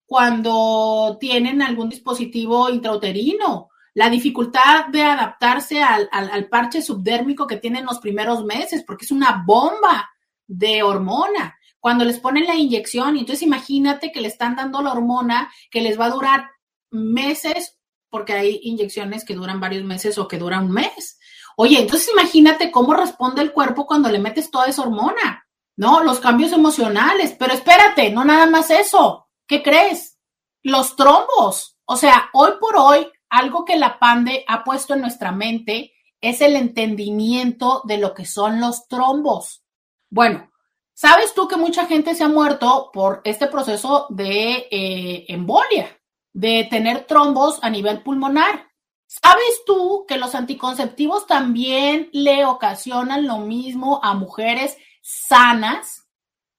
cuando 0.07 1.17
tienen 1.19 1.63
algún 1.63 1.89
dispositivo 1.89 2.69
intrauterino, 2.69 3.71
la 3.95 4.11
dificultad 4.11 4.87
de 4.91 5.03
adaptarse 5.03 5.83
al, 5.83 6.49
parche 6.49 6.83
subdérmico 6.83 7.47
que 7.47 7.57
tienen 7.57 7.85
los 7.85 7.99
primeros 7.99 8.45
meses, 8.45 8.85
porque 8.87 9.05
es 9.05 9.11
una 9.11 9.43
bomba 9.47 10.11
de 10.47 10.83
hormona. 10.83 11.57
Cuando 11.79 12.05
les 12.05 12.21
ponen 12.21 12.47
la 12.47 12.55
inyección, 12.55 13.17
entonces 13.17 13.43
imagínate 13.43 14.13
que 14.13 14.21
le 14.21 14.29
están 14.29 14.55
dando 14.55 14.83
la 14.83 14.93
hormona 14.93 15.51
que 15.71 15.81
les 15.81 15.99
va 15.99 16.07
a 16.07 16.11
durar 16.11 16.51
meses, 16.91 17.79
porque 18.09 18.35
hay 18.35 18.61
inyecciones 18.63 19.25
que 19.25 19.35
duran 19.35 19.61
varios 19.61 19.85
meses 19.85 20.19
o 20.19 20.29
que 20.29 20.39
duran 20.39 20.67
un 20.67 20.73
mes. 20.73 21.19
Oye, 21.57 21.81
entonces 21.81 22.11
imagínate 22.13 22.71
cómo 22.71 22.95
responde 22.95 23.43
el 23.43 23.53
cuerpo 23.53 23.87
cuando 23.87 24.11
le 24.11 24.19
metes 24.19 24.51
toda 24.51 24.67
esa 24.67 24.83
hormona. 24.83 25.47
¿No? 25.83 26.05
Los 26.05 26.21
cambios 26.21 26.53
emocionales, 26.53 27.35
pero 27.37 27.53
espérate, 27.55 28.13
no 28.13 28.25
nada 28.25 28.47
más 28.47 28.71
eso. 28.71 29.29
¿Qué 29.49 29.65
crees? 29.65 30.17
Los 30.63 30.95
trombos. 30.95 31.77
O 31.87 31.97
sea, 31.97 32.31
hoy 32.35 32.53
por 32.61 32.77
hoy, 32.77 33.09
algo 33.29 33.65
que 33.65 33.75
la 33.75 33.99
PANDE 33.99 34.45
ha 34.47 34.63
puesto 34.63 34.95
en 34.95 35.01
nuestra 35.01 35.33
mente 35.33 35.93
es 36.21 36.41
el 36.41 36.55
entendimiento 36.55 37.83
de 37.85 37.99
lo 37.99 38.15
que 38.15 38.27
son 38.27 38.61
los 38.61 38.87
trombos. 38.87 39.65
Bueno, 40.09 40.53
¿sabes 40.95 41.35
tú 41.35 41.49
que 41.49 41.57
mucha 41.57 41.87
gente 41.87 42.15
se 42.15 42.23
ha 42.23 42.29
muerto 42.29 42.91
por 42.93 43.21
este 43.25 43.49
proceso 43.49 44.07
de 44.09 44.69
eh, 44.71 45.25
embolia, 45.27 46.01
de 46.33 46.63
tener 46.71 47.07
trombos 47.09 47.59
a 47.61 47.71
nivel 47.71 48.05
pulmonar? 48.05 48.69
¿Sabes 49.09 49.65
tú 49.67 50.05
que 50.07 50.17
los 50.17 50.37
anticonceptivos 50.37 51.27
también 51.27 52.09
le 52.13 52.45
ocasionan 52.45 53.27
lo 53.27 53.39
mismo 53.39 53.99
a 54.05 54.15
mujeres 54.15 54.79
sanas, 55.03 56.09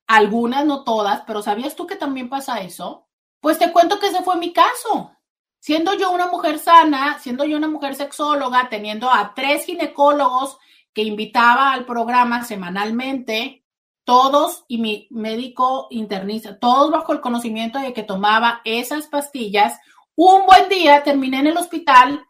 algunas, 0.06 0.66
no 0.66 0.84
todas, 0.84 1.24
pero 1.26 1.41
¿sabías 1.41 1.76
tú 1.76 1.88
que 1.88 1.96
también 1.96 2.30
pasa 2.30 2.62
eso? 2.62 3.08
Pues 3.39 3.58
te 3.58 3.72
cuento 3.72 4.00
que 4.00 4.08
ese 4.08 4.22
fue 4.22 4.38
mi 4.38 4.54
caso. 4.54 5.12
Siendo 5.60 5.94
yo 5.96 6.12
una 6.12 6.28
mujer 6.28 6.60
sana, 6.60 7.18
siendo 7.20 7.46
yo 7.46 7.58
una 7.58 7.70
mujer 7.70 7.96
sexóloga, 7.96 8.68
teniendo 8.70 9.10
a 9.10 9.34
tres 9.34 9.66
ginecólogos 9.66 10.58
que 10.94 11.04
invitaba 11.04 11.72
al 11.72 11.86
programa 11.86 12.44
semanalmente, 12.44 13.64
todos 14.04 14.66
y 14.68 14.78
mi 14.78 15.08
médico 15.10 15.88
internista, 15.89 16.60
todos 16.60 16.91
bajo 16.91 17.14
el 17.14 17.22
conocimiento 17.22 17.80
de 17.80 17.94
que 17.94 18.04
tomaba 18.04 18.62
esas 18.66 19.08
pastillas, 19.08 19.80
un 20.16 20.46
buen 20.46 20.68
día 20.68 21.04
terminé 21.04 21.39
en 21.39 21.48
el 21.48 21.58
hospital, 21.58 22.28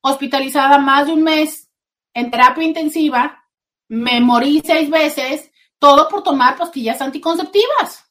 hospitalizada 0.00 0.78
más 0.78 1.06
de 1.06 1.12
un 1.12 1.22
mes 1.22 1.70
en 2.14 2.30
terapia 2.30 2.64
intensiva, 2.64 3.44
me 3.88 4.20
morí 4.20 4.62
seis 4.64 4.88
veces 4.88 5.49
todo 5.80 6.08
por 6.08 6.22
tomar 6.22 6.56
pastillas 6.56 7.00
anticonceptivas. 7.00 8.04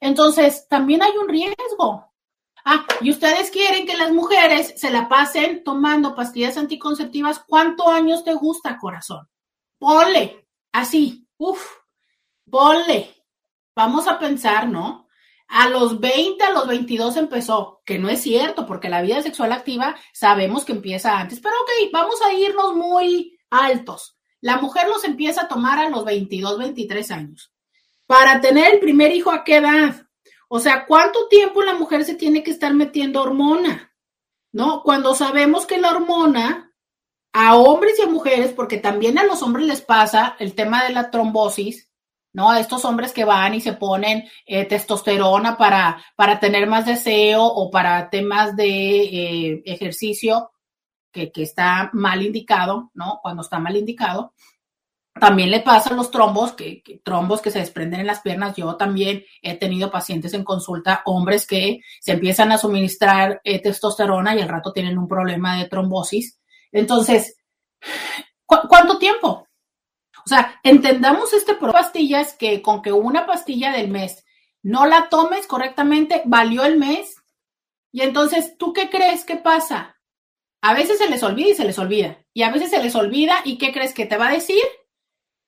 Entonces, 0.00 0.68
también 0.68 1.02
hay 1.02 1.16
un 1.16 1.28
riesgo. 1.28 2.12
Ah, 2.64 2.86
y 3.00 3.10
ustedes 3.10 3.50
quieren 3.50 3.86
que 3.86 3.96
las 3.96 4.12
mujeres 4.12 4.74
se 4.76 4.90
la 4.90 5.08
pasen 5.08 5.64
tomando 5.64 6.14
pastillas 6.14 6.56
anticonceptivas. 6.58 7.42
¿Cuántos 7.46 7.88
años 7.88 8.22
te 8.22 8.34
gusta, 8.34 8.78
corazón? 8.78 9.26
Ponle, 9.78 10.46
así, 10.72 11.26
uff, 11.38 11.66
ponle. 12.48 13.16
Vamos 13.74 14.06
a 14.06 14.18
pensar, 14.18 14.68
¿no? 14.68 15.08
A 15.48 15.68
los 15.68 15.98
20, 16.00 16.44
a 16.44 16.52
los 16.52 16.66
22 16.68 17.16
empezó, 17.16 17.80
que 17.84 17.98
no 17.98 18.10
es 18.10 18.20
cierto, 18.22 18.66
porque 18.66 18.90
la 18.90 19.00
vida 19.00 19.22
sexual 19.22 19.52
activa 19.52 19.96
sabemos 20.12 20.64
que 20.64 20.72
empieza 20.72 21.18
antes, 21.18 21.40
pero 21.40 21.54
ok, 21.62 21.90
vamos 21.92 22.20
a 22.22 22.32
irnos 22.34 22.76
muy 22.76 23.38
altos. 23.48 24.19
La 24.40 24.58
mujer 24.58 24.88
los 24.88 25.04
empieza 25.04 25.42
a 25.42 25.48
tomar 25.48 25.78
a 25.78 25.88
los 25.88 26.04
22, 26.04 26.58
23 26.58 27.10
años. 27.10 27.52
Para 28.06 28.40
tener 28.40 28.74
el 28.74 28.80
primer 28.80 29.12
hijo, 29.12 29.30
¿a 29.30 29.44
qué 29.44 29.56
edad? 29.56 30.06
O 30.48 30.58
sea, 30.58 30.84
¿cuánto 30.86 31.28
tiempo 31.28 31.62
la 31.62 31.74
mujer 31.74 32.04
se 32.04 32.14
tiene 32.14 32.42
que 32.42 32.50
estar 32.50 32.74
metiendo 32.74 33.22
hormona? 33.22 33.94
¿No? 34.52 34.82
Cuando 34.82 35.14
sabemos 35.14 35.66
que 35.66 35.78
la 35.78 35.90
hormona 35.90 36.72
a 37.32 37.56
hombres 37.56 37.98
y 37.98 38.02
a 38.02 38.06
mujeres, 38.06 38.52
porque 38.52 38.78
también 38.78 39.18
a 39.18 39.24
los 39.24 39.42
hombres 39.42 39.66
les 39.66 39.82
pasa 39.82 40.36
el 40.38 40.54
tema 40.54 40.84
de 40.84 40.92
la 40.92 41.10
trombosis, 41.10 41.88
¿no? 42.32 42.50
A 42.50 42.60
estos 42.60 42.84
hombres 42.84 43.12
que 43.12 43.24
van 43.24 43.54
y 43.54 43.60
se 43.60 43.72
ponen 43.72 44.24
eh, 44.46 44.64
testosterona 44.64 45.56
para, 45.56 46.04
para 46.16 46.40
tener 46.40 46.66
más 46.66 46.86
deseo 46.86 47.44
o 47.44 47.70
para 47.70 48.10
temas 48.10 48.56
de 48.56 48.66
eh, 48.66 49.62
ejercicio, 49.64 50.50
que, 51.12 51.30
está 51.36 51.90
mal 51.92 52.22
indicado, 52.22 52.90
¿no? 52.94 53.20
Cuando 53.22 53.42
está 53.42 53.58
mal 53.58 53.76
indicado. 53.76 54.34
También 55.12 55.50
le 55.50 55.60
pasa 55.60 55.90
a 55.90 55.94
los 55.94 56.10
trombos, 56.10 56.52
que, 56.52 56.82
trombos 57.04 57.40
que 57.40 57.50
se 57.50 57.58
desprenden 57.58 58.00
en 58.00 58.06
las 58.06 58.20
piernas. 58.20 58.56
Yo 58.56 58.76
también 58.76 59.24
he 59.42 59.56
tenido 59.56 59.90
pacientes 59.90 60.34
en 60.34 60.44
consulta, 60.44 61.02
hombres 61.04 61.46
que 61.46 61.80
se 62.00 62.12
empiezan 62.12 62.52
a 62.52 62.58
suministrar 62.58 63.40
eh, 63.44 63.60
testosterona 63.60 64.34
y 64.34 64.40
al 64.40 64.48
rato 64.48 64.72
tienen 64.72 64.98
un 64.98 65.08
problema 65.08 65.56
de 65.56 65.68
trombosis. 65.68 66.40
Entonces, 66.72 67.36
¿cuánto 68.46 68.98
tiempo? 68.98 69.46
O 70.24 70.28
sea, 70.28 70.60
entendamos 70.62 71.32
este 71.32 71.54
de 71.54 71.72
pastillas 71.72 72.34
que 72.34 72.62
con 72.62 72.82
que 72.82 72.92
una 72.92 73.26
pastilla 73.26 73.72
del 73.72 73.88
mes 73.88 74.24
no 74.62 74.86
la 74.86 75.08
tomes 75.08 75.46
correctamente, 75.46 76.22
valió 76.24 76.64
el 76.64 76.78
mes. 76.78 77.16
Y 77.92 78.02
entonces, 78.02 78.56
¿tú 78.58 78.72
qué 78.72 78.90
crees 78.90 79.24
que 79.24 79.36
pasa? 79.36 79.96
A 80.62 80.74
veces 80.74 80.98
se 80.98 81.08
les 81.08 81.22
olvida 81.22 81.48
y 81.50 81.54
se 81.54 81.64
les 81.64 81.78
olvida. 81.78 82.18
Y 82.34 82.42
a 82.42 82.50
veces 82.50 82.70
se 82.70 82.82
les 82.82 82.94
olvida 82.94 83.36
y 83.44 83.58
¿qué 83.58 83.72
crees 83.72 83.94
que 83.94 84.06
te 84.06 84.16
va 84.16 84.28
a 84.28 84.32
decir? 84.32 84.62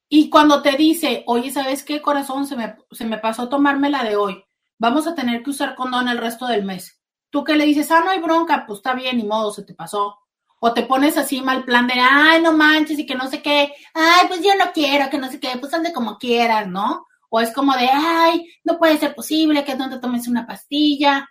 Y 0.08 0.30
cuando 0.30 0.62
te 0.62 0.76
dice, 0.76 1.24
oye, 1.26 1.50
¿sabes 1.50 1.82
qué, 1.84 2.02
corazón? 2.02 2.46
Se 2.46 2.56
me, 2.56 2.76
se 2.90 3.04
me 3.04 3.18
pasó 3.18 3.48
tomarme 3.48 3.90
la 3.90 4.04
de 4.04 4.16
hoy. 4.16 4.44
Vamos 4.78 5.06
a 5.06 5.14
tener 5.14 5.42
que 5.42 5.50
usar 5.50 5.74
condón 5.74 6.08
el 6.08 6.18
resto 6.18 6.46
del 6.46 6.64
mes. 6.64 7.00
Tú 7.30 7.44
que 7.44 7.56
le 7.56 7.64
dices, 7.64 7.90
ah, 7.90 8.02
no 8.04 8.10
hay 8.10 8.20
bronca, 8.20 8.64
pues 8.66 8.78
está 8.78 8.94
bien, 8.94 9.16
ni 9.16 9.24
modo, 9.24 9.52
se 9.52 9.62
te 9.62 9.74
pasó. 9.74 10.18
O 10.60 10.72
te 10.74 10.82
pones 10.82 11.16
así 11.16 11.40
mal 11.40 11.64
plan 11.64 11.86
de, 11.86 11.94
ay, 11.98 12.42
no 12.42 12.52
manches 12.52 12.98
y 12.98 13.06
que 13.06 13.14
no 13.14 13.26
sé 13.28 13.42
qué, 13.42 13.72
ay, 13.94 14.26
pues 14.28 14.42
yo 14.42 14.54
no 14.58 14.70
quiero, 14.72 15.08
que 15.08 15.18
no 15.18 15.30
sé 15.30 15.40
qué, 15.40 15.56
pues 15.58 15.72
ande 15.72 15.92
como 15.92 16.18
quieras, 16.18 16.68
¿no? 16.68 17.06
O 17.30 17.40
es 17.40 17.52
como 17.52 17.74
de, 17.74 17.88
ay, 17.90 18.46
no 18.64 18.78
puede 18.78 18.98
ser 18.98 19.14
posible 19.14 19.64
que 19.64 19.74
no 19.74 19.88
te 19.88 19.98
tomes 19.98 20.28
una 20.28 20.46
pastilla. 20.46 21.26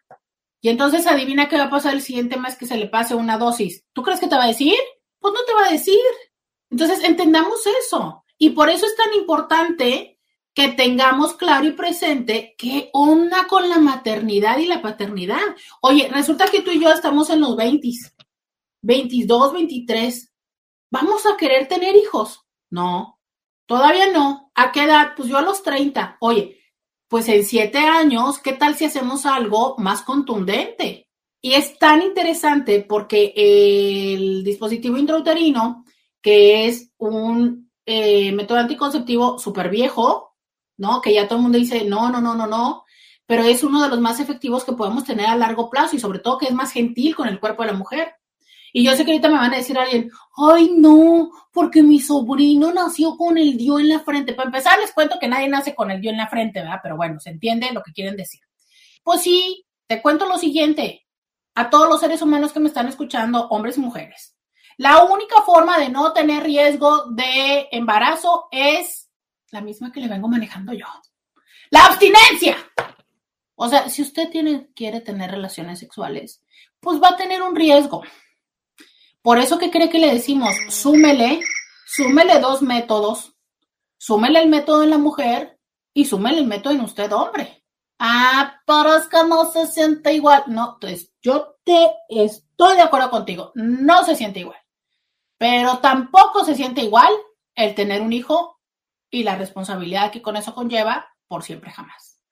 Y 0.62 0.70
entonces 0.70 1.07
adivina 1.07 1.49
qué 1.49 1.57
va 1.57 1.66
a 1.66 1.70
pasar 1.70 1.93
el 1.93 2.01
siguiente 2.01 2.38
mes 2.38 2.55
que 2.55 2.68
se 2.68 2.78
le 2.78 2.88
pase 2.88 3.16
una 3.16 3.39
dosis. 3.39 3.84
¿Tú 3.93 4.03
crees 4.03 4.20
que 4.20 4.28
te 4.28 4.36
va 4.36 4.43
a 4.43 4.47
decir? 4.47 4.76
Pues 5.20 5.34
no 5.34 5.43
te 5.43 5.53
va 5.53 5.68
a 5.68 5.72
decir. 5.72 5.99
Entonces 6.70 7.03
entendamos 7.03 7.62
eso. 7.84 8.24
Y 8.38 8.51
por 8.51 8.70
eso 8.70 8.86
es 8.86 8.95
tan 8.95 9.14
importante 9.16 10.20
que 10.53 10.70
tengamos 10.70 11.34
claro 11.34 11.66
y 11.66 11.72
presente 11.72 12.55
qué 12.57 12.89
onda 12.93 13.47
con 13.47 13.70
la 13.70 13.80
maternidad 13.80 14.59
y 14.59 14.68
la 14.68 14.82
paternidad. 14.82 15.55
Oye, 15.82 16.09
resulta 16.12 16.47
que 16.47 16.62
tú 16.62 16.72
y 16.72 16.80
yo 16.80 16.91
estamos 16.91 17.30
en 17.30 17.41
los 17.41 17.55
20, 17.55 17.89
22, 18.82 19.53
23. 19.53 20.32
¿Vamos 20.91 21.26
a 21.26 21.38
querer 21.38 21.68
tener 21.68 21.95
hijos? 21.95 22.45
No, 22.70 23.20
todavía 23.66 24.12
no. 24.12 24.51
¿A 24.53 24.72
qué 24.72 24.84
edad? 24.84 25.14
Pues 25.16 25.30
yo 25.30 25.38
a 25.38 25.41
los 25.41 25.64
30. 25.64 26.18
Oye, 26.20 26.61
pues 27.12 27.28
en 27.28 27.43
siete 27.45 27.80
años, 27.80 28.39
¿qué 28.39 28.53
tal 28.53 28.76
si 28.76 28.86
hacemos 28.86 29.26
algo 29.26 29.76
más 29.78 30.01
contundente? 30.01 31.09
Y 31.41 31.55
es 31.55 31.78
tan 31.78 32.01
interesante 32.01 32.86
porque 32.88 33.34
el 33.36 34.45
dispositivo 34.45 34.95
intrauterino, 34.95 35.84
que 36.22 36.68
es 36.68 36.89
un 36.97 37.70
eh, 37.86 38.32
método 38.32 38.59
anticonceptivo 38.59 39.38
súper 39.39 39.70
viejo, 39.70 40.38
¿no? 40.78 41.01
Que 41.01 41.14
ya 41.14 41.28
todo 41.28 41.39
el 41.39 41.43
mundo 41.43 41.57
dice, 41.57 41.84
no, 41.84 42.09
no, 42.09 42.22
no, 42.22 42.34
no, 42.34 42.47
no, 42.47 42.86
pero 43.26 43.43
es 43.43 43.62
uno 43.62 43.84
de 43.84 43.89
los 43.89 43.99
más 43.99 44.22
efectivos 44.22 44.64
que 44.64 44.72
podemos 44.72 45.03
tener 45.03 45.26
a 45.26 45.36
largo 45.36 45.70
plazo 45.70 45.97
y 45.97 45.99
sobre 45.99 46.20
todo 46.20 46.38
que 46.38 46.45
es 46.45 46.53
más 46.53 46.72
gentil 46.72 47.14
con 47.14 47.28
el 47.28 47.41
cuerpo 47.41 47.64
de 47.64 47.74
la 47.74 47.78
mujer. 47.78 48.16
Y 48.74 48.84
yo 48.86 48.95
sé 48.95 49.03
que 49.03 49.11
ahorita 49.11 49.30
me 49.30 49.38
van 49.38 49.53
a 49.53 49.57
decir 49.57 49.78
alguien, 49.78 50.09
ay 50.38 50.72
no, 50.78 51.30
porque 51.51 51.84
mi 51.84 51.99
sobrino 51.99 52.72
nació 52.74 53.17
con 53.17 53.38
el 53.38 53.57
dio 53.57 53.80
en 53.80 53.89
la 53.89 53.99
frente. 53.99 54.34
Para 54.34 54.47
empezar, 54.47 54.80
les 54.80 54.93
cuento 54.93 55.17
que 55.19 55.28
nadie 55.28 55.49
nace 55.49 55.76
con 55.76 55.91
el 55.91 55.99
dio 55.99 56.11
en 56.11 56.17
la 56.17 56.28
frente, 56.28 56.61
¿verdad? 56.61 56.80
Pero 56.82 56.97
bueno, 56.97 57.19
se 57.19 57.30
entiende 57.30 57.72
lo 57.74 57.84
que 57.84 57.91
quieren 57.91 58.15
decir. 58.15 58.41
Pues 59.03 59.22
sí, 59.22 59.65
te 59.88 60.01
cuento 60.01 60.26
lo 60.26 60.38
siguiente, 60.38 61.05
a 61.55 61.69
todos 61.69 61.89
los 61.89 61.99
seres 61.99 62.22
humanos 62.22 62.53
que 62.53 62.59
me 62.59 62.67
están 62.67 62.88
escuchando, 62.88 63.47
hombres 63.49 63.78
y 63.78 63.82
mujeres. 63.82 64.36
La 64.78 65.03
única 65.03 65.41
forma 65.41 65.78
de 65.78 65.89
no 65.89 66.13
tener 66.13 66.43
riesgo 66.43 67.05
de 67.11 67.67
embarazo 67.72 68.47
es 68.51 69.09
la 69.51 69.61
misma 69.61 69.91
que 69.91 69.99
le 69.99 70.07
vengo 70.07 70.28
manejando 70.28 70.74
yo. 70.74 70.86
La 71.69 71.86
abstinencia. 71.86 72.57
O 73.55 73.67
sea, 73.67 73.89
si 73.89 74.01
usted 74.01 74.30
tiene, 74.30 74.69
quiere 74.76 75.01
tener 75.01 75.30
relaciones 75.30 75.80
sexuales, 75.80 76.41
pues 76.80 77.01
va 77.01 77.09
a 77.09 77.17
tener 77.17 77.41
un 77.41 77.55
riesgo. 77.55 78.01
Por 79.22 79.38
eso 79.38 79.59
que 79.59 79.69
cree 79.69 79.89
que 79.89 79.99
le 79.99 80.13
decimos, 80.13 80.55
súmele, 80.69 81.41
súmele 81.86 82.39
dos 82.39 82.61
métodos, 82.61 83.36
súmele 83.97 84.41
el 84.41 84.49
método 84.49 84.84
en 84.84 84.89
la 84.89 84.97
mujer 84.97 85.59
y 85.93 86.05
súmele 86.05 86.39
el 86.39 86.47
método 86.47 86.74
en 86.74 86.82
usted, 86.82 87.11
hombre. 87.11 87.63
Ah, 87.99 88.59
pero 88.65 88.95
es 88.95 89.05
que 89.07 89.24
no 89.24 89.45
se 89.51 89.67
siente 89.67 90.13
igual. 90.13 90.43
No, 90.47 90.74
entonces 90.74 91.13
yo 91.22 91.57
te 91.63 91.91
estoy 92.09 92.76
de 92.76 92.82
acuerdo 92.82 93.11
contigo, 93.11 93.51
no 93.53 94.03
se 94.03 94.15
siente 94.15 94.39
igual. 94.39 94.57
Pero 95.38 95.78
tampoco 95.80 96.43
se 96.43 96.55
siente 96.55 96.82
igual 96.82 97.13
el 97.53 97.76
tener 97.76 98.01
un 98.01 98.13
hijo 98.13 98.59
y 99.11 99.24
la 99.24 99.36
responsabilidad 99.36 100.11
que 100.11 100.22
con 100.22 100.36
eso 100.36 100.55
conlleva 100.55 101.15
por 101.28 101.43
siempre 101.43 101.72
jamás. 101.72 102.24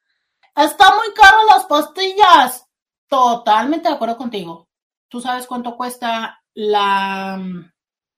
Está 0.55 0.95
muy 0.95 1.13
caro 1.13 1.43
las 1.45 1.65
pastillas. 1.65 2.65
Totalmente 3.07 3.89
de 3.89 3.95
acuerdo 3.95 4.17
contigo. 4.17 4.69
¿Tú 5.07 5.21
sabes 5.21 5.47
cuánto 5.47 5.75
cuesta 5.75 6.38
la, 6.59 7.41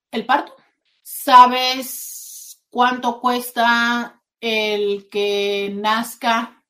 el 0.09 0.25
parto? 0.25 0.55
¿Sabes 1.03 2.59
cuánto 2.69 3.21
cuesta 3.21 4.21
el 4.39 5.07
que 5.11 5.71
nazca 5.75 6.63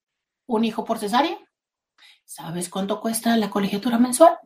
un 0.47 0.65
hijo 0.65 0.83
por 0.83 0.99
cesárea? 0.99 1.37
¿Sabes 2.25 2.69
cuánto 2.69 2.99
cuesta 2.99 3.37
la 3.37 3.49
colegiatura 3.49 3.97
mensual? 3.97 4.37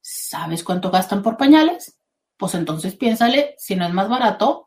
¿Sabes 0.00 0.64
cuánto 0.64 0.90
gastan 0.90 1.22
por 1.22 1.36
pañales? 1.36 1.98
Pues 2.36 2.54
entonces 2.54 2.96
piénsale 2.96 3.54
si 3.58 3.76
no 3.76 3.86
es 3.86 3.92
más 3.92 4.08
barato 4.08 4.66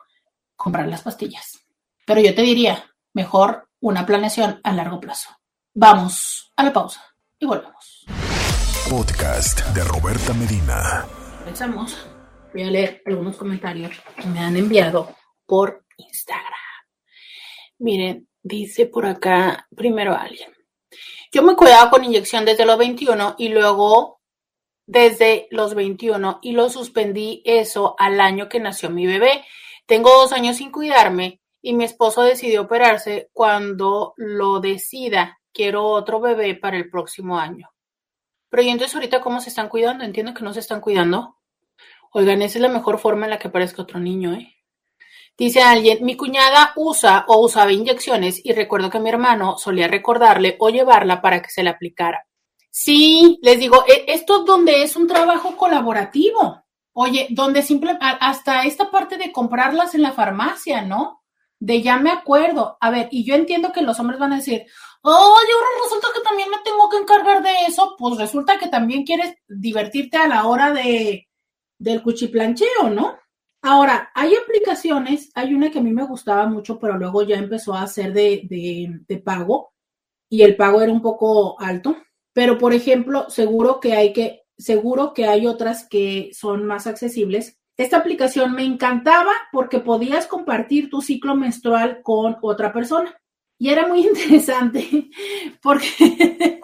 comprar 0.56 0.88
las 0.88 1.02
pastillas. 1.02 1.66
Pero 2.06 2.22
yo 2.22 2.34
te 2.34 2.44
diría, 2.44 2.86
mejor 3.14 3.70
una 3.82 4.06
planeación 4.06 4.62
a 4.64 4.72
largo 4.72 5.02
plazo. 5.02 5.32
Vamos 5.74 6.54
a 6.56 6.64
la 6.64 6.72
pausa 6.72 7.04
y 7.38 7.46
volvemos. 7.46 8.06
Podcast 8.90 9.66
de 9.74 9.84
Roberta 9.84 10.34
Medina. 10.34 11.06
Empezamos. 11.46 11.96
Voy 12.54 12.64
a 12.64 12.72
leer 12.72 13.04
algunos 13.06 13.38
comentarios 13.38 14.02
que 14.20 14.28
me 14.28 14.40
han 14.40 14.58
enviado 14.58 15.16
por 15.46 15.86
Instagram. 15.96 16.42
Miren, 17.78 18.28
dice 18.42 18.88
por 18.88 19.06
acá 19.06 19.68
primero 19.76 20.16
alguien. 20.16 20.52
Yo 21.32 21.44
me 21.44 21.56
cuidaba 21.56 21.92
con 21.92 22.04
inyección 22.04 22.46
desde 22.46 22.66
los 22.66 22.80
21 22.80 23.36
y 23.38 23.50
luego 23.50 24.22
desde 24.88 25.48
los 25.52 25.76
21 25.76 26.40
y 26.42 26.54
lo 26.54 26.68
suspendí 26.68 27.44
eso 27.46 27.96
al 28.00 28.20
año 28.22 28.50
que 28.50 28.60
nació 28.60 28.90
mi 28.90 29.06
bebé. 29.06 29.46
Tengo 29.86 30.10
dos 30.10 30.34
años 30.34 30.58
sin 30.58 30.72
cuidarme 30.72 31.42
y 31.62 31.74
mi 31.74 31.84
esposo 31.84 32.24
decidió 32.24 32.64
operarse 32.64 33.30
cuando 33.34 34.16
lo 34.18 34.60
decida. 34.62 35.38
Quiero 35.54 35.86
otro 35.86 36.20
bebé 36.20 36.56
para 36.56 36.78
el 36.78 36.90
próximo 36.90 37.38
año. 37.38 37.70
Pero 38.50 38.64
¿y 38.64 38.70
entonces 38.70 38.96
ahorita 38.96 39.22
cómo 39.22 39.42
se 39.42 39.50
están 39.50 39.70
cuidando? 39.70 40.04
Entiendo 40.04 40.34
que 40.34 40.44
no 40.44 40.54
se 40.54 40.60
están 40.60 40.82
cuidando. 40.82 41.38
Oigan, 42.12 42.42
esa 42.42 42.58
es 42.58 42.62
la 42.62 42.70
mejor 42.70 43.00
forma 43.00 43.26
en 43.26 43.32
la 43.32 43.40
que 43.40 43.50
aparezca 43.50 43.82
otro 43.82 44.00
niño, 44.00 44.34
¿eh? 44.34 44.56
Dice 45.38 45.62
alguien, 45.62 46.06
mi 46.06 46.16
cuñada 46.16 46.72
usa 46.78 47.26
o 47.28 47.44
usaba 47.44 47.74
inyecciones 47.74 48.40
y 48.42 48.54
recuerdo 48.54 48.90
que 48.90 49.02
mi 49.02 49.10
hermano 49.10 49.58
solía 49.58 49.90
recordarle 49.90 50.56
o 50.60 50.70
llevarla 50.70 51.22
para 51.22 51.42
que 51.42 51.50
se 51.50 51.62
la 51.62 51.72
aplicara. 51.72 52.26
Sí, 52.70 53.38
les 53.42 53.60
digo, 53.60 53.84
e, 53.86 54.06
esto 54.08 54.40
es 54.40 54.46
donde 54.46 54.84
es 54.84 54.96
un 54.96 55.08
trabajo 55.08 55.58
colaborativo. 55.58 56.64
Oye, 56.94 57.28
donde 57.32 57.62
simple, 57.62 57.98
hasta 58.00 58.64
esta 58.64 58.90
parte 58.90 59.18
de 59.18 59.34
comprarlas 59.34 59.94
en 59.96 60.02
la 60.02 60.14
farmacia, 60.14 60.82
¿no? 60.84 61.22
De 61.60 61.82
ya 61.82 61.98
me 61.98 62.12
acuerdo. 62.12 62.78
A 62.80 62.90
ver, 62.90 63.10
y 63.12 63.26
yo 63.26 63.36
entiendo 63.36 63.74
que 63.74 63.82
los 63.82 64.00
hombres 64.00 64.20
van 64.20 64.32
a 64.32 64.38
decir, 64.38 64.66
oh, 65.12 65.36
ahora 65.36 65.84
resulta 65.84 66.08
que 66.14 66.22
también 66.22 66.50
me 66.50 66.58
tengo 66.64 66.90
que 66.90 66.98
encargar 66.98 67.44
de 67.44 67.54
eso. 67.68 67.96
Pues 67.98 68.18
resulta 68.18 68.58
que 68.58 68.68
también 68.68 69.04
quieres 69.04 69.36
divertirte 69.48 70.18
a 70.18 70.28
la 70.28 70.48
hora 70.48 70.74
de, 70.74 71.28
del 71.80 72.02
cuchiplancheo, 72.02 72.90
¿no? 72.90 73.18
Ahora, 73.62 74.12
hay 74.14 74.36
aplicaciones, 74.36 75.32
hay 75.34 75.54
una 75.54 75.72
que 75.72 75.80
a 75.80 75.82
mí 75.82 75.92
me 75.92 76.06
gustaba 76.06 76.46
mucho, 76.46 76.78
pero 76.80 76.98
luego 76.98 77.24
ya 77.24 77.38
empezó 77.38 77.74
a 77.74 77.88
ser 77.88 78.14
de, 78.14 78.42
de, 79.08 79.18
pago 79.18 79.74
y 80.30 80.44
el 80.44 80.56
pago 80.56 80.82
era 80.82 80.92
un 80.92 81.02
poco 81.02 81.60
alto. 81.60 81.98
Pero, 82.34 82.60
por 82.60 82.74
ejemplo, 82.74 83.30
seguro 83.30 83.80
que 83.80 83.94
hay 83.94 84.14
que, 84.14 84.44
seguro 84.58 85.14
que 85.14 85.26
hay 85.26 85.48
otras 85.48 85.88
que 85.90 86.30
son 86.34 86.66
más 86.66 86.86
accesibles. 86.86 87.58
Esta 87.76 87.98
aplicación 87.98 88.54
me 88.54 88.64
encantaba 88.64 89.32
porque 89.52 89.80
podías 89.80 90.28
compartir 90.28 90.90
tu 90.90 91.02
ciclo 91.02 91.36
menstrual 91.36 92.02
con 92.04 92.38
otra 92.42 92.72
persona. 92.72 93.20
Y 93.66 93.70
era 93.70 93.88
muy 93.88 94.02
interesante 94.08 95.10
porque, 95.60 96.60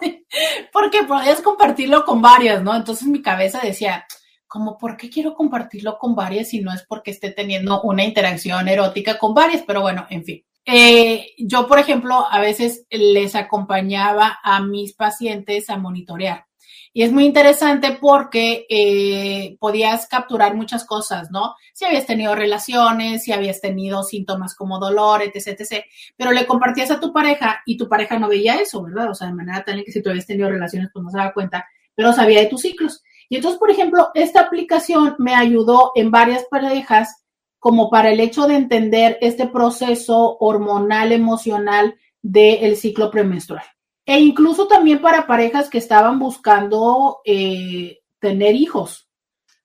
porque 0.72 1.02
podías 1.02 1.40
compartirlo 1.40 2.04
con 2.04 2.22
varias, 2.22 2.62
¿no? 2.62 2.76
Entonces 2.76 3.08
mi 3.08 3.20
cabeza 3.20 3.58
decía, 3.60 4.06
como 4.46 4.78
por 4.78 4.96
qué 4.96 5.10
quiero 5.10 5.34
compartirlo 5.34 5.98
con 5.98 6.14
varias 6.14 6.50
si 6.50 6.60
no 6.60 6.72
es 6.72 6.84
porque 6.86 7.10
esté 7.10 7.32
teniendo 7.32 7.82
una 7.82 8.04
interacción 8.04 8.68
erótica 8.68 9.18
con 9.18 9.34
varias, 9.34 9.64
pero 9.66 9.80
bueno, 9.80 10.06
en 10.10 10.24
fin. 10.24 10.44
Eh, 10.64 11.26
yo, 11.38 11.66
por 11.66 11.80
ejemplo, 11.80 12.24
a 12.30 12.38
veces 12.38 12.86
les 12.88 13.34
acompañaba 13.34 14.38
a 14.40 14.62
mis 14.62 14.94
pacientes 14.94 15.70
a 15.70 15.78
monitorear. 15.78 16.46
Y 16.92 17.02
es 17.02 17.12
muy 17.12 17.24
interesante 17.24 17.98
porque 18.00 18.66
eh, 18.68 19.56
podías 19.58 20.06
capturar 20.06 20.54
muchas 20.54 20.84
cosas, 20.84 21.30
¿no? 21.30 21.54
Si 21.72 21.84
habías 21.84 22.06
tenido 22.06 22.34
relaciones, 22.34 23.24
si 23.24 23.32
habías 23.32 23.60
tenido 23.60 24.02
síntomas 24.02 24.54
como 24.54 24.78
dolor, 24.78 25.22
etc, 25.22 25.58
etc. 25.58 25.84
Pero 26.16 26.32
le 26.32 26.46
compartías 26.46 26.90
a 26.90 27.00
tu 27.00 27.12
pareja 27.12 27.62
y 27.66 27.76
tu 27.76 27.88
pareja 27.88 28.18
no 28.18 28.28
veía 28.28 28.56
eso, 28.56 28.82
¿verdad? 28.82 29.10
O 29.10 29.14
sea, 29.14 29.28
de 29.28 29.34
manera 29.34 29.64
tal 29.64 29.82
que 29.84 29.92
si 29.92 30.02
tú 30.02 30.10
habías 30.10 30.26
tenido 30.26 30.50
relaciones, 30.50 30.90
pues 30.92 31.02
no 31.02 31.10
se 31.10 31.18
daba 31.18 31.32
cuenta, 31.32 31.66
pero 31.94 32.12
sabía 32.12 32.40
de 32.40 32.46
tus 32.46 32.62
ciclos. 32.62 33.02
Y 33.28 33.36
entonces, 33.36 33.58
por 33.58 33.70
ejemplo, 33.70 34.10
esta 34.14 34.40
aplicación 34.40 35.16
me 35.18 35.34
ayudó 35.34 35.92
en 35.94 36.10
varias 36.10 36.44
parejas 36.50 37.24
como 37.58 37.88
para 37.90 38.10
el 38.10 38.20
hecho 38.20 38.46
de 38.46 38.56
entender 38.56 39.18
este 39.20 39.46
proceso 39.46 40.36
hormonal, 40.40 41.12
emocional 41.12 41.94
del 42.20 42.76
ciclo 42.76 43.10
premenstrual. 43.10 43.64
E 44.04 44.18
incluso 44.20 44.66
también 44.66 45.00
para 45.00 45.26
parejas 45.26 45.70
que 45.70 45.78
estaban 45.78 46.18
buscando 46.18 47.20
eh, 47.24 48.00
tener 48.18 48.54
hijos, 48.54 49.08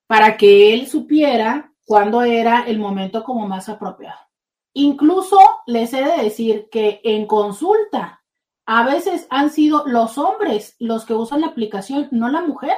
para 0.05 0.37
que 0.37 0.73
él 0.73 0.87
supiera 0.87 1.73
cuándo 1.85 2.21
era 2.21 2.61
el 2.67 2.79
momento 2.79 3.23
como 3.23 3.47
más 3.47 3.69
apropiado. 3.69 4.19
Incluso 4.73 5.39
les 5.65 5.91
he 5.93 6.03
de 6.03 6.23
decir 6.23 6.67
que 6.69 7.01
en 7.03 7.25
consulta, 7.25 8.23
a 8.67 8.83
veces 8.83 9.25
han 9.29 9.49
sido 9.49 9.87
los 9.87 10.17
hombres 10.17 10.75
los 10.77 11.05
que 11.05 11.13
usan 11.13 11.41
la 11.41 11.47
aplicación, 11.47 12.09
no 12.11 12.29
la 12.29 12.41
mujer. 12.41 12.75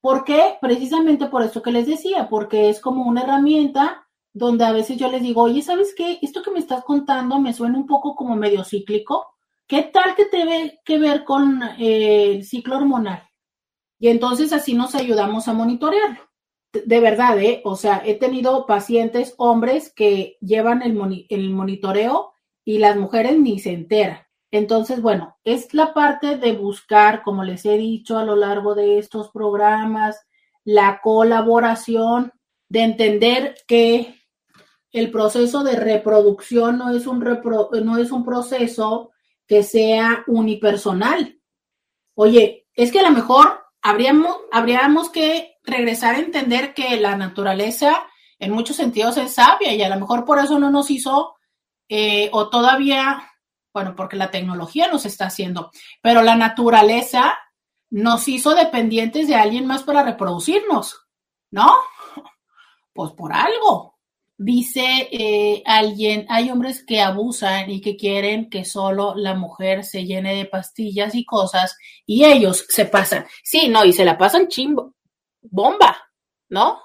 ¿Por 0.00 0.24
qué? 0.24 0.56
Precisamente 0.60 1.26
por 1.26 1.42
eso 1.42 1.60
que 1.60 1.72
les 1.72 1.86
decía, 1.86 2.28
porque 2.28 2.70
es 2.70 2.80
como 2.80 3.02
una 3.02 3.22
herramienta 3.22 4.06
donde 4.32 4.64
a 4.64 4.72
veces 4.72 4.96
yo 4.96 5.10
les 5.10 5.22
digo, 5.22 5.42
oye, 5.42 5.60
¿sabes 5.60 5.92
qué? 5.96 6.18
Esto 6.22 6.42
que 6.42 6.52
me 6.52 6.60
estás 6.60 6.84
contando 6.84 7.40
me 7.40 7.52
suena 7.52 7.76
un 7.76 7.86
poco 7.86 8.14
como 8.14 8.36
medio 8.36 8.62
cíclico. 8.64 9.26
¿Qué 9.68 9.82
tal 9.82 10.14
que 10.16 10.24
te 10.24 10.80
que 10.82 10.98
ver 10.98 11.24
con 11.24 11.62
eh, 11.78 12.32
el 12.32 12.44
ciclo 12.44 12.78
hormonal? 12.78 13.28
Y 13.98 14.08
entonces 14.08 14.54
así 14.54 14.72
nos 14.72 14.94
ayudamos 14.94 15.46
a 15.46 15.52
monitorearlo. 15.52 16.20
De 16.72 17.00
verdad, 17.00 17.38
¿eh? 17.38 17.60
O 17.64 17.76
sea, 17.76 18.02
he 18.04 18.14
tenido 18.14 18.64
pacientes 18.64 19.34
hombres 19.36 19.92
que 19.94 20.38
llevan 20.40 20.80
el, 20.80 21.26
el 21.28 21.50
monitoreo 21.50 22.32
y 22.64 22.78
las 22.78 22.96
mujeres 22.96 23.38
ni 23.38 23.58
se 23.58 23.72
enteran. 23.72 24.20
Entonces, 24.50 25.02
bueno, 25.02 25.36
es 25.44 25.74
la 25.74 25.92
parte 25.92 26.38
de 26.38 26.52
buscar, 26.52 27.22
como 27.22 27.44
les 27.44 27.66
he 27.66 27.76
dicho 27.76 28.16
a 28.16 28.24
lo 28.24 28.36
largo 28.36 28.74
de 28.74 28.98
estos 28.98 29.30
programas, 29.30 30.18
la 30.64 31.00
colaboración, 31.02 32.32
de 32.70 32.82
entender 32.84 33.54
que 33.66 34.14
el 34.92 35.10
proceso 35.10 35.62
de 35.62 35.76
reproducción 35.76 36.78
no 36.78 36.90
es 36.90 37.06
un, 37.06 37.18
no 37.20 37.98
es 37.98 38.10
un 38.10 38.24
proceso 38.24 39.10
que 39.48 39.64
sea 39.64 40.22
unipersonal. 40.28 41.40
Oye, 42.14 42.68
es 42.74 42.92
que 42.92 43.00
a 43.00 43.02
lo 43.02 43.10
mejor 43.10 43.64
habríamos, 43.82 44.36
habríamos 44.52 45.10
que 45.10 45.56
regresar 45.64 46.14
a 46.14 46.20
entender 46.20 46.74
que 46.74 47.00
la 47.00 47.16
naturaleza 47.16 48.06
en 48.38 48.52
muchos 48.52 48.76
sentidos 48.76 49.16
es 49.16 49.34
sabia 49.34 49.74
y 49.74 49.82
a 49.82 49.88
lo 49.88 49.98
mejor 49.98 50.24
por 50.24 50.38
eso 50.38 50.60
no 50.60 50.70
nos 50.70 50.90
hizo 50.92 51.34
eh, 51.88 52.28
o 52.32 52.48
todavía 52.48 53.24
bueno, 53.74 53.94
porque 53.94 54.16
la 54.16 54.30
tecnología 54.30 54.88
nos 54.88 55.06
está 55.06 55.26
haciendo, 55.26 55.70
pero 56.02 56.22
la 56.22 56.34
naturaleza 56.34 57.38
nos 57.90 58.26
hizo 58.26 58.54
dependientes 58.54 59.28
de 59.28 59.36
alguien 59.36 59.66
más 59.66 59.82
para 59.82 60.02
reproducirnos. 60.04 61.08
¿no? 61.50 61.72
Pues 62.92 63.12
por 63.12 63.32
algo. 63.32 63.97
Dice 64.40 65.08
eh, 65.10 65.64
alguien, 65.66 66.24
hay 66.28 66.50
hombres 66.50 66.84
que 66.84 67.00
abusan 67.00 67.68
y 67.70 67.80
que 67.80 67.96
quieren 67.96 68.48
que 68.48 68.64
solo 68.64 69.14
la 69.16 69.34
mujer 69.34 69.84
se 69.84 70.04
llene 70.04 70.36
de 70.36 70.44
pastillas 70.44 71.16
y 71.16 71.24
cosas 71.24 71.76
y 72.06 72.24
ellos 72.24 72.64
se 72.68 72.84
pasan. 72.84 73.26
Sí, 73.42 73.68
no, 73.68 73.84
y 73.84 73.92
se 73.92 74.04
la 74.04 74.16
pasan 74.16 74.46
chimbo, 74.46 74.94
bomba, 75.42 75.96
¿no? 76.48 76.78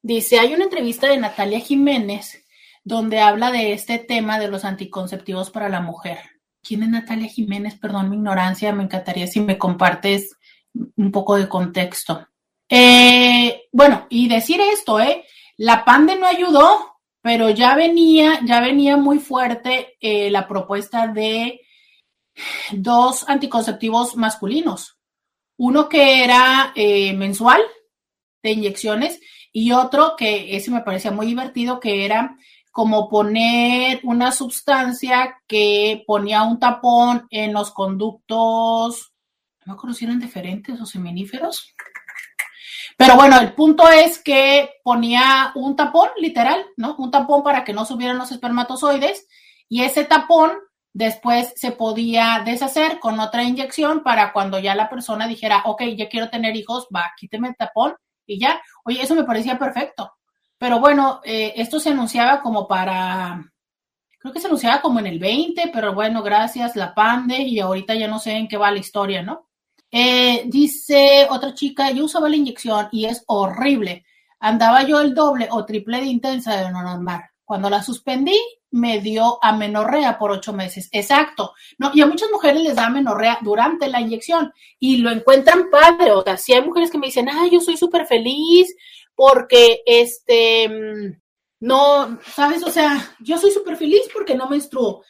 Dice, 0.00 0.38
hay 0.38 0.54
una 0.54 0.64
entrevista 0.64 1.06
de 1.06 1.18
Natalia 1.18 1.60
Jiménez 1.60 2.42
donde 2.84 3.20
habla 3.20 3.50
de 3.50 3.74
este 3.74 3.98
tema 3.98 4.38
de 4.38 4.48
los 4.48 4.64
anticonceptivos 4.64 5.50
para 5.50 5.68
la 5.68 5.80
mujer. 5.80 6.18
¿Quién 6.62 6.84
es 6.84 6.88
Natalia 6.88 7.28
Jiménez? 7.28 7.78
Perdón 7.78 8.08
mi 8.08 8.16
ignorancia, 8.16 8.72
me 8.72 8.84
encantaría 8.84 9.26
si 9.26 9.40
me 9.40 9.58
compartes 9.58 10.38
un 10.96 11.12
poco 11.12 11.36
de 11.36 11.48
contexto. 11.48 12.28
Eh, 12.68 13.64
bueno, 13.72 14.06
y 14.08 14.26
decir 14.28 14.60
esto, 14.60 15.00
¿eh? 15.00 15.24
La 15.56 15.84
PANDE 15.84 16.16
no 16.16 16.26
ayudó, 16.26 16.93
pero 17.24 17.48
ya 17.48 17.74
venía, 17.74 18.40
ya 18.44 18.60
venía 18.60 18.98
muy 18.98 19.18
fuerte 19.18 19.96
eh, 19.98 20.30
la 20.30 20.46
propuesta 20.46 21.06
de 21.06 21.62
dos 22.70 23.26
anticonceptivos 23.26 24.14
masculinos. 24.14 24.98
Uno 25.56 25.88
que 25.88 26.22
era 26.22 26.74
eh, 26.74 27.14
mensual 27.14 27.62
de 28.42 28.50
inyecciones 28.50 29.20
y 29.54 29.72
otro 29.72 30.16
que 30.18 30.54
ese 30.54 30.70
me 30.70 30.82
parecía 30.82 31.12
muy 31.12 31.24
divertido, 31.24 31.80
que 31.80 32.04
era 32.04 32.36
como 32.70 33.08
poner 33.08 34.00
una 34.02 34.30
sustancia 34.30 35.40
que 35.46 36.04
ponía 36.06 36.42
un 36.42 36.58
tapón 36.58 37.26
en 37.30 37.54
los 37.54 37.70
conductos, 37.70 39.14
no 39.64 39.78
eran 39.98 40.20
deferentes 40.20 40.78
o 40.78 40.84
seminíferos, 40.84 41.74
pero 42.96 43.16
bueno, 43.16 43.40
el 43.40 43.54
punto 43.54 43.88
es 43.88 44.22
que 44.22 44.70
ponía 44.82 45.52
un 45.54 45.74
tapón, 45.76 46.10
literal, 46.18 46.64
¿no? 46.76 46.94
Un 46.96 47.10
tapón 47.10 47.42
para 47.42 47.64
que 47.64 47.72
no 47.72 47.84
subieran 47.84 48.18
los 48.18 48.30
espermatozoides 48.30 49.26
y 49.68 49.82
ese 49.82 50.04
tapón 50.04 50.52
después 50.92 51.52
se 51.56 51.72
podía 51.72 52.42
deshacer 52.44 53.00
con 53.00 53.18
otra 53.18 53.42
inyección 53.42 54.02
para 54.04 54.32
cuando 54.32 54.60
ya 54.60 54.76
la 54.76 54.88
persona 54.88 55.26
dijera, 55.26 55.62
ok, 55.64 55.82
ya 55.96 56.08
quiero 56.08 56.30
tener 56.30 56.54
hijos, 56.54 56.86
va, 56.94 57.12
quíteme 57.16 57.48
el 57.48 57.56
tapón 57.56 57.94
y 58.26 58.38
ya. 58.38 58.62
Oye, 58.84 59.02
eso 59.02 59.14
me 59.14 59.24
parecía 59.24 59.58
perfecto. 59.58 60.12
Pero 60.56 60.78
bueno, 60.78 61.20
eh, 61.24 61.52
esto 61.56 61.80
se 61.80 61.90
anunciaba 61.90 62.40
como 62.40 62.68
para, 62.68 63.52
creo 64.18 64.32
que 64.32 64.40
se 64.40 64.46
anunciaba 64.46 64.80
como 64.80 65.00
en 65.00 65.06
el 65.08 65.18
20, 65.18 65.70
pero 65.72 65.94
bueno, 65.94 66.22
gracias, 66.22 66.76
la 66.76 66.94
pande 66.94 67.38
y 67.38 67.58
ahorita 67.58 67.94
ya 67.94 68.06
no 68.06 68.20
sé 68.20 68.32
en 68.36 68.46
qué 68.46 68.56
va 68.56 68.70
la 68.70 68.78
historia, 68.78 69.22
¿no? 69.22 69.48
Eh, 69.96 70.42
dice 70.46 71.28
otra 71.30 71.54
chica, 71.54 71.92
yo 71.92 72.06
usaba 72.06 72.28
la 72.28 72.34
inyección 72.34 72.88
y 72.90 73.04
es 73.04 73.22
horrible. 73.28 74.04
Andaba 74.40 74.82
yo 74.82 75.00
el 75.00 75.14
doble 75.14 75.46
o 75.52 75.64
triple 75.64 76.00
de 76.00 76.06
intensa 76.06 76.56
de 76.56 76.72
no 76.72 76.82
normal. 76.82 77.22
Cuando 77.44 77.70
la 77.70 77.80
suspendí, 77.80 78.36
me 78.72 78.98
dio 78.98 79.38
amenorrea 79.40 80.18
por 80.18 80.32
ocho 80.32 80.52
meses. 80.52 80.88
Exacto. 80.90 81.52
No, 81.78 81.92
y 81.94 82.00
a 82.00 82.06
muchas 82.06 82.28
mujeres 82.32 82.60
les 82.60 82.74
da 82.74 82.86
amenorrea 82.86 83.38
durante 83.42 83.86
la 83.86 84.00
inyección 84.00 84.52
y 84.80 84.96
lo 84.96 85.12
encuentran 85.12 85.70
padre. 85.70 86.10
O 86.10 86.24
sea, 86.24 86.36
si 86.38 86.52
hay 86.54 86.62
mujeres 86.62 86.90
que 86.90 86.98
me 86.98 87.06
dicen, 87.06 87.28
ay, 87.28 87.50
yo 87.52 87.60
soy 87.60 87.76
súper 87.76 88.04
feliz 88.06 88.74
porque 89.14 89.82
este, 89.86 90.68
mm, 90.68 91.20
no, 91.60 92.18
¿sabes? 92.34 92.64
O 92.64 92.70
sea, 92.70 93.14
yo 93.20 93.38
soy 93.38 93.52
súper 93.52 93.76
feliz 93.76 94.02
porque 94.12 94.34
no 94.34 94.48
menstruo. 94.48 95.04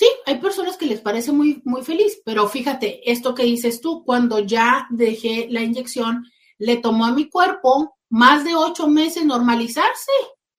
Sí, 0.00 0.08
hay 0.24 0.38
personas 0.38 0.78
que 0.78 0.86
les 0.86 1.02
parece 1.02 1.30
muy, 1.30 1.60
muy 1.66 1.82
feliz, 1.82 2.22
pero 2.24 2.48
fíjate, 2.48 3.12
esto 3.12 3.34
que 3.34 3.42
dices 3.42 3.82
tú, 3.82 4.02
cuando 4.02 4.38
ya 4.38 4.86
dejé 4.88 5.46
la 5.50 5.60
inyección, 5.60 6.24
le 6.56 6.78
tomó 6.78 7.04
a 7.04 7.12
mi 7.12 7.28
cuerpo 7.28 7.98
más 8.08 8.42
de 8.42 8.54
ocho 8.54 8.88
meses 8.88 9.26
normalizarse. 9.26 10.10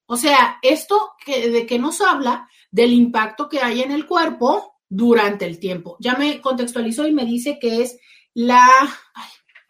O 0.06 0.16
sea, 0.16 0.60
esto 0.62 1.14
que, 1.26 1.50
de 1.50 1.66
que 1.66 1.80
nos 1.80 2.00
habla 2.00 2.48
del 2.70 2.92
impacto 2.92 3.48
que 3.48 3.58
hay 3.58 3.82
en 3.82 3.90
el 3.90 4.06
cuerpo 4.06 4.76
durante 4.88 5.44
el 5.44 5.58
tiempo. 5.58 5.96
Ya 5.98 6.14
me 6.14 6.40
contextualizó 6.40 7.08
y 7.08 7.12
me 7.12 7.24
dice 7.24 7.58
que 7.60 7.82
es 7.82 7.98
la, 8.34 8.68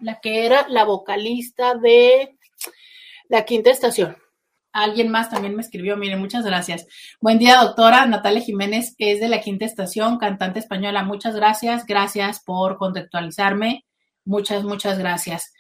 la 0.01 0.21
que 0.21 0.45
era 0.45 0.69
la 0.69 0.85
vocalista 0.85 1.77
de 1.77 2.37
la 3.27 3.47
quinta 3.47 3.71
estación. 3.71 4.19
Alguien 4.73 5.11
más 5.11 5.29
también 5.29 5.55
me 5.55 5.61
escribió, 5.61 5.97
miren, 5.99 6.19
muchas 6.19 6.45
gracias. 6.45 6.87
Buen 7.21 7.39
día, 7.39 7.57
doctora. 7.57 8.07
Natalia 8.07 8.41
Jiménez 8.41 8.95
es 8.99 9.21
de 9.21 9.29
la 9.29 9.41
quinta 9.41 9.67
estación, 9.67 10.19
cantante 10.19 10.61
española. 10.61 11.05
Muchas 11.05 11.37
gracias. 11.37 11.85
Gracias 11.87 12.41
por 12.41 12.79
contextualizarme. 12.79 13.85
Muchas, 14.25 14.65
muchas 14.65 14.99
gracias. 14.99 15.53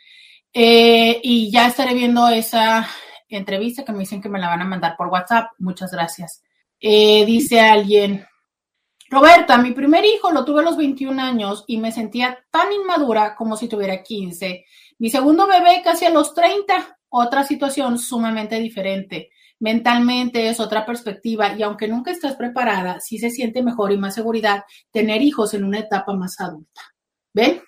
Eh, 0.54 1.20
y 1.22 1.50
ya 1.50 1.66
estaré 1.66 1.94
viendo 1.94 2.26
esa 2.28 2.88
entrevista 3.28 3.84
que 3.84 3.92
me 3.92 4.00
dicen 4.00 4.22
que 4.22 4.28
me 4.28 4.38
la 4.38 4.48
van 4.48 4.62
a 4.62 4.66
mandar 4.66 4.96
por 4.96 5.08
WhatsApp. 5.08 5.50
Muchas 5.58 5.92
gracias. 5.92 6.42
Eh, 6.80 7.24
dice 7.26 7.60
alguien, 7.60 8.26
Roberta, 9.10 9.58
mi 9.58 9.72
primer 9.72 10.06
hijo 10.06 10.30
lo 10.32 10.42
tuve 10.44 10.60
a 10.60 10.64
los 10.64 10.78
21 10.78 11.22
años 11.22 11.64
y 11.66 11.76
me 11.76 11.92
sentía 11.92 12.38
tan 12.50 12.72
inmadura 12.72 13.34
como 13.34 13.58
si 13.58 13.68
tuviera 13.68 14.02
15. 14.02 14.64
Mi 14.98 15.10
segundo 15.10 15.46
bebé 15.46 15.82
casi 15.84 16.06
a 16.06 16.10
los 16.10 16.32
30 16.34 16.98
otra 17.12 17.44
situación 17.44 17.98
sumamente 17.98 18.58
diferente. 18.58 19.30
Mentalmente 19.60 20.48
es 20.48 20.58
otra 20.58 20.86
perspectiva 20.86 21.54
y 21.56 21.62
aunque 21.62 21.86
nunca 21.86 22.10
estás 22.10 22.36
preparada, 22.36 23.00
sí 23.00 23.18
se 23.18 23.30
siente 23.30 23.62
mejor 23.62 23.92
y 23.92 23.98
más 23.98 24.14
seguridad 24.14 24.62
tener 24.90 25.20
hijos 25.20 25.52
en 25.52 25.64
una 25.64 25.78
etapa 25.78 26.14
más 26.14 26.40
adulta. 26.40 26.80
¿Ven? 27.34 27.62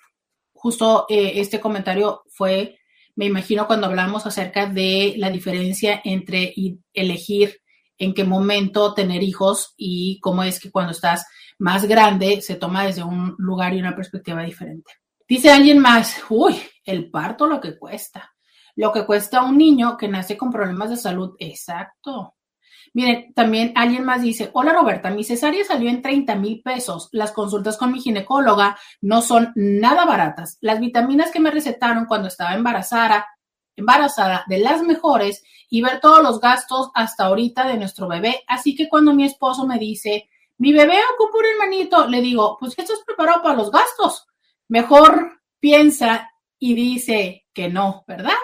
Justo 0.51 1.05
eh, 1.09 1.33
este 1.35 1.59
comentario 1.59 2.23
fue, 2.31 2.79
me 3.15 3.25
imagino, 3.25 3.67
cuando 3.67 3.85
hablamos 3.85 4.25
acerca 4.25 4.65
de 4.65 5.13
la 5.17 5.29
diferencia 5.29 6.01
entre 6.03 6.53
elegir 6.91 7.61
en 7.99 8.15
qué 8.15 8.23
momento 8.23 8.95
tener 8.95 9.21
hijos 9.21 9.75
y 9.77 10.19
cómo 10.21 10.43
es 10.43 10.59
que 10.59 10.71
cuando 10.71 10.91
estás 10.91 11.27
más 11.59 11.85
grande 11.85 12.41
se 12.41 12.55
toma 12.55 12.83
desde 12.83 13.03
un 13.03 13.35
lugar 13.37 13.75
y 13.75 13.79
una 13.79 13.95
perspectiva 13.95 14.43
diferente. 14.43 14.91
Dice 15.27 15.51
alguien 15.51 15.79
más, 15.79 16.23
uy, 16.29 16.59
el 16.83 17.11
parto 17.11 17.45
lo 17.45 17.61
que 17.61 17.77
cuesta 17.77 18.34
lo 18.75 18.91
que 18.91 19.05
cuesta 19.05 19.43
un 19.43 19.57
niño 19.57 19.97
que 19.97 20.07
nace 20.07 20.37
con 20.37 20.51
problemas 20.51 20.89
de 20.89 20.97
salud. 20.97 21.35
Exacto. 21.39 22.35
Miren, 22.93 23.33
también 23.33 23.73
alguien 23.75 24.05
más 24.05 24.21
dice, 24.21 24.51
hola 24.53 24.71
Roberta, 24.71 25.09
mi 25.09 25.25
cesárea 25.25 25.65
salió 25.65 25.89
en 25.89 26.01
30 26.01 26.35
mil 26.35 26.61
pesos. 26.61 27.09
Las 27.11 27.33
consultas 27.33 27.77
con 27.77 27.91
mi 27.91 27.99
ginecóloga 27.99 28.77
no 29.01 29.21
son 29.21 29.51
nada 29.55 30.05
baratas. 30.05 30.57
Las 30.61 30.79
vitaminas 30.79 31.29
que 31.31 31.41
me 31.41 31.51
recetaron 31.51 32.05
cuando 32.05 32.29
estaba 32.29 32.53
embarazada, 32.53 33.25
embarazada 33.75 34.45
de 34.47 34.59
las 34.59 34.81
mejores 34.81 35.43
y 35.69 35.81
ver 35.81 35.99
todos 35.99 36.23
los 36.23 36.39
gastos 36.39 36.89
hasta 36.93 37.25
ahorita 37.25 37.67
de 37.67 37.77
nuestro 37.77 38.07
bebé. 38.07 38.43
Así 38.47 38.75
que 38.75 38.87
cuando 38.87 39.13
mi 39.13 39.25
esposo 39.25 39.67
me 39.67 39.77
dice, 39.77 40.29
mi 40.57 40.71
bebé 40.71 40.97
ocupa 41.15 41.39
un 41.39 41.45
hermanito, 41.45 42.07
le 42.07 42.21
digo, 42.21 42.55
pues 42.57 42.75
que 42.75 42.83
estás 42.83 42.99
preparado 43.05 43.41
para 43.41 43.55
los 43.55 43.71
gastos. 43.71 44.25
Mejor 44.69 45.41
piensa 45.59 46.31
y 46.57 46.75
dice 46.75 47.45
que 47.53 47.67
no, 47.67 48.05
¿verdad? 48.07 48.37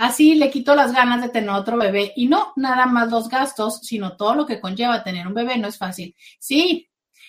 Así 0.00 0.34
le 0.34 0.50
quito 0.50 0.74
las 0.74 0.94
ganas 0.94 1.20
de 1.20 1.28
tener 1.28 1.50
otro 1.50 1.76
bebé 1.76 2.14
y 2.16 2.26
no 2.26 2.54
nada 2.56 2.86
más 2.86 3.10
los 3.10 3.28
gastos, 3.28 3.80
sino 3.82 4.16
todo 4.16 4.34
lo 4.34 4.46
que 4.46 4.58
conlleva 4.58 5.04
tener 5.04 5.26
un 5.26 5.34
bebé 5.34 5.58
no 5.58 5.68
es 5.68 5.76
fácil. 5.76 6.16
Sí, 6.38 6.88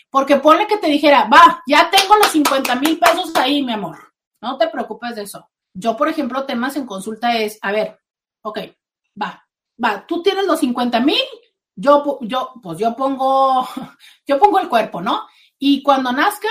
porque 0.09 0.37
ponle 0.37 0.67
que 0.67 0.77
te 0.77 0.87
dijera, 0.87 1.25
va, 1.25 1.61
ya 1.67 1.89
tengo 1.89 2.15
los 2.15 2.27
50 2.27 2.75
mil 2.75 2.97
pesos 2.97 3.35
ahí, 3.35 3.61
mi 3.61 3.73
amor. 3.73 4.13
No 4.39 4.57
te 4.57 4.69
preocupes 4.69 5.17
de 5.17 5.23
eso. 5.23 5.49
Yo, 5.73 5.97
por 5.97 6.07
ejemplo, 6.07 6.45
temas 6.45 6.77
en 6.77 6.85
consulta 6.85 7.37
es, 7.37 7.59
a 7.61 7.73
ver, 7.73 7.99
ok, 8.41 8.59
va, 9.21 9.45
va, 9.83 10.07
tú 10.07 10.23
tienes 10.23 10.47
los 10.47 10.61
50 10.61 11.01
mil, 11.01 11.19
yo, 11.75 12.19
yo, 12.21 12.53
pues 12.63 12.79
yo 12.79 12.95
pongo, 12.95 13.67
yo 14.25 14.39
pongo 14.39 14.59
el 14.59 14.69
cuerpo, 14.69 15.01
¿no? 15.01 15.27
Y 15.59 15.83
cuando 15.83 16.13
nazca, 16.13 16.47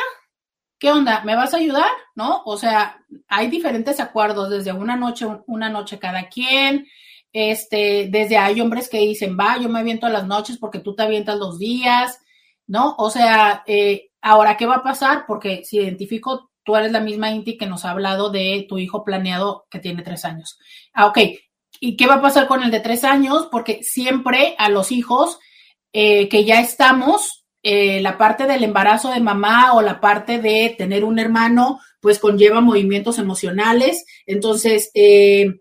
¿qué 0.80 0.90
onda? 0.90 1.22
¿Me 1.24 1.36
vas 1.36 1.54
a 1.54 1.58
ayudar? 1.58 1.90
¿No? 2.16 2.42
O 2.44 2.56
sea, 2.56 3.04
hay 3.28 3.48
diferentes 3.48 4.00
acuerdos, 4.00 4.50
desde 4.50 4.72
una 4.72 4.96
noche, 4.96 5.26
una 5.46 5.68
noche 5.68 5.98
cada 5.98 6.28
quien, 6.28 6.88
este, 7.32 8.08
desde 8.10 8.38
hay 8.38 8.60
hombres 8.60 8.88
que 8.88 8.98
dicen, 8.98 9.36
va, 9.38 9.58
yo 9.58 9.68
me 9.68 9.78
aviento 9.78 10.06
a 10.06 10.10
las 10.10 10.26
noches 10.26 10.56
porque 10.58 10.80
tú 10.80 10.96
te 10.96 11.02
avientas 11.02 11.38
los 11.38 11.58
días, 11.58 12.18
¿no? 12.66 12.94
O 12.98 13.10
sea, 13.10 13.62
eh, 13.66 14.08
ahora, 14.22 14.56
¿qué 14.56 14.66
va 14.66 14.76
a 14.76 14.82
pasar? 14.82 15.24
Porque 15.28 15.62
si 15.64 15.76
identifico, 15.76 16.50
tú 16.64 16.74
eres 16.74 16.92
la 16.92 17.00
misma 17.00 17.30
Inti 17.30 17.56
que 17.56 17.66
nos 17.66 17.84
ha 17.84 17.90
hablado 17.90 18.30
de 18.30 18.66
tu 18.68 18.78
hijo 18.78 19.04
planeado 19.04 19.66
que 19.70 19.78
tiene 19.78 20.02
tres 20.02 20.24
años. 20.24 20.58
Ah, 20.92 21.06
ok. 21.06 21.18
¿Y 21.78 21.96
qué 21.96 22.06
va 22.06 22.14
a 22.14 22.22
pasar 22.22 22.46
con 22.46 22.62
el 22.62 22.70
de 22.70 22.80
tres 22.80 23.04
años? 23.04 23.48
Porque 23.50 23.80
siempre 23.82 24.54
a 24.58 24.70
los 24.70 24.92
hijos 24.92 25.38
eh, 25.92 26.28
que 26.28 26.44
ya 26.44 26.60
estamos, 26.60 27.39
eh, 27.62 28.00
la 28.00 28.16
parte 28.16 28.46
del 28.46 28.64
embarazo 28.64 29.10
de 29.10 29.20
mamá 29.20 29.74
o 29.74 29.82
la 29.82 30.00
parte 30.00 30.40
de 30.40 30.74
tener 30.76 31.04
un 31.04 31.18
hermano, 31.18 31.80
pues 32.00 32.18
conlleva 32.18 32.60
movimientos 32.60 33.18
emocionales. 33.18 34.04
Entonces, 34.26 34.90
eh, 34.94 35.60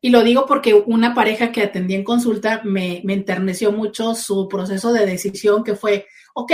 y 0.00 0.10
lo 0.10 0.22
digo 0.22 0.46
porque 0.46 0.74
una 0.74 1.14
pareja 1.14 1.52
que 1.52 1.62
atendí 1.62 1.94
en 1.94 2.04
consulta 2.04 2.60
me, 2.64 3.02
enterneció 3.08 3.72
mucho 3.72 4.14
su 4.14 4.48
proceso 4.48 4.92
de 4.92 5.06
decisión 5.06 5.62
que 5.62 5.76
fue, 5.76 6.06
ok, 6.34 6.52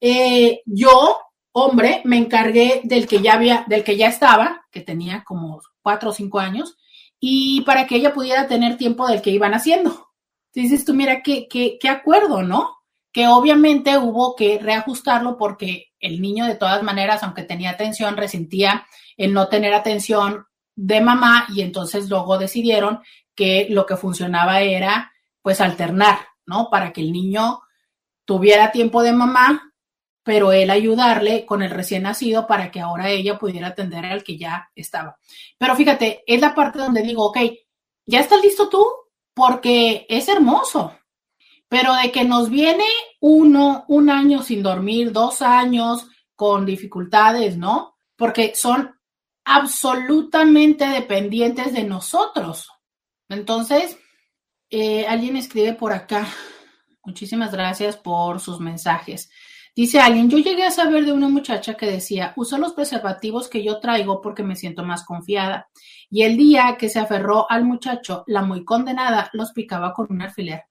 eh, 0.00 0.60
yo, 0.64 1.18
hombre, 1.52 2.02
me 2.04 2.18
encargué 2.18 2.82
del 2.84 3.08
que 3.08 3.20
ya 3.20 3.34
había, 3.34 3.64
del 3.68 3.82
que 3.82 3.96
ya 3.96 4.08
estaba, 4.08 4.64
que 4.70 4.80
tenía 4.80 5.24
como 5.24 5.60
cuatro 5.82 6.10
o 6.10 6.12
cinco 6.12 6.38
años, 6.38 6.76
y 7.18 7.62
para 7.62 7.86
que 7.86 7.96
ella 7.96 8.12
pudiera 8.12 8.46
tener 8.46 8.76
tiempo 8.76 9.08
del 9.08 9.22
que 9.22 9.30
iban 9.30 9.54
haciendo. 9.54 10.10
Dices 10.52 10.84
tú, 10.84 10.94
mira, 10.94 11.22
qué, 11.22 11.48
qué, 11.48 11.78
qué 11.80 11.88
acuerdo, 11.88 12.42
¿no? 12.42 12.76
Que 13.14 13.28
obviamente 13.28 13.96
hubo 13.96 14.36
que 14.36 14.58
reajustarlo 14.58 15.38
porque 15.38 15.92
el 16.00 16.20
niño 16.20 16.44
de 16.44 16.56
todas 16.56 16.82
maneras, 16.82 17.22
aunque 17.22 17.44
tenía 17.44 17.70
atención, 17.70 18.16
resentía 18.16 18.86
el 19.16 19.32
no 19.32 19.48
tener 19.48 19.72
atención 19.72 20.46
de 20.76 21.00
mamá 21.00 21.46
y 21.54 21.62
entonces 21.62 22.10
luego 22.10 22.38
decidieron 22.38 23.00
que 23.34 23.68
lo 23.70 23.86
que 23.86 23.96
funcionaba 23.96 24.60
era 24.60 25.12
pues 25.42 25.60
alternar, 25.60 26.18
¿no? 26.44 26.68
Para 26.70 26.92
que 26.92 27.00
el 27.00 27.12
niño 27.12 27.60
tuviera 28.24 28.72
tiempo 28.72 29.02
de 29.02 29.12
mamá, 29.12 29.72
pero 30.22 30.52
él 30.52 30.70
ayudarle 30.70 31.44
con 31.44 31.62
el 31.62 31.70
recién 31.70 32.04
nacido 32.04 32.46
para 32.46 32.70
que 32.70 32.80
ahora 32.80 33.10
ella 33.10 33.38
pudiera 33.38 33.68
atender 33.68 34.06
al 34.06 34.24
que 34.24 34.38
ya 34.38 34.70
estaba. 34.74 35.18
Pero 35.58 35.76
fíjate, 35.76 36.24
es 36.26 36.40
la 36.40 36.54
parte 36.54 36.78
donde 36.78 37.02
digo, 37.02 37.26
ok, 37.26 37.38
¿ya 38.06 38.20
estás 38.20 38.42
listo 38.42 38.68
tú? 38.68 38.84
Porque 39.34 40.06
es 40.08 40.28
hermoso, 40.28 40.96
pero 41.74 41.92
de 41.92 42.12
que 42.12 42.24
nos 42.24 42.50
viene 42.50 42.84
uno, 43.18 43.84
un 43.88 44.08
año 44.08 44.44
sin 44.44 44.62
dormir, 44.62 45.10
dos 45.10 45.42
años 45.42 46.06
con 46.36 46.64
dificultades, 46.64 47.56
¿no? 47.56 47.96
Porque 48.14 48.54
son 48.54 48.94
absolutamente 49.44 50.86
dependientes 50.86 51.72
de 51.72 51.82
nosotros. 51.82 52.70
Entonces, 53.28 53.98
eh, 54.70 55.04
alguien 55.08 55.36
escribe 55.36 55.72
por 55.72 55.92
acá. 55.92 56.28
Muchísimas 57.04 57.50
gracias 57.50 57.96
por 57.96 58.38
sus 58.38 58.60
mensajes. 58.60 59.28
Dice 59.74 59.98
alguien, 59.98 60.30
yo 60.30 60.38
llegué 60.38 60.62
a 60.62 60.70
saber 60.70 61.04
de 61.04 61.12
una 61.12 61.28
muchacha 61.28 61.74
que 61.74 61.86
decía, 61.86 62.34
uso 62.36 62.56
los 62.56 62.74
preservativos 62.74 63.48
que 63.48 63.64
yo 63.64 63.80
traigo 63.80 64.20
porque 64.20 64.44
me 64.44 64.54
siento 64.54 64.84
más 64.84 65.04
confiada. 65.04 65.68
Y 66.08 66.22
el 66.22 66.36
día 66.36 66.76
que 66.78 66.88
se 66.88 67.00
aferró 67.00 67.50
al 67.50 67.64
muchacho, 67.64 68.22
la 68.28 68.42
muy 68.42 68.64
condenada 68.64 69.28
los 69.32 69.50
picaba 69.50 69.92
con 69.92 70.06
un 70.10 70.22
alfiler. 70.22 70.66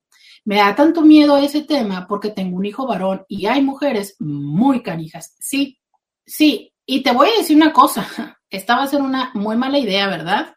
Me 0.46 0.58
da 0.58 0.76
tanto 0.76 1.02
miedo 1.02 1.38
ese 1.38 1.62
tema 1.62 2.06
porque 2.08 2.30
tengo 2.30 2.58
un 2.58 2.66
hijo 2.66 2.86
varón 2.86 3.26
y 3.28 3.46
hay 3.46 3.62
mujeres 3.62 4.16
muy 4.20 4.82
canijas. 4.82 5.36
Sí, 5.40 5.80
sí. 6.26 6.74
Y 6.86 7.02
te 7.02 7.12
voy 7.12 7.30
a 7.30 7.38
decir 7.38 7.56
una 7.56 7.72
cosa, 7.72 8.06
esta 8.50 8.76
va 8.76 8.84
a 8.84 8.88
ser 8.88 9.02
una 9.02 9.32
muy 9.34 9.56
mala 9.56 9.78
idea, 9.78 10.08
¿verdad? 10.08 10.56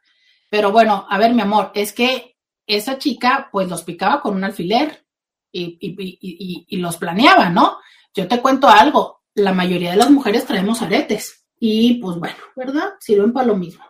Pero 0.51 0.72
bueno, 0.72 1.07
a 1.09 1.18
ver, 1.18 1.34
mi 1.34 1.43
amor, 1.43 1.70
es 1.74 1.93
que 1.93 2.37
esa 2.66 2.99
chica 2.99 3.49
pues 3.53 3.68
los 3.68 3.82
picaba 3.84 4.20
con 4.20 4.34
un 4.34 4.45
alfiler 4.45 5.07
y, 5.53 5.78
y 6.68 6.76
los 6.76 6.97
planeaba, 6.99 7.49
¿no? 7.49 7.78
Yo 8.12 8.28
te 8.28 8.41
cuento 8.43 8.68
algo, 8.68 9.22
la 9.34 9.53
mayoría 9.53 9.91
de 9.91 9.97
las 9.97 10.11
mujeres 10.11 10.47
traemos 10.47 10.82
aretes 10.82 11.47
y 11.59 11.95
pues 12.01 12.16
bueno, 12.18 12.37
¿verdad? 12.57 12.95
Sirven 13.01 13.32
para 13.32 13.47
lo 13.47 13.57
mismo. 13.57 13.84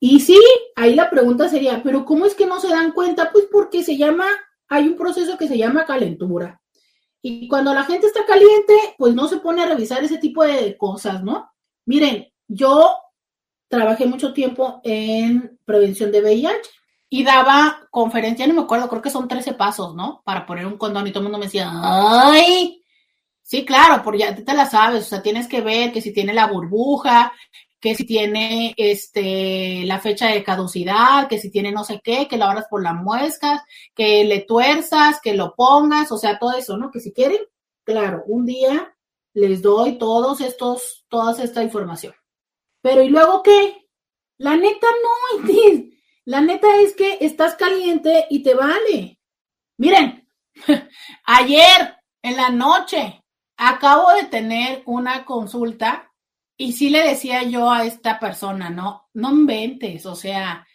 Y 0.00 0.20
sí, 0.20 0.38
ahí 0.76 0.94
la 0.94 1.10
pregunta 1.10 1.48
sería, 1.48 1.82
pero 1.82 2.04
¿cómo 2.04 2.26
es 2.26 2.34
que 2.34 2.46
no 2.46 2.60
se 2.60 2.68
dan 2.68 2.92
cuenta? 2.92 3.30
Pues 3.32 3.46
porque 3.50 3.82
se 3.82 3.96
llama, 3.96 4.26
hay 4.68 4.88
un 4.88 4.96
proceso 4.96 5.36
que 5.36 5.48
se 5.48 5.58
llama 5.58 5.86
calentura. 5.86 6.60
Y 7.20 7.48
cuando 7.48 7.74
la 7.74 7.84
gente 7.84 8.06
está 8.06 8.24
caliente, 8.24 8.74
pues 8.96 9.14
no 9.14 9.28
se 9.28 9.38
pone 9.38 9.62
a 9.62 9.66
revisar 9.66 10.02
ese 10.04 10.18
tipo 10.18 10.44
de 10.44 10.76
cosas, 10.76 11.22
¿no? 11.22 11.50
Miren, 11.86 12.28
yo 12.46 12.94
trabajé 13.68 14.06
mucho 14.06 14.32
tiempo 14.32 14.80
en 14.84 15.58
prevención 15.64 16.12
de 16.12 16.22
VIH 16.22 16.70
y 17.10 17.24
daba 17.24 17.88
conferencia, 17.90 18.46
no 18.46 18.54
me 18.54 18.62
acuerdo, 18.62 18.88
creo 18.88 19.02
que 19.02 19.10
son 19.10 19.26
13 19.26 19.54
pasos, 19.54 19.94
¿no? 19.94 20.22
Para 20.24 20.46
poner 20.46 20.66
un 20.66 20.78
condón 20.78 21.06
y 21.06 21.10
todo 21.10 21.20
el 21.20 21.24
mundo 21.24 21.38
me 21.38 21.46
decía, 21.46 21.70
ay, 21.72 22.78
Sí, 23.48 23.64
claro, 23.64 24.02
porque 24.04 24.18
ya 24.18 24.34
te 24.34 24.52
la 24.52 24.66
sabes, 24.66 25.06
o 25.06 25.08
sea, 25.08 25.22
tienes 25.22 25.48
que 25.48 25.62
ver 25.62 25.90
que 25.90 26.02
si 26.02 26.12
tiene 26.12 26.34
la 26.34 26.48
burbuja, 26.48 27.32
que 27.80 27.94
si 27.94 28.04
tiene 28.04 28.74
este 28.76 29.84
la 29.84 30.00
fecha 30.00 30.28
de 30.28 30.42
caducidad, 30.42 31.28
que 31.28 31.38
si 31.38 31.50
tiene 31.50 31.72
no 31.72 31.84
sé 31.84 32.00
qué, 32.02 32.26
que 32.28 32.36
lo 32.36 32.44
abras 32.44 32.66
por 32.68 32.82
las 32.82 32.94
muescas, 32.94 33.62
que 33.94 34.24
le 34.24 34.40
tuerzas, 34.40 35.20
que 35.22 35.34
lo 35.34 35.54
pongas, 35.54 36.10
o 36.10 36.18
sea, 36.18 36.38
todo 36.38 36.56
eso, 36.56 36.76
¿no? 36.76 36.90
Que 36.90 37.00
si 37.00 37.12
quieren, 37.12 37.40
claro, 37.84 38.22
un 38.26 38.46
día 38.46 38.96
les 39.34 39.62
doy 39.62 39.98
todos 39.98 40.40
estos, 40.40 41.06
toda 41.08 41.42
esta 41.42 41.62
información. 41.62 42.14
Pero 42.82 43.02
¿y 43.02 43.08
luego 43.08 43.42
qué? 43.42 43.88
La 44.38 44.56
neta 44.56 44.86
no, 45.02 45.48
la 46.24 46.40
neta 46.40 46.80
es 46.80 46.94
que 46.94 47.18
estás 47.20 47.54
caliente 47.54 48.26
y 48.30 48.42
te 48.42 48.54
vale. 48.54 49.20
Miren, 49.76 50.28
ayer 51.24 51.96
en 52.22 52.36
la 52.36 52.50
noche 52.50 53.24
acabo 53.56 54.12
de 54.12 54.24
tener 54.24 54.82
una 54.86 55.24
consulta 55.24 56.07
y 56.58 56.72
sí 56.72 56.90
le 56.90 57.02
decía 57.02 57.44
yo 57.44 57.70
a 57.70 57.86
esta 57.86 58.20
persona, 58.20 58.68
no, 58.68 59.08
no 59.14 59.30
inventes, 59.30 60.04
o 60.04 60.14
sea, 60.14 60.66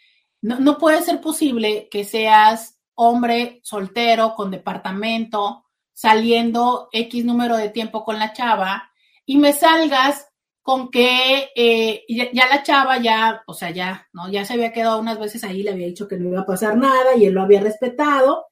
no, 0.42 0.58
no 0.58 0.78
puede 0.78 1.02
ser 1.02 1.20
posible 1.20 1.88
que 1.90 2.04
seas 2.04 2.80
hombre 2.94 3.60
soltero 3.62 4.34
con 4.34 4.50
departamento, 4.50 5.66
saliendo 5.92 6.88
X 6.90 7.24
número 7.24 7.56
de 7.56 7.68
tiempo 7.68 8.04
con 8.04 8.18
la 8.18 8.32
chava 8.32 8.90
y 9.24 9.36
me 9.36 9.52
salgas 9.52 10.26
con 10.62 10.90
que 10.90 11.50
eh, 11.54 12.04
ya, 12.08 12.48
la 12.48 12.62
chava 12.62 12.98
ya, 12.98 13.44
o 13.46 13.54
sea, 13.54 13.70
ya, 13.70 14.08
¿no? 14.12 14.28
Ya 14.30 14.44
se 14.44 14.54
había 14.54 14.72
quedado 14.72 14.98
unas 14.98 15.20
veces 15.20 15.44
ahí, 15.44 15.62
le 15.62 15.72
había 15.72 15.86
dicho 15.86 16.08
que 16.08 16.16
no 16.16 16.30
iba 16.30 16.40
a 16.40 16.46
pasar 16.46 16.76
nada 16.76 17.14
y 17.16 17.26
él 17.26 17.34
lo 17.34 17.42
había 17.42 17.60
respetado 17.60 18.46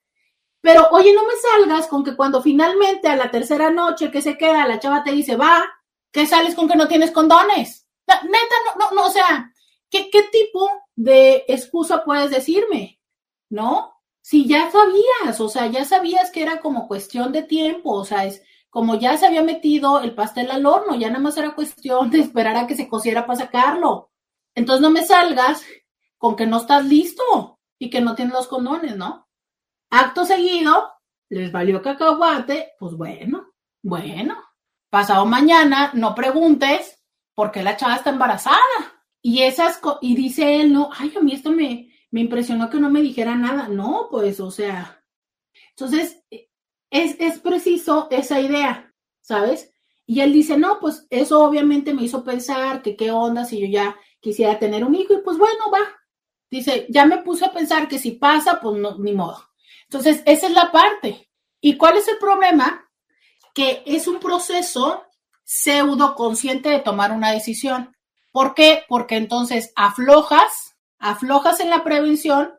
pero 0.62 0.88
oye, 0.92 1.12
no 1.12 1.26
me 1.26 1.34
salgas 1.34 1.88
con 1.88 2.04
que 2.04 2.14
cuando 2.14 2.40
finalmente 2.40 3.08
a 3.08 3.16
la 3.16 3.32
tercera 3.32 3.70
noche 3.70 4.12
que 4.12 4.22
se 4.22 4.38
queda, 4.38 4.66
la 4.66 4.78
chava 4.78 5.02
te 5.02 5.10
dice, 5.10 5.36
va, 5.36 5.64
que 6.12 6.26
sales 6.26 6.54
con 6.54 6.68
que 6.68 6.76
no 6.76 6.88
tienes 6.88 7.10
condones. 7.10 7.88
Neta, 8.06 8.54
no, 8.78 8.90
no, 8.90 8.94
no, 8.94 9.06
o 9.06 9.10
sea, 9.10 9.52
¿qué, 9.90 10.10
¿qué 10.10 10.24
tipo 10.24 10.68
de 10.94 11.44
excusa 11.48 12.04
puedes 12.04 12.30
decirme? 12.30 13.00
¿No? 13.48 13.94
Si 14.20 14.46
ya 14.46 14.70
sabías, 14.70 15.40
o 15.40 15.48
sea, 15.48 15.66
ya 15.66 15.84
sabías 15.84 16.30
que 16.30 16.42
era 16.42 16.60
como 16.60 16.86
cuestión 16.86 17.32
de 17.32 17.42
tiempo, 17.42 17.92
o 17.92 18.04
sea, 18.04 18.24
es 18.24 18.42
como 18.70 18.94
ya 18.94 19.16
se 19.16 19.26
había 19.26 19.42
metido 19.42 20.00
el 20.00 20.14
pastel 20.14 20.50
al 20.50 20.64
horno, 20.64 20.94
ya 20.94 21.08
nada 21.08 21.20
más 21.20 21.36
era 21.36 21.54
cuestión 21.54 22.10
de 22.10 22.20
esperar 22.20 22.56
a 22.56 22.66
que 22.66 22.76
se 22.76 22.88
cociera 22.88 23.26
para 23.26 23.40
sacarlo. 23.40 24.10
Entonces 24.54 24.80
no 24.80 24.90
me 24.90 25.04
salgas 25.04 25.64
con 26.18 26.36
que 26.36 26.46
no 26.46 26.58
estás 26.58 26.84
listo 26.84 27.58
y 27.78 27.90
que 27.90 28.00
no 28.00 28.14
tienes 28.14 28.34
los 28.34 28.48
condones, 28.48 28.96
¿no? 28.96 29.28
Acto 29.90 30.24
seguido, 30.24 30.90
les 31.28 31.50
valió 31.50 31.82
cacahuate, 31.82 32.72
pues 32.78 32.94
bueno, 32.94 33.52
bueno. 33.82 34.36
Pasado 34.92 35.24
mañana, 35.24 35.90
no 35.94 36.14
preguntes 36.14 37.02
por 37.34 37.50
qué 37.50 37.62
la 37.62 37.78
chava 37.78 37.96
está 37.96 38.10
embarazada. 38.10 38.58
Y 39.22 39.40
esas, 39.40 39.80
y 40.02 40.14
dice 40.14 40.60
él, 40.60 40.70
no, 40.70 40.90
ay, 40.92 41.14
a 41.16 41.20
mí 41.20 41.32
esto 41.32 41.50
me, 41.50 41.90
me 42.10 42.20
impresionó 42.20 42.68
que 42.68 42.78
no 42.78 42.90
me 42.90 43.00
dijera 43.00 43.34
nada. 43.34 43.68
No, 43.68 44.08
pues, 44.10 44.38
o 44.38 44.50
sea. 44.50 45.02
Entonces, 45.70 46.22
es, 46.90 47.16
es 47.18 47.38
preciso 47.38 48.08
esa 48.10 48.38
idea, 48.42 48.92
¿sabes? 49.22 49.72
Y 50.04 50.20
él 50.20 50.34
dice, 50.34 50.58
no, 50.58 50.78
pues 50.78 51.06
eso 51.08 51.42
obviamente 51.42 51.94
me 51.94 52.02
hizo 52.02 52.22
pensar 52.22 52.82
que 52.82 52.94
qué 52.94 53.10
onda 53.10 53.46
si 53.46 53.60
yo 53.60 53.68
ya 53.68 53.96
quisiera 54.20 54.58
tener 54.58 54.84
un 54.84 54.94
hijo 54.94 55.14
y 55.14 55.22
pues 55.22 55.38
bueno, 55.38 55.70
va. 55.72 56.02
Dice, 56.50 56.84
ya 56.90 57.06
me 57.06 57.22
puse 57.22 57.46
a 57.46 57.52
pensar 57.54 57.88
que 57.88 57.98
si 57.98 58.10
pasa, 58.10 58.60
pues 58.60 58.76
no, 58.76 58.98
ni 58.98 59.14
modo. 59.14 59.42
Entonces, 59.84 60.22
esa 60.26 60.48
es 60.48 60.52
la 60.52 60.70
parte. 60.70 61.30
¿Y 61.62 61.78
cuál 61.78 61.96
es 61.96 62.08
el 62.08 62.18
problema? 62.18 62.91
Que 63.54 63.82
es 63.86 64.08
un 64.08 64.18
proceso 64.20 65.04
pseudo 65.44 66.14
consciente 66.14 66.68
de 66.68 66.80
tomar 66.80 67.12
una 67.12 67.32
decisión. 67.32 67.94
¿Por 68.30 68.54
qué? 68.54 68.84
Porque 68.88 69.16
entonces 69.16 69.72
aflojas, 69.76 70.76
aflojas 70.98 71.60
en 71.60 71.70
la 71.70 71.84
prevención 71.84 72.54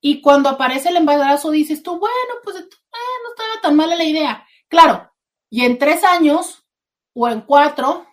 y 0.00 0.20
cuando 0.20 0.48
aparece 0.48 0.88
el 0.88 0.96
embarazo 0.96 1.50
dices 1.52 1.82
tú, 1.82 1.98
bueno, 1.98 2.34
pues 2.42 2.56
eh, 2.56 2.60
no 2.60 3.30
estaba 3.30 3.60
tan 3.62 3.76
mala 3.76 3.94
la 3.94 4.04
idea. 4.04 4.46
Claro, 4.68 5.12
y 5.48 5.64
en 5.64 5.78
tres 5.78 6.02
años 6.02 6.64
o 7.14 7.28
en 7.28 7.42
cuatro, 7.42 8.06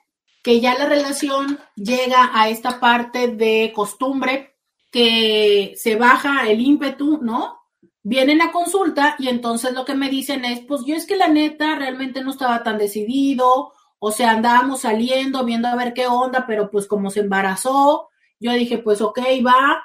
que 0.43 0.59
ya 0.59 0.77
la 0.77 0.85
relación 0.85 1.59
llega 1.75 2.29
a 2.33 2.49
esta 2.49 2.79
parte 2.79 3.29
de 3.29 3.71
costumbre, 3.75 4.55
que 4.91 5.73
se 5.77 5.95
baja 5.95 6.47
el 6.49 6.61
ímpetu, 6.61 7.19
¿no? 7.21 7.58
Vienen 8.03 8.41
a 8.41 8.51
consulta 8.51 9.15
y 9.19 9.27
entonces 9.27 9.73
lo 9.73 9.85
que 9.85 9.95
me 9.95 10.09
dicen 10.09 10.45
es, 10.45 10.61
pues 10.61 10.81
yo 10.85 10.95
es 10.95 11.05
que 11.05 11.17
la 11.17 11.27
neta 11.27 11.75
realmente 11.75 12.23
no 12.23 12.31
estaba 12.31 12.63
tan 12.63 12.77
decidido, 12.77 13.73
o 13.99 14.11
sea, 14.11 14.31
andábamos 14.31 14.81
saliendo, 14.81 15.43
viendo 15.43 15.67
a 15.67 15.75
ver 15.75 15.93
qué 15.93 16.07
onda, 16.07 16.45
pero 16.47 16.71
pues 16.71 16.87
como 16.87 17.09
se 17.09 17.19
embarazó, 17.19 18.09
yo 18.39 18.53
dije, 18.53 18.77
pues 18.77 19.01
ok, 19.01 19.19
va, 19.45 19.83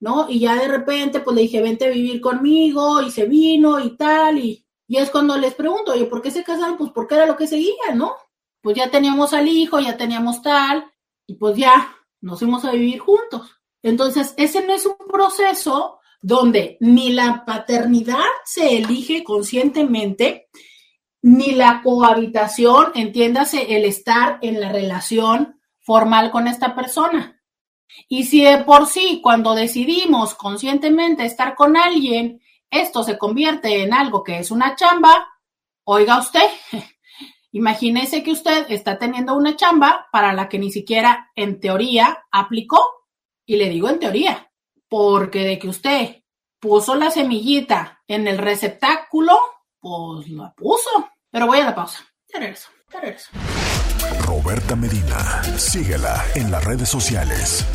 ¿no? 0.00 0.28
Y 0.28 0.40
ya 0.40 0.56
de 0.56 0.68
repente, 0.68 1.20
pues 1.20 1.34
le 1.34 1.42
dije, 1.42 1.62
vente 1.62 1.86
a 1.86 1.90
vivir 1.90 2.20
conmigo, 2.20 3.00
y 3.00 3.10
se 3.10 3.24
vino 3.24 3.80
y 3.80 3.96
tal, 3.96 4.38
y, 4.38 4.66
y 4.86 4.98
es 4.98 5.10
cuando 5.10 5.38
les 5.38 5.54
pregunto, 5.54 5.92
oye, 5.92 6.04
¿por 6.04 6.20
qué 6.20 6.30
se 6.30 6.44
casaron? 6.44 6.76
Pues 6.76 6.90
porque 6.94 7.14
era 7.14 7.26
lo 7.26 7.36
que 7.36 7.46
seguía, 7.46 7.94
¿no? 7.94 8.14
Pues 8.60 8.76
ya 8.76 8.90
teníamos 8.90 9.32
al 9.32 9.48
hijo, 9.48 9.80
ya 9.80 9.96
teníamos 9.96 10.42
tal, 10.42 10.84
y 11.26 11.34
pues 11.34 11.56
ya 11.56 11.96
nos 12.20 12.38
fuimos 12.38 12.64
a 12.66 12.72
vivir 12.72 12.98
juntos. 12.98 13.50
Entonces, 13.82 14.34
ese 14.36 14.66
no 14.66 14.74
es 14.74 14.84
un 14.84 14.96
proceso 15.10 16.00
donde 16.24 16.78
ni 16.80 17.12
la 17.12 17.44
paternidad 17.44 18.24
se 18.46 18.78
elige 18.78 19.22
conscientemente, 19.22 20.48
ni 21.20 21.52
la 21.52 21.82
cohabitación, 21.82 22.92
entiéndase, 22.94 23.76
el 23.76 23.84
estar 23.84 24.38
en 24.40 24.58
la 24.58 24.72
relación 24.72 25.60
formal 25.80 26.30
con 26.30 26.48
esta 26.48 26.74
persona. 26.74 27.42
Y 28.08 28.24
si 28.24 28.42
de 28.42 28.64
por 28.64 28.86
sí, 28.86 29.20
cuando 29.22 29.54
decidimos 29.54 30.34
conscientemente 30.34 31.26
estar 31.26 31.54
con 31.54 31.76
alguien, 31.76 32.40
esto 32.70 33.04
se 33.04 33.18
convierte 33.18 33.82
en 33.82 33.92
algo 33.92 34.24
que 34.24 34.38
es 34.38 34.50
una 34.50 34.76
chamba, 34.76 35.28
oiga 35.84 36.18
usted, 36.18 36.48
imagínese 37.52 38.22
que 38.22 38.32
usted 38.32 38.64
está 38.70 38.98
teniendo 38.98 39.36
una 39.36 39.56
chamba 39.56 40.06
para 40.10 40.32
la 40.32 40.48
que 40.48 40.58
ni 40.58 40.72
siquiera 40.72 41.30
en 41.36 41.60
teoría 41.60 42.24
aplicó. 42.30 42.82
Y 43.44 43.56
le 43.56 43.68
digo 43.68 43.90
en 43.90 43.98
teoría, 43.98 44.50
porque 44.88 45.44
de 45.44 45.58
que 45.58 45.68
usted 45.68 46.22
puso 46.60 46.94
la 46.94 47.10
semillita 47.10 48.02
en 48.06 48.28
el 48.28 48.38
receptáculo, 48.38 49.36
pues 49.80 50.30
la 50.30 50.54
puso. 50.54 51.10
Pero 51.30 51.46
voy 51.46 51.60
a 51.60 51.66
la 51.66 51.74
pausa. 51.74 52.04
Ya 52.32 52.38
regreso, 52.38 52.70
ya 52.92 53.00
regreso. 53.00 53.30
Roberta 54.26 54.76
Medina, 54.76 55.42
síguela 55.58 56.24
en 56.34 56.50
las 56.50 56.64
redes 56.64 56.88
sociales. 56.88 57.66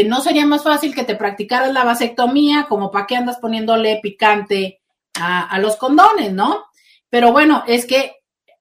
¿no 0.07 0.21
sería 0.21 0.47
más 0.47 0.63
fácil 0.63 0.95
que 0.95 1.03
te 1.03 1.17
practicaras 1.17 1.73
la 1.73 1.83
vasectomía? 1.83 2.67
Como 2.69 2.93
para 2.93 3.07
qué 3.07 3.17
andas 3.17 3.39
poniéndole 3.41 3.99
picante 4.01 4.81
a, 5.15 5.49
a 5.49 5.59
los 5.59 5.75
condones, 5.75 6.33
¿no? 6.33 6.67
Pero 7.11 7.33
bueno, 7.33 7.65
es 7.67 7.85
que 7.85 8.13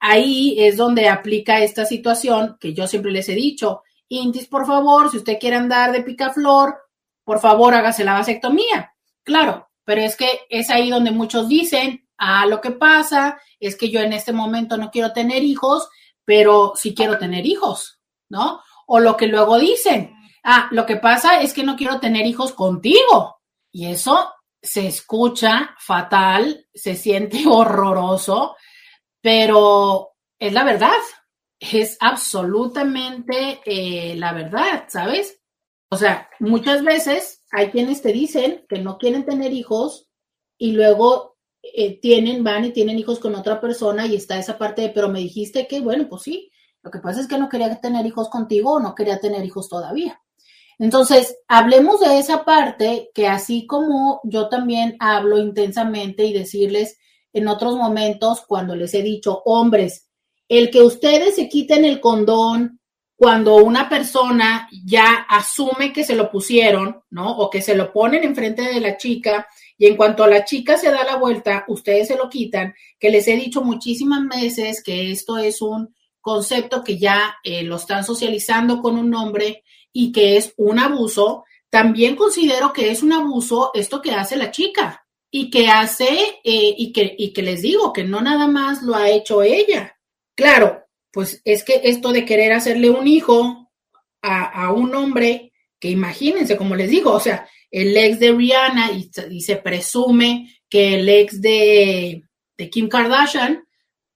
ahí 0.03 0.55
es 0.59 0.75
donde 0.75 1.07
aplica 1.07 1.59
esta 1.59 1.85
situación 1.85 2.57
que 2.59 2.73
yo 2.73 2.87
siempre 2.87 3.09
les 3.09 3.29
he 3.29 3.35
dicho. 3.35 3.83
Intis, 4.09 4.47
por 4.47 4.67
favor, 4.67 5.09
si 5.09 5.15
usted 5.15 5.39
quiere 5.39 5.55
andar 5.55 5.93
de 5.93 6.03
picaflor, 6.03 6.75
por 7.23 7.39
favor, 7.39 7.73
hágase 7.73 8.03
la 8.03 8.13
vasectomía. 8.13 8.93
Claro, 9.23 9.69
pero 9.85 10.01
es 10.01 10.17
que 10.17 10.41
es 10.49 10.69
ahí 10.69 10.89
donde 10.89 11.11
muchos 11.11 11.47
dicen, 11.47 12.05
ah, 12.17 12.45
lo 12.45 12.59
que 12.59 12.71
pasa 12.71 13.39
es 13.61 13.77
que 13.77 13.89
yo 13.89 14.01
en 14.01 14.11
este 14.11 14.33
momento 14.33 14.75
no 14.75 14.91
quiero 14.91 15.13
tener 15.13 15.41
hijos, 15.41 15.87
pero 16.25 16.73
sí 16.75 16.93
quiero 16.93 17.17
tener 17.17 17.45
hijos, 17.45 18.01
¿no? 18.27 18.59
O 18.87 18.99
lo 18.99 19.15
que 19.15 19.27
luego 19.27 19.57
dicen, 19.57 20.13
ah, 20.43 20.67
lo 20.71 20.85
que 20.85 20.97
pasa 20.97 21.41
es 21.41 21.53
que 21.53 21.63
no 21.63 21.77
quiero 21.77 22.01
tener 22.01 22.25
hijos 22.25 22.51
contigo. 22.51 23.37
Y 23.71 23.87
eso 23.87 24.33
se 24.61 24.85
escucha 24.85 25.77
fatal, 25.79 26.67
se 26.73 26.97
siente 26.97 27.43
horroroso, 27.47 28.57
pero 29.23 30.15
es 30.37 30.51
la 30.51 30.65
verdad 30.65 30.91
es 31.71 31.97
absolutamente 32.01 33.61
eh, 33.65 34.15
la 34.17 34.33
verdad, 34.33 34.83
¿sabes? 34.89 35.39
O 35.89 35.95
sea, 35.95 36.29
muchas 36.39 36.83
veces 36.83 37.43
hay 37.51 37.69
quienes 37.69 38.01
te 38.01 38.11
dicen 38.11 38.65
que 38.67 38.79
no 38.79 38.97
quieren 38.97 39.25
tener 39.25 39.53
hijos 39.53 40.09
y 40.57 40.73
luego 40.73 41.37
eh, 41.61 42.01
tienen, 42.01 42.43
van 42.43 42.65
y 42.65 42.71
tienen 42.71 42.99
hijos 42.99 43.19
con 43.19 43.35
otra 43.35 43.61
persona 43.61 44.05
y 44.05 44.15
está 44.15 44.37
esa 44.37 44.57
parte 44.57 44.81
de, 44.81 44.89
pero 44.89 45.07
me 45.07 45.19
dijiste 45.19 45.67
que, 45.67 45.79
bueno, 45.79 46.09
pues 46.09 46.23
sí, 46.23 46.51
lo 46.81 46.91
que 46.91 46.99
pasa 46.99 47.21
es 47.21 47.27
que 47.27 47.37
no 47.37 47.47
quería 47.47 47.79
tener 47.79 48.05
hijos 48.05 48.29
contigo 48.29 48.73
o 48.73 48.79
no 48.81 48.93
quería 48.93 49.19
tener 49.19 49.45
hijos 49.45 49.69
todavía. 49.69 50.21
Entonces, 50.79 51.37
hablemos 51.47 52.01
de 52.01 52.17
esa 52.19 52.43
parte 52.43 53.11
que 53.13 53.27
así 53.27 53.67
como 53.67 54.19
yo 54.25 54.49
también 54.49 54.97
hablo 54.99 55.37
intensamente 55.37 56.25
y 56.25 56.33
decirles 56.33 56.97
en 57.33 57.47
otros 57.47 57.75
momentos 57.75 58.41
cuando 58.47 58.75
les 58.75 58.93
he 58.93 59.01
dicho, 59.01 59.41
hombres, 59.45 60.07
el 60.47 60.69
que 60.69 60.81
ustedes 60.81 61.35
se 61.35 61.49
quiten 61.49 61.83
el 61.83 61.99
condón 61.99 62.79
cuando 63.15 63.55
una 63.55 63.89
persona 63.89 64.67
ya 64.85 65.25
asume 65.29 65.93
que 65.93 66.03
se 66.03 66.15
lo 66.15 66.29
pusieron, 66.29 67.01
¿no? 67.09 67.37
O 67.37 67.49
que 67.49 67.61
se 67.61 67.75
lo 67.75 67.91
ponen 67.91 68.23
enfrente 68.23 68.63
de 68.63 68.79
la 68.79 68.97
chica 68.97 69.47
y 69.77 69.87
en 69.87 69.95
cuanto 69.95 70.23
a 70.23 70.27
la 70.27 70.45
chica 70.45 70.77
se 70.77 70.91
da 70.91 71.03
la 71.03 71.15
vuelta, 71.15 71.65
ustedes 71.67 72.07
se 72.07 72.17
lo 72.17 72.29
quitan, 72.29 72.73
que 72.99 73.09
les 73.09 73.27
he 73.27 73.35
dicho 73.35 73.61
muchísimas 73.61 74.27
veces 74.27 74.83
que 74.83 75.11
esto 75.11 75.37
es 75.37 75.61
un 75.61 75.95
concepto 76.21 76.83
que 76.83 76.97
ya 76.97 77.35
eh, 77.43 77.63
lo 77.63 77.77
están 77.77 78.03
socializando 78.03 78.81
con 78.81 78.97
un 78.97 79.09
nombre 79.09 79.63
y 79.91 80.11
que 80.11 80.37
es 80.37 80.53
un 80.57 80.79
abuso, 80.79 81.45
también 81.69 82.15
considero 82.15 82.73
que 82.73 82.91
es 82.91 83.03
un 83.03 83.13
abuso 83.13 83.71
esto 83.73 84.01
que 84.01 84.11
hace 84.11 84.35
la 84.35 84.51
chica 84.51 85.02
y 85.35 85.49
que 85.49 85.67
hace, 85.67 86.07
eh, 86.43 86.75
y, 86.77 86.93
que, 86.93 87.15
y 87.17 87.33
que 87.33 87.41
les 87.41 87.63
digo 87.63 87.91
que 87.91 88.03
no 88.03 88.21
nada 88.21 88.45
más 88.45 88.83
lo 88.83 88.93
ha 88.93 89.09
hecho 89.09 89.41
ella, 89.41 89.97
Claro, 90.35 90.83
pues 91.11 91.41
es 91.45 91.63
que 91.63 91.81
esto 91.83 92.11
de 92.11 92.25
querer 92.25 92.53
hacerle 92.53 92.89
un 92.89 93.07
hijo 93.07 93.71
a, 94.21 94.71
un 94.71 94.95
hombre, 94.95 95.51
que 95.79 95.89
imagínense, 95.89 96.55
como 96.55 96.75
les 96.75 96.89
digo, 96.89 97.11
o 97.11 97.19
sea, 97.19 97.47
el 97.69 97.95
ex 97.97 98.19
de 98.19 98.31
Rihanna 98.31 98.91
y, 99.29 99.41
se 99.41 99.57
presume 99.57 100.49
que 100.69 100.95
el 100.95 101.09
ex 101.09 101.41
de, 101.41 102.23
de, 102.57 102.69
Kim 102.69 102.87
Kardashian, 102.87 103.67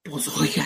pues 0.01 0.27
oiga, 0.39 0.65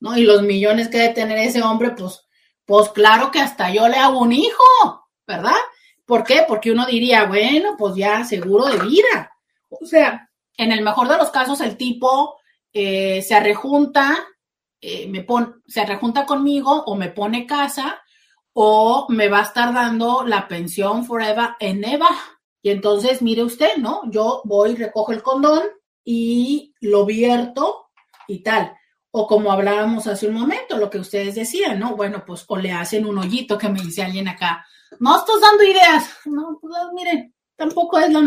¿no? 0.00 0.16
Y 0.16 0.22
los 0.22 0.42
millones 0.42 0.88
que 0.88 0.98
debe 0.98 1.14
tener 1.14 1.38
ese 1.38 1.62
hombre, 1.62 1.92
pues, 1.92 2.20
pues 2.66 2.90
claro 2.90 3.30
que 3.30 3.40
hasta 3.40 3.72
yo 3.72 3.88
le 3.88 3.96
hago 3.96 4.20
un 4.20 4.32
hijo, 4.32 5.08
¿verdad? 5.26 5.56
¿Por 6.04 6.22
qué? 6.24 6.44
Porque 6.46 6.70
uno 6.70 6.84
diría, 6.84 7.24
bueno, 7.24 7.74
pues 7.78 7.96
ya 7.96 8.22
seguro 8.24 8.66
de 8.66 8.78
vida. 8.86 9.33
O 9.80 9.86
sea, 9.86 10.30
en 10.56 10.72
el 10.72 10.82
mejor 10.82 11.08
de 11.08 11.16
los 11.16 11.30
casos, 11.30 11.60
el 11.60 11.76
tipo 11.76 12.36
eh, 12.72 13.22
se 13.22 13.34
arrejunta 13.34 14.28
eh, 14.86 15.08
me 15.08 15.26
se 15.66 15.86
rejunta 15.86 16.26
conmigo 16.26 16.70
o 16.84 16.94
me 16.94 17.08
pone 17.08 17.46
casa 17.46 18.02
o 18.52 19.06
me 19.08 19.30
va 19.30 19.38
a 19.38 19.44
estar 19.44 19.72
dando 19.72 20.26
la 20.26 20.46
pensión 20.46 21.06
forever 21.06 21.52
en 21.58 21.82
Eva. 21.84 22.08
Y 22.60 22.68
entonces, 22.68 23.22
mire 23.22 23.42
usted, 23.42 23.78
¿no? 23.78 24.02
Yo 24.10 24.42
voy, 24.44 24.74
recojo 24.74 25.12
el 25.12 25.22
condón 25.22 25.62
y 26.04 26.74
lo 26.82 27.06
vierto 27.06 27.86
y 28.28 28.42
tal. 28.42 28.76
O 29.10 29.26
como 29.26 29.50
hablábamos 29.50 30.06
hace 30.06 30.28
un 30.28 30.34
momento, 30.34 30.76
lo 30.76 30.90
que 30.90 30.98
ustedes 30.98 31.34
decían, 31.34 31.80
¿no? 31.80 31.96
Bueno, 31.96 32.22
pues 32.26 32.44
o 32.46 32.56
le 32.58 32.70
hacen 32.70 33.06
un 33.06 33.16
hoyito 33.16 33.56
que 33.56 33.70
me 33.70 33.80
dice 33.80 34.02
alguien 34.02 34.28
acá. 34.28 34.66
No 35.00 35.16
estás 35.16 35.40
dando 35.40 35.64
ideas. 35.64 36.10
No, 36.26 36.58
pues 36.60 36.74
miren, 36.92 37.34
tampoco 37.56 37.98
es 37.98 38.12
lo 38.12 38.20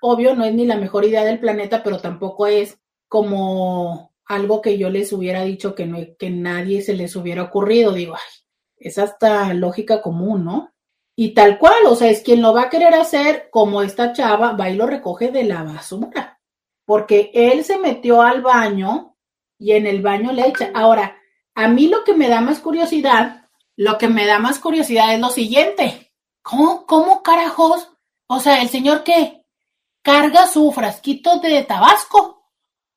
obvio, 0.00 0.34
no 0.34 0.44
es 0.44 0.54
ni 0.54 0.64
la 0.64 0.76
mejor 0.76 1.04
idea 1.04 1.24
del 1.24 1.40
planeta, 1.40 1.82
pero 1.82 1.98
tampoco 1.98 2.46
es 2.46 2.78
como 3.08 4.12
algo 4.26 4.60
que 4.60 4.78
yo 4.78 4.90
les 4.90 5.12
hubiera 5.12 5.42
dicho 5.42 5.74
que, 5.74 5.86
no, 5.86 5.98
que 6.18 6.30
nadie 6.30 6.82
se 6.82 6.94
les 6.94 7.16
hubiera 7.16 7.42
ocurrido. 7.42 7.92
Digo, 7.92 8.14
ay, 8.14 8.44
es 8.76 8.98
hasta 8.98 9.52
lógica 9.54 10.02
común, 10.02 10.44
¿no? 10.44 10.72
Y 11.16 11.34
tal 11.34 11.58
cual, 11.58 11.86
o 11.86 11.96
sea, 11.96 12.10
es 12.10 12.22
quien 12.22 12.42
lo 12.42 12.54
va 12.54 12.62
a 12.62 12.70
querer 12.70 12.94
hacer 12.94 13.48
como 13.50 13.82
esta 13.82 14.12
chava 14.12 14.52
va 14.52 14.70
y 14.70 14.76
lo 14.76 14.86
recoge 14.86 15.32
de 15.32 15.44
la 15.44 15.64
basura. 15.64 16.40
Porque 16.84 17.30
él 17.34 17.64
se 17.64 17.78
metió 17.78 18.22
al 18.22 18.40
baño 18.40 19.16
y 19.58 19.72
en 19.72 19.86
el 19.86 20.00
baño 20.00 20.32
le 20.32 20.46
echa. 20.46 20.70
Ahora, 20.74 21.16
a 21.54 21.66
mí 21.66 21.88
lo 21.88 22.04
que 22.04 22.14
me 22.14 22.28
da 22.28 22.40
más 22.40 22.60
curiosidad, 22.60 23.48
lo 23.76 23.98
que 23.98 24.08
me 24.08 24.26
da 24.26 24.38
más 24.38 24.60
curiosidad 24.60 25.12
es 25.12 25.20
lo 25.20 25.30
siguiente. 25.30 26.12
¿Cómo, 26.42 26.86
cómo 26.86 27.22
carajos? 27.22 27.90
O 28.28 28.38
sea, 28.38 28.62
¿el 28.62 28.68
señor 28.68 29.02
qué? 29.02 29.37
Carga 30.08 30.46
su 30.46 30.72
frasquito 30.72 31.38
de 31.38 31.64
tabasco. 31.64 32.50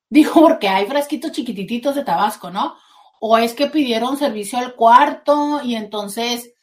Dijo, 0.09 0.39
porque 0.39 0.69
hay 0.69 0.85
frasquitos 0.85 1.33
chiquititos 1.33 1.93
de 1.93 2.05
tabasco, 2.05 2.49
¿no? 2.49 2.77
O 3.19 3.37
es 3.37 3.53
que 3.53 3.67
pidieron 3.67 4.15
servicio 4.15 4.57
al 4.57 4.75
cuarto 4.75 5.59
y 5.61 5.75
entonces 5.75 6.53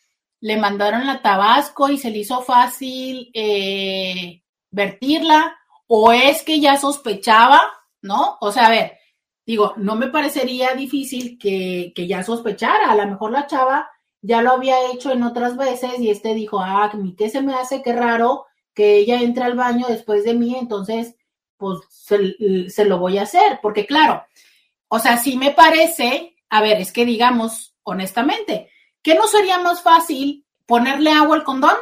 le 0.40 0.56
mandaron 0.56 1.06
la 1.06 1.20
tabasco 1.20 1.90
y 1.90 1.98
se 1.98 2.10
le 2.10 2.20
hizo 2.20 2.40
fácil 2.40 3.30
eh, 3.34 4.42
vertirla. 4.70 5.54
O 5.86 6.12
es 6.12 6.42
que 6.42 6.60
ya 6.60 6.78
sospechaba, 6.78 7.60
¿no? 8.00 8.38
O 8.40 8.50
sea, 8.50 8.68
a 8.68 8.70
ver, 8.70 8.96
digo, 9.44 9.74
no 9.76 9.96
me 9.96 10.06
parecería 10.06 10.72
difícil 10.72 11.38
que, 11.38 11.92
que 11.94 12.06
ya 12.06 12.22
sospechara. 12.22 12.90
A 12.90 12.94
lo 12.94 13.06
mejor 13.06 13.32
la 13.32 13.46
chava 13.46 13.90
ya 14.22 14.40
lo 14.40 14.52
había 14.52 14.92
hecho 14.92 15.12
en 15.12 15.24
otras 15.24 15.58
veces 15.58 16.00
y 16.00 16.08
este 16.08 16.32
dijo, 16.32 16.58
ah, 16.58 16.90
¿qué 17.18 17.28
se 17.28 17.42
me 17.42 17.52
hace? 17.52 17.82
Qué 17.82 17.92
raro 17.92 18.46
que 18.78 18.96
ella 18.96 19.20
entre 19.22 19.42
al 19.42 19.56
baño 19.56 19.88
después 19.88 20.22
de 20.22 20.34
mí, 20.34 20.54
entonces, 20.54 21.16
pues 21.56 21.80
se, 21.90 22.84
lo 22.84 22.98
voy 22.98 23.18
a 23.18 23.22
hacer, 23.22 23.58
porque 23.60 23.86
claro, 23.86 24.24
o 24.86 25.00
sea, 25.00 25.16
sí 25.16 25.36
me 25.36 25.50
parece, 25.50 26.36
a 26.48 26.62
ver, 26.62 26.80
es 26.80 26.92
que 26.92 27.04
digamos 27.04 27.74
honestamente, 27.82 28.70
¿qué 29.02 29.16
no 29.16 29.26
sería 29.26 29.58
más 29.58 29.82
fácil 29.82 30.46
ponerle 30.64 31.10
agua 31.10 31.34
al 31.34 31.42
condón? 31.42 31.74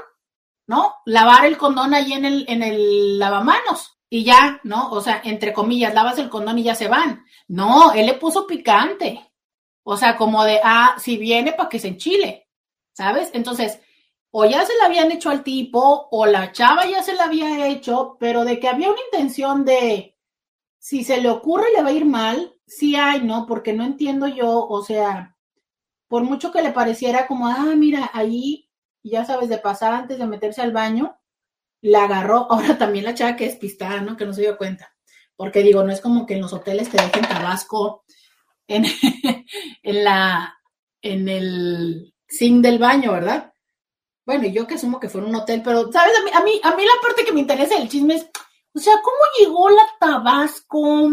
¿No? 0.66 0.94
Lavar 1.04 1.44
el 1.44 1.58
condón 1.58 1.92
ahí 1.92 2.14
en 2.14 2.24
el, 2.24 2.46
en 2.48 2.62
el 2.62 3.18
lavamanos 3.18 3.98
y 4.08 4.24
ya, 4.24 4.58
¿no? 4.64 4.90
O 4.90 5.02
sea, 5.02 5.20
entre 5.22 5.52
comillas, 5.52 5.92
lavas 5.92 6.18
el 6.18 6.30
condón 6.30 6.58
y 6.58 6.62
ya 6.62 6.74
se 6.74 6.88
van. 6.88 7.26
No, 7.46 7.92
él 7.92 8.06
le 8.06 8.14
puso 8.14 8.46
picante. 8.46 9.30
O 9.82 9.98
sea, 9.98 10.16
como 10.16 10.44
de, 10.44 10.60
ah, 10.64 10.96
si 10.98 11.18
viene 11.18 11.52
para 11.52 11.68
que 11.68 11.78
se 11.78 11.88
enchile, 11.88 12.48
¿sabes? 12.94 13.30
Entonces, 13.34 13.80
o 14.38 14.44
ya 14.44 14.66
se 14.66 14.76
la 14.76 14.84
habían 14.84 15.10
hecho 15.12 15.30
al 15.30 15.42
tipo, 15.42 16.08
o 16.10 16.26
la 16.26 16.52
chava 16.52 16.86
ya 16.86 17.02
se 17.02 17.14
la 17.14 17.24
había 17.24 17.68
hecho, 17.68 18.18
pero 18.20 18.44
de 18.44 18.60
que 18.60 18.68
había 18.68 18.90
una 18.90 19.00
intención 19.10 19.64
de, 19.64 20.14
si 20.78 21.04
se 21.04 21.22
le 21.22 21.30
ocurre 21.30 21.72
le 21.74 21.82
va 21.82 21.88
a 21.88 21.92
ir 21.92 22.04
mal, 22.04 22.54
sí 22.66 22.96
hay, 22.96 23.22
¿no? 23.22 23.46
Porque 23.46 23.72
no 23.72 23.82
entiendo 23.82 24.28
yo, 24.28 24.68
o 24.68 24.84
sea, 24.84 25.34
por 26.06 26.22
mucho 26.22 26.52
que 26.52 26.60
le 26.60 26.70
pareciera 26.70 27.26
como, 27.26 27.46
ah, 27.46 27.72
mira, 27.78 28.10
ahí, 28.12 28.68
ya 29.02 29.24
sabes, 29.24 29.48
de 29.48 29.56
pasar 29.56 29.94
antes 29.94 30.18
de 30.18 30.26
meterse 30.26 30.60
al 30.60 30.72
baño, 30.72 31.16
la 31.80 32.04
agarró, 32.04 32.46
ahora 32.52 32.76
también 32.76 33.06
la 33.06 33.14
chava 33.14 33.36
que 33.36 33.46
es 33.46 33.56
pistada, 33.56 34.02
¿no? 34.02 34.18
Que 34.18 34.26
no 34.26 34.34
se 34.34 34.42
dio 34.42 34.58
cuenta. 34.58 34.94
Porque 35.34 35.62
digo, 35.62 35.82
no 35.82 35.92
es 35.92 36.02
como 36.02 36.26
que 36.26 36.34
en 36.34 36.42
los 36.42 36.52
hoteles 36.52 36.90
te 36.90 37.00
dejen 37.00 37.26
tabasco 37.26 38.04
en, 38.68 38.84
en 39.82 40.04
la, 40.04 40.58
en 41.00 41.26
el 41.26 42.14
zinc 42.28 42.62
del 42.62 42.78
baño, 42.78 43.12
¿verdad? 43.12 43.54
Bueno, 44.26 44.46
yo 44.48 44.66
que 44.66 44.74
asumo 44.74 45.00
que 45.00 45.08
fue 45.08 45.22
un 45.22 45.34
hotel, 45.34 45.62
pero, 45.62 45.90
¿sabes? 45.92 46.12
A 46.18 46.24
mí, 46.24 46.30
a 46.34 46.42
mí, 46.42 46.60
a 46.62 46.76
mí 46.76 46.84
la 46.84 47.00
parte 47.00 47.24
que 47.24 47.32
me 47.32 47.40
interesa 47.40 47.78
del 47.78 47.88
chisme 47.88 48.16
es, 48.16 48.28
o 48.74 48.78
sea, 48.78 48.94
¿cómo 49.02 49.16
llegó 49.38 49.70
la 49.70 49.86
Tabasco 49.98 51.10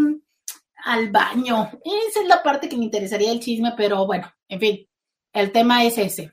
al 0.84 1.10
baño? 1.10 1.70
Esa 1.84 2.20
es 2.20 2.26
la 2.26 2.42
parte 2.42 2.68
que 2.68 2.76
me 2.76 2.84
interesaría 2.84 3.30
del 3.30 3.40
chisme, 3.40 3.72
pero 3.76 4.06
bueno, 4.06 4.30
en 4.48 4.60
fin, 4.60 4.88
el 5.32 5.52
tema 5.52 5.84
es 5.84 5.96
ese. 5.96 6.32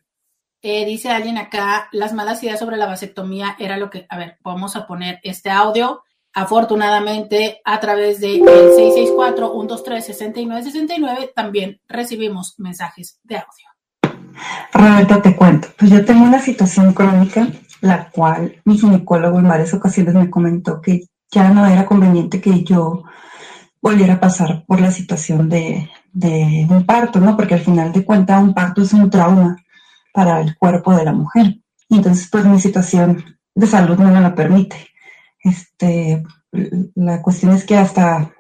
Eh, 0.64 0.86
dice 0.86 1.10
alguien 1.10 1.38
acá, 1.38 1.88
las 1.92 2.14
malas 2.14 2.44
ideas 2.44 2.60
sobre 2.60 2.78
la 2.78 2.88
vasectomía 2.88 3.56
era 3.60 3.78
lo 3.78 3.90
que, 3.90 4.06
a 4.10 4.18
ver, 4.18 4.38
vamos 4.42 4.76
a 4.76 4.88
poner 4.88 5.20
este 5.24 5.50
audio 5.50 6.04
Afortunadamente, 6.34 7.62
a 7.66 7.82
través 7.82 8.22
de 8.22 8.40
664-123-6969 8.40 11.34
también 11.36 11.82
recibimos 11.90 12.56
mensajes 12.58 13.20
de 13.24 13.36
audio. 13.36 13.71
Roberta, 14.74 15.22
te 15.22 15.36
cuento. 15.36 15.68
Pues 15.78 15.92
yo 15.92 16.06
tengo 16.06 16.24
una 16.24 16.40
situación 16.40 16.94
crónica, 16.94 17.48
la 17.82 18.10
cual 18.10 18.62
mi 18.66 18.78
ginecólogo 18.78 19.40
en 19.40 19.48
varias 19.48 19.74
ocasiones 19.74 20.14
me 20.14 20.30
comentó 20.30 20.82
que 20.82 21.06
ya 21.32 21.50
no 21.50 21.66
era 21.66 21.86
conveniente 21.86 22.42
que 22.42 22.64
yo 22.64 23.04
volviera 23.82 24.16
a 24.16 24.20
pasar 24.20 24.64
por 24.68 24.80
la 24.80 24.92
situación 24.92 25.50
de, 25.50 25.90
de 26.14 26.68
un 26.70 26.86
parto, 26.86 27.20
¿no? 27.20 27.36
Porque 27.36 27.56
al 27.56 27.62
final 27.62 27.92
de 27.92 28.06
cuentas 28.06 28.44
un 28.44 28.54
parto 28.54 28.82
es 28.82 28.94
un 28.94 29.10
trauma 29.10 29.58
para 30.14 30.42
el 30.42 30.58
cuerpo 30.58 30.96
de 30.96 31.06
la 31.06 31.14
mujer. 31.14 31.58
Y 31.90 31.96
entonces, 31.98 32.28
pues 32.32 32.46
mi 32.46 32.60
situación 32.60 33.24
de 33.56 33.68
salud 33.68 33.98
no 33.98 34.12
me 34.12 34.22
lo 34.22 34.36
permite. 34.36 34.88
Este, 35.44 36.24
la 36.96 37.22
cuestión 37.22 37.54
es 37.54 37.66
que 37.66 37.78
hasta 37.78 38.32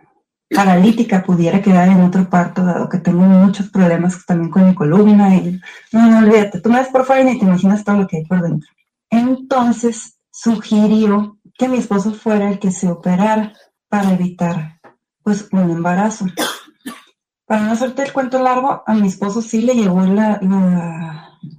paralítica 0.54 1.24
pudiera 1.24 1.62
quedar 1.62 1.88
en 1.88 2.02
otro 2.02 2.30
parto, 2.30 2.64
dado 2.64 2.90
que 2.90 2.98
tengo 2.98 3.22
muchos 3.22 3.70
problemas 3.70 4.26
también 4.26 4.52
con 4.52 4.68
mi 4.68 4.76
columna. 4.76 5.36
Y, 5.36 5.60
no, 5.92 6.10
no, 6.10 6.20
olvídate, 6.20 6.60
tú 6.60 6.70
me 6.70 6.80
ves 6.80 6.90
por 6.90 7.06
fuera 7.06 7.32
y 7.32 7.40
te 7.40 7.46
imaginas 7.46 7.84
todo 7.84 7.98
lo 7.98 8.08
que 8.08 8.18
hay 8.18 8.26
por 8.26 8.42
dentro. 8.42 8.70
Entonces 9.10 10.18
sugirió 10.32 11.38
que 11.58 11.68
mi 11.68 11.78
esposo 11.78 12.14
fuera 12.14 12.50
el 12.50 12.60
que 12.60 12.72
se 12.72 12.90
operara 12.90 13.54
para 13.88 14.14
evitar 14.14 14.80
pues 15.24 15.48
un 15.52 15.70
embarazo. 15.70 16.26
Para 17.46 17.64
no 17.64 17.72
hacerte 17.74 18.04
el 18.04 18.14
cuento 18.14 18.42
largo, 18.42 18.82
a 18.86 18.94
mi 18.94 19.08
esposo 19.08 19.42
sí 19.42 19.62
le 19.62 19.76
llevó 19.76 20.02
la, 20.02 20.40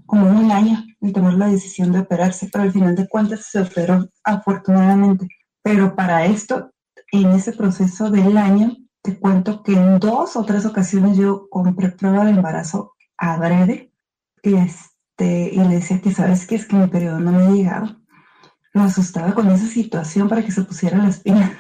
como 0.07 0.27
un 0.27 0.51
año 0.51 0.83
el 1.01 1.13
tomar 1.13 1.35
la 1.35 1.49
decisión 1.49 1.93
de 1.93 2.01
operarse, 2.01 2.49
pero 2.51 2.65
al 2.65 2.73
final 2.73 2.97
de 2.97 3.09
cuentas 3.09 3.47
se 3.51 3.61
operó 3.61 4.09
afortunadamente. 4.25 5.29
Pero 5.63 5.95
para 5.95 6.25
esto, 6.25 6.71
en 7.13 7.31
ese 7.33 7.53
proceso 7.53 8.11
del 8.11 8.39
año, 8.39 8.77
te 9.03 9.19
cuento 9.19 9.63
que 9.63 9.73
en 9.75 9.99
dos 9.99 10.37
o 10.37 10.45
tres 10.45 10.65
ocasiones 10.65 11.17
yo 11.17 11.49
compré 11.51 11.91
prueba 11.91 12.25
de 12.25 12.31
embarazo 12.31 12.95
adrede 13.17 13.93
y, 14.43 14.55
este, 14.55 15.51
y 15.53 15.57
le 15.57 15.77
decía 15.77 16.01
que, 16.01 16.13
¿sabes 16.13 16.47
qué? 16.47 16.55
Es 16.55 16.67
que 16.67 16.77
mi 16.77 16.87
periodo 16.87 17.21
no 17.21 17.33
me 17.33 17.45
ha 17.45 17.51
llegado. 17.51 18.01
Lo 18.73 18.83
asustaba 18.83 19.35
con 19.35 19.51
esa 19.51 19.67
situación 19.67 20.29
para 20.29 20.45
que 20.45 20.53
se 20.53 20.63
pusiera 20.63 20.99
las 20.99 21.19
pilas. 21.21 21.51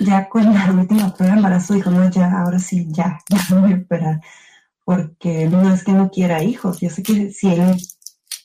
ya 0.00 0.28
con 0.28 0.44
la 0.52 0.70
última 0.72 1.12
prueba 1.14 1.34
de 1.34 1.38
embarazo 1.38 1.74
dijo, 1.74 1.90
no, 1.90 2.08
ya, 2.10 2.30
ahora 2.30 2.58
sí, 2.58 2.86
ya, 2.90 3.18
ya 3.28 3.38
no 3.50 3.62
voy 3.62 3.72
a 3.72 3.76
operar. 3.76 4.20
Porque 4.84 5.48
no 5.48 5.72
es 5.72 5.84
que 5.84 5.92
no 5.92 6.10
quiera 6.10 6.42
hijos. 6.42 6.80
Yo 6.80 6.88
sé 6.88 7.02
que 7.02 7.30
si 7.30 7.48
él 7.48 7.76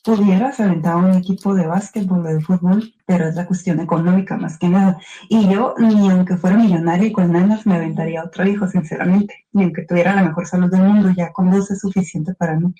pudiera, 0.03 0.51
se 0.51 0.63
aventaba 0.63 0.97
un 0.97 1.15
equipo 1.15 1.55
de 1.55 1.65
básquetbol 1.65 2.25
o 2.25 2.33
de 2.33 2.41
fútbol, 2.41 2.93
pero 3.05 3.27
es 3.27 3.35
la 3.35 3.47
cuestión 3.47 3.79
económica 3.79 4.35
más 4.35 4.59
que 4.59 4.67
nada. 4.67 4.99
Y 5.29 5.49
yo, 5.49 5.75
ni 5.77 6.09
aunque 6.09 6.35
fuera 6.35 6.57
millonaria 6.57 7.07
y 7.07 7.13
con 7.13 7.31
nanas, 7.31 7.65
me 7.65 7.75
aventaría 7.75 8.23
otro 8.23 8.45
hijo, 8.45 8.67
sinceramente. 8.67 9.45
Ni 9.53 9.63
aunque 9.63 9.85
tuviera 9.85 10.13
la 10.13 10.23
mejor 10.23 10.45
salud 10.45 10.69
del 10.69 10.81
mundo, 10.83 11.09
ya 11.15 11.31
con 11.31 11.49
dos 11.49 11.71
es 11.71 11.79
suficiente 11.79 12.33
para 12.35 12.59
mí. 12.59 12.73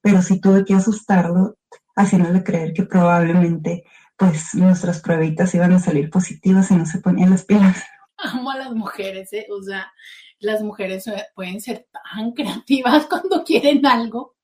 Pero 0.00 0.20
sí 0.22 0.40
tuve 0.40 0.64
que 0.64 0.74
asustarlo, 0.74 1.56
haciéndole 1.94 2.42
creer 2.42 2.72
que 2.72 2.82
probablemente, 2.82 3.84
pues, 4.16 4.54
nuestras 4.54 5.00
pruebitas 5.00 5.54
iban 5.54 5.72
a 5.72 5.78
salir 5.78 6.10
positivas 6.10 6.70
y 6.72 6.76
no 6.76 6.84
se 6.84 6.98
ponían 6.98 7.30
las 7.30 7.44
pilas. 7.44 7.82
Amo 8.18 8.50
a 8.50 8.58
las 8.58 8.74
mujeres, 8.74 9.32
¿eh? 9.32 9.46
O 9.50 9.62
sea, 9.62 9.92
las 10.40 10.62
mujeres 10.62 11.04
pueden 11.34 11.60
ser 11.60 11.86
tan 11.92 12.32
creativas 12.32 13.06
cuando 13.10 13.44
quieren 13.44 13.86
algo 13.86 14.34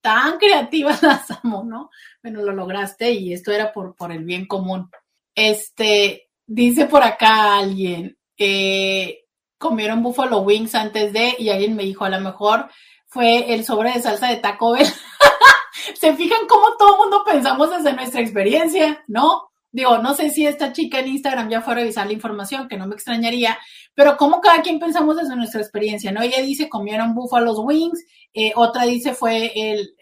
tan 0.00 0.38
creativas 0.38 1.02
las 1.02 1.30
amo, 1.42 1.64
¿no? 1.64 1.90
Bueno, 2.22 2.42
lo 2.42 2.52
lograste 2.52 3.12
y 3.12 3.32
esto 3.32 3.52
era 3.52 3.72
por, 3.72 3.94
por 3.94 4.12
el 4.12 4.24
bien 4.24 4.46
común. 4.46 4.90
Este, 5.34 6.28
dice 6.46 6.86
por 6.86 7.02
acá 7.02 7.58
alguien, 7.58 8.16
que 8.36 9.26
comieron 9.58 10.02
Buffalo 10.02 10.40
Wings 10.40 10.74
antes 10.74 11.12
de, 11.12 11.36
y 11.38 11.50
alguien 11.50 11.76
me 11.76 11.82
dijo, 11.82 12.04
a 12.04 12.08
lo 12.08 12.20
mejor 12.20 12.70
fue 13.06 13.52
el 13.52 13.64
sobre 13.64 13.92
de 13.92 14.00
salsa 14.00 14.28
de 14.28 14.36
Taco 14.36 14.72
Bell. 14.72 14.86
Se 16.00 16.14
fijan 16.14 16.46
cómo 16.48 16.76
todo 16.78 16.94
el 16.94 16.98
mundo 16.98 17.22
pensamos 17.24 17.70
desde 17.70 17.92
nuestra 17.92 18.20
experiencia, 18.20 19.04
¿no? 19.06 19.50
Digo, 19.72 19.98
no 19.98 20.14
sé 20.14 20.30
si 20.30 20.46
esta 20.46 20.72
chica 20.72 20.98
en 20.98 21.08
Instagram 21.08 21.50
ya 21.50 21.60
fue 21.60 21.74
a 21.74 21.76
revisar 21.76 22.06
la 22.06 22.12
información, 22.12 22.68
que 22.68 22.76
no 22.76 22.86
me 22.86 22.94
extrañaría, 22.94 23.58
pero 23.94 24.16
como 24.16 24.40
cada 24.40 24.62
quien 24.62 24.78
pensamos 24.78 25.16
desde 25.16 25.36
nuestra 25.36 25.60
experiencia, 25.60 26.12
¿no? 26.12 26.22
Ella 26.22 26.42
dice 26.42 26.68
comieron 26.68 27.14
Buffalo 27.14 27.52
Wings 27.60 28.04
eh, 28.32 28.52
otra 28.54 28.84
dice 28.84 29.12
fue 29.12 29.50
el, 29.56 29.96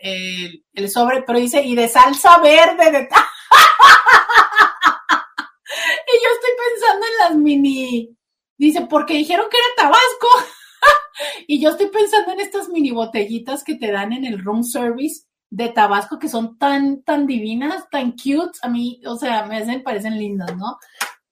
el, 0.75 0.91
sobre, 0.91 1.23
pero 1.23 1.39
dice, 1.39 1.63
y 1.63 1.75
de 1.75 1.89
salsa 1.89 2.39
verde, 2.39 2.91
de... 2.91 2.99
y 6.07 6.15
yo 6.23 6.31
estoy 6.35 6.51
pensando 6.67 7.07
en 7.07 7.19
las 7.21 7.35
mini, 7.37 8.15
dice, 8.59 8.83
porque 8.83 9.15
dijeron 9.15 9.47
que 9.51 9.57
era 9.57 9.67
Tabasco. 9.77 10.29
y 11.47 11.59
yo 11.59 11.71
estoy 11.71 11.87
pensando 11.87 12.33
en 12.33 12.41
estas 12.41 12.69
mini 12.69 12.91
botellitas 12.91 13.65
que 13.65 13.77
te 13.77 13.91
dan 13.91 14.13
en 14.13 14.27
el 14.27 14.45
room 14.45 14.63
service 14.63 15.25
de 15.49 15.71
Tabasco 15.71 16.19
que 16.19 16.29
son 16.29 16.59
tan, 16.59 17.03
tan 17.05 17.27
divinas, 17.27 17.89
tan 17.91 18.13
cute. 18.13 18.59
A 18.61 18.69
mí, 18.69 19.01
o 19.07 19.17
sea, 19.17 19.47
me 19.47 19.81
parecen 19.81 20.19
lindas, 20.19 20.55
¿no? 20.55 20.77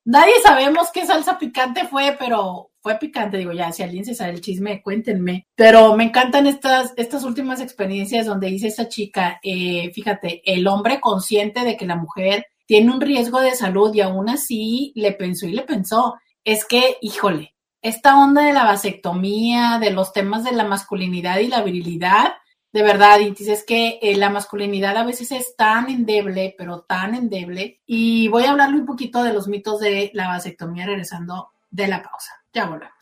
Nadie 0.07 0.35
sabemos 0.41 0.93
qué 0.95 1.05
salsa 1.05 1.37
picante 1.37 1.89
fue, 1.89 2.15
pero 2.16 2.70
fue 2.81 2.95
picante, 2.95 3.39
digo, 3.39 3.53
ya, 3.53 3.73
si 3.73 3.83
alguien 3.83 4.05
se 4.05 4.15
sabe 4.15 4.35
el 4.35 4.41
chisme, 4.41 4.81
cuéntenme. 4.81 5.49
Pero 5.57 5.97
me 5.97 6.05
encantan 6.05 6.47
estas, 6.47 6.95
estas 6.97 7.24
últimas 7.24 7.61
experiencias 7.61 8.24
donde 8.24 8.47
dice 8.47 8.69
esta 8.69 8.89
chica, 8.89 9.41
eh, 9.43 9.91
fíjate, 9.93 10.43
el 10.45 10.69
hombre 10.69 11.01
consciente 11.01 11.65
de 11.65 11.77
que 11.77 11.87
la 11.87 11.97
mujer 11.97 12.47
tiene 12.66 12.93
un 12.93 13.01
riesgo 13.01 13.41
de 13.41 13.57
salud 13.57 13.93
y 13.95 14.01
aún 14.01 14.28
así 14.28 14.93
le 14.95 15.11
pensó 15.11 15.47
y 15.47 15.55
le 15.55 15.62
pensó. 15.62 16.15
Es 16.45 16.65
que, 16.65 16.99
híjole, 17.01 17.57
esta 17.83 18.16
onda 18.16 18.43
de 18.43 18.53
la 18.53 18.62
vasectomía, 18.62 19.81
de 19.81 19.91
los 19.91 20.12
temas 20.12 20.45
de 20.45 20.53
la 20.53 20.62
masculinidad 20.62 21.41
y 21.41 21.49
la 21.49 21.62
virilidad, 21.62 22.35
De 22.77 22.82
verdad, 22.82 23.20
Intis, 23.20 23.48
es 23.48 23.65
que 23.65 23.98
eh, 24.03 24.16
la 24.16 24.28
masculinidad 24.28 24.94
a 24.98 25.03
veces 25.03 25.32
es 25.32 25.57
tan 25.57 25.89
endeble, 25.89 26.55
pero 26.59 26.82
tan 26.82 27.15
endeble. 27.15 27.81
Y 27.86 28.28
voy 28.28 28.44
a 28.44 28.51
hablarle 28.51 28.77
un 28.77 28.85
poquito 28.85 29.23
de 29.23 29.32
los 29.32 29.48
mitos 29.48 29.81
de 29.81 30.11
la 30.12 30.28
vasectomía 30.28 30.85
regresando 30.85 31.53
de 31.70 31.89
la 31.89 32.03
pausa. 32.03 32.32
Ya 32.53 32.66
volvemos. 32.66 32.93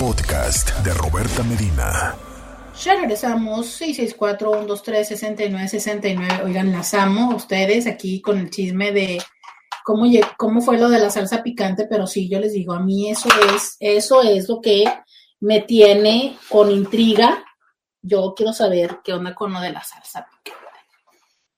Podcast 0.00 0.74
de 0.78 0.94
Roberta 0.94 1.42
Medina. 1.42 2.14
Ya 2.82 2.94
regresamos, 2.94 3.78
664-123-6969. 3.78 6.44
Oigan, 6.46 6.72
las 6.72 6.94
amo 6.94 7.36
ustedes 7.36 7.86
aquí 7.86 8.22
con 8.22 8.38
el 8.38 8.48
chisme 8.48 8.92
de 8.92 9.22
cómo, 9.84 10.06
cómo 10.38 10.62
fue 10.62 10.78
lo 10.78 10.88
de 10.88 10.98
la 10.98 11.10
salsa 11.10 11.42
picante, 11.42 11.86
pero 11.90 12.06
sí, 12.06 12.26
yo 12.26 12.40
les 12.40 12.54
digo, 12.54 12.72
a 12.72 12.80
mí 12.80 13.10
eso 13.10 13.28
es, 13.54 13.76
eso 13.80 14.22
es 14.22 14.48
lo 14.48 14.62
que 14.62 14.84
me 15.40 15.60
tiene 15.60 16.38
con 16.48 16.70
intriga. 16.70 17.44
Yo 18.08 18.32
quiero 18.34 18.54
saber 18.54 19.00
qué 19.04 19.12
onda 19.12 19.34
con 19.34 19.52
lo 19.52 19.60
de 19.60 19.70
la 19.70 19.84
salsa. 19.84 20.26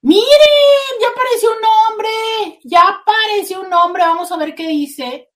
Miren, 0.01 0.99
ya 0.99 1.07
apareció 1.07 1.49
un 1.51 1.61
nombre, 1.61 2.59
ya 2.65 2.81
apareció 2.89 3.61
un 3.61 3.69
nombre, 3.69 4.03
vamos 4.03 4.29
a 4.31 4.37
ver 4.37 4.53
qué 4.53 4.67
dice. 4.67 5.29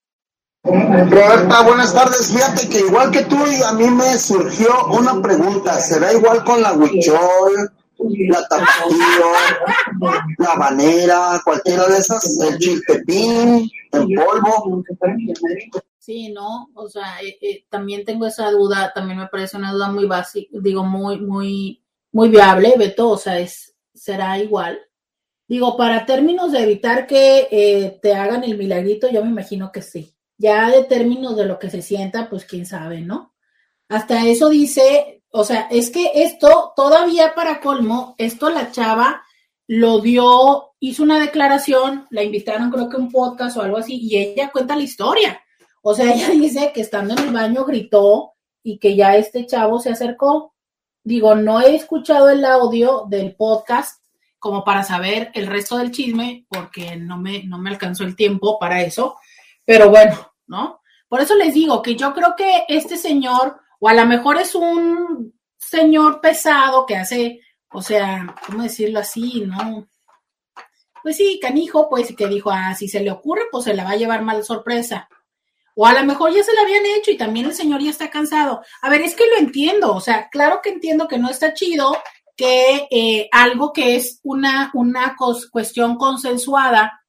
Roberta, 0.62 1.62
buenas 1.62 1.94
tardes. 1.94 2.30
Fíjate 2.30 2.68
que 2.68 2.80
igual 2.80 3.10
que 3.10 3.24
tú, 3.24 3.36
a 3.64 3.72
mí 3.72 3.88
me 3.88 4.18
surgió 4.18 4.68
una 4.88 5.22
pregunta. 5.22 5.80
¿Será 5.80 6.12
igual 6.12 6.44
con 6.44 6.60
la 6.60 6.74
huichol, 6.74 7.72
la 7.98 8.46
tapatio, 8.48 10.16
la 10.38 10.52
habanera, 10.52 11.40
cualquiera 11.44 11.86
de 11.88 11.98
esas? 11.98 12.38
El 12.40 12.58
chiltepín, 12.58 13.70
el 13.92 14.06
polvo. 14.14 14.82
Sí, 15.98 16.30
¿no? 16.32 16.70
O 16.74 16.88
sea, 16.88 17.20
eh, 17.20 17.36
eh, 17.40 17.64
también 17.68 18.04
tengo 18.04 18.26
esa 18.26 18.50
duda, 18.50 18.92
también 18.94 19.18
me 19.18 19.26
parece 19.26 19.56
una 19.56 19.72
duda 19.72 19.90
muy 19.90 20.06
básica, 20.06 20.48
digo, 20.52 20.84
muy, 20.84 21.20
muy, 21.20 21.82
muy 22.12 22.28
viable, 22.28 22.74
Beto, 22.78 23.10
o 23.10 23.16
sea, 23.16 23.40
es, 23.40 23.74
será 23.92 24.38
igual. 24.38 24.78
Digo, 25.48 25.76
para 25.76 26.06
términos 26.06 26.52
de 26.52 26.62
evitar 26.62 27.06
que 27.06 27.48
eh, 27.50 27.98
te 28.02 28.14
hagan 28.14 28.44
el 28.44 28.56
milagrito, 28.56 29.08
yo 29.10 29.24
me 29.24 29.30
imagino 29.30 29.72
que 29.72 29.82
sí. 29.82 30.14
Ya 30.38 30.70
de 30.70 30.84
términos 30.84 31.36
de 31.36 31.46
lo 31.46 31.58
que 31.58 31.70
se 31.70 31.82
sienta, 31.82 32.28
pues 32.28 32.44
quién 32.44 32.66
sabe, 32.66 33.00
¿no? 33.00 33.34
Hasta 33.88 34.26
eso 34.26 34.48
dice, 34.48 35.15
o 35.30 35.44
sea, 35.44 35.68
es 35.70 35.90
que 35.90 36.10
esto 36.14 36.72
todavía 36.76 37.34
para 37.34 37.60
colmo, 37.60 38.14
esto 38.18 38.50
la 38.50 38.70
chava 38.70 39.22
lo 39.66 40.00
dio, 40.00 40.74
hizo 40.80 41.02
una 41.02 41.18
declaración, 41.18 42.06
la 42.10 42.22
invitaron 42.22 42.70
creo 42.70 42.88
que 42.88 42.96
un 42.96 43.10
podcast 43.10 43.56
o 43.56 43.62
algo 43.62 43.78
así, 43.78 43.98
y 44.00 44.16
ella 44.16 44.50
cuenta 44.50 44.76
la 44.76 44.82
historia. 44.82 45.40
O 45.82 45.94
sea, 45.94 46.12
ella 46.14 46.30
dice 46.30 46.72
que 46.74 46.80
estando 46.80 47.14
en 47.14 47.28
el 47.28 47.32
baño 47.32 47.64
gritó 47.64 48.34
y 48.62 48.78
que 48.78 48.96
ya 48.96 49.16
este 49.16 49.46
chavo 49.46 49.80
se 49.80 49.90
acercó. 49.90 50.54
Digo, 51.02 51.34
no 51.34 51.60
he 51.60 51.76
escuchado 51.76 52.30
el 52.30 52.44
audio 52.44 53.04
del 53.08 53.36
podcast 53.36 54.02
como 54.38 54.64
para 54.64 54.84
saber 54.84 55.30
el 55.34 55.46
resto 55.46 55.76
del 55.76 55.90
chisme, 55.90 56.46
porque 56.48 56.96
no 56.96 57.18
me, 57.18 57.42
no 57.44 57.58
me 57.58 57.70
alcanzó 57.70 58.04
el 58.04 58.14
tiempo 58.14 58.58
para 58.58 58.82
eso, 58.82 59.16
pero 59.64 59.90
bueno, 59.90 60.32
¿no? 60.46 60.80
Por 61.08 61.20
eso 61.20 61.34
les 61.34 61.54
digo 61.54 61.82
que 61.82 61.96
yo 61.96 62.12
creo 62.14 62.34
que 62.36 62.64
este 62.68 62.96
señor, 62.96 63.60
o 63.80 63.88
a 63.88 63.94
lo 63.94 64.06
mejor 64.06 64.38
es 64.38 64.54
un 64.54 65.34
señor 65.56 66.20
pesado 66.20 66.86
que 66.86 66.96
hace, 66.96 67.40
o 67.70 67.82
sea, 67.82 68.34
¿cómo 68.46 68.62
decirlo 68.62 69.00
así? 69.00 69.42
¿No? 69.46 69.88
Pues 71.02 71.16
sí, 71.16 71.38
canijo, 71.40 71.88
pues 71.88 72.14
que 72.16 72.26
dijo, 72.26 72.50
ah, 72.50 72.74
si 72.74 72.88
se 72.88 73.00
le 73.00 73.10
ocurre, 73.10 73.42
pues 73.50 73.64
se 73.64 73.74
la 73.74 73.84
va 73.84 73.90
a 73.90 73.96
llevar 73.96 74.22
mal 74.22 74.44
sorpresa. 74.44 75.08
O 75.74 75.86
a 75.86 75.92
lo 75.92 76.04
mejor 76.04 76.32
ya 76.32 76.42
se 76.42 76.54
la 76.54 76.62
habían 76.62 76.86
hecho 76.86 77.10
y 77.10 77.18
también 77.18 77.46
el 77.46 77.54
señor 77.54 77.82
ya 77.82 77.90
está 77.90 78.10
cansado. 78.10 78.62
A 78.80 78.88
ver, 78.88 79.02
es 79.02 79.14
que 79.14 79.26
lo 79.26 79.36
entiendo, 79.36 79.94
o 79.94 80.00
sea, 80.00 80.28
claro 80.30 80.60
que 80.62 80.70
entiendo 80.70 81.06
que 81.06 81.18
no 81.18 81.28
está 81.28 81.52
chido 81.52 81.96
que 82.36 82.88
eh, 82.90 83.28
algo 83.32 83.72
que 83.72 83.96
es 83.96 84.20
una, 84.22 84.70
una 84.74 85.16
cuestión 85.50 85.96
consensuada, 85.96 87.00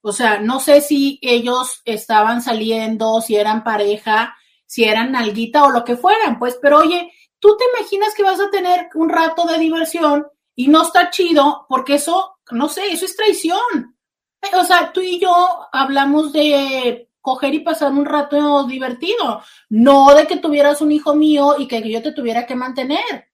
o 0.00 0.12
sea, 0.12 0.38
no 0.38 0.60
sé 0.60 0.80
si 0.80 1.18
ellos 1.22 1.80
estaban 1.84 2.42
saliendo, 2.42 3.20
si 3.20 3.36
eran 3.36 3.64
pareja, 3.64 4.36
si 4.66 4.84
eran 4.84 5.12
nalguita 5.12 5.64
o 5.64 5.70
lo 5.70 5.84
que 5.84 5.96
fueran, 5.96 6.38
pues, 6.38 6.58
pero 6.60 6.78
oye, 6.78 7.12
tú 7.38 7.56
te 7.56 7.64
imaginas 7.76 8.14
que 8.14 8.22
vas 8.22 8.40
a 8.40 8.50
tener 8.50 8.88
un 8.94 9.08
rato 9.08 9.46
de 9.46 9.58
diversión 9.58 10.26
y 10.54 10.68
no 10.68 10.82
está 10.82 11.10
chido, 11.10 11.66
porque 11.68 11.94
eso, 11.94 12.36
no 12.50 12.68
sé, 12.68 12.92
eso 12.92 13.04
es 13.04 13.16
traición. 13.16 13.96
O 14.58 14.64
sea, 14.64 14.92
tú 14.92 15.00
y 15.00 15.18
yo 15.18 15.34
hablamos 15.72 16.32
de 16.32 17.08
coger 17.20 17.54
y 17.54 17.60
pasar 17.60 17.90
un 17.92 18.04
rato 18.04 18.66
divertido, 18.66 19.42
no 19.70 20.14
de 20.14 20.26
que 20.26 20.36
tuvieras 20.36 20.82
un 20.82 20.92
hijo 20.92 21.14
mío 21.14 21.54
y 21.58 21.66
que 21.66 21.88
yo 21.90 22.02
te 22.02 22.12
tuviera 22.12 22.46
que 22.46 22.54
mantener. 22.54 23.30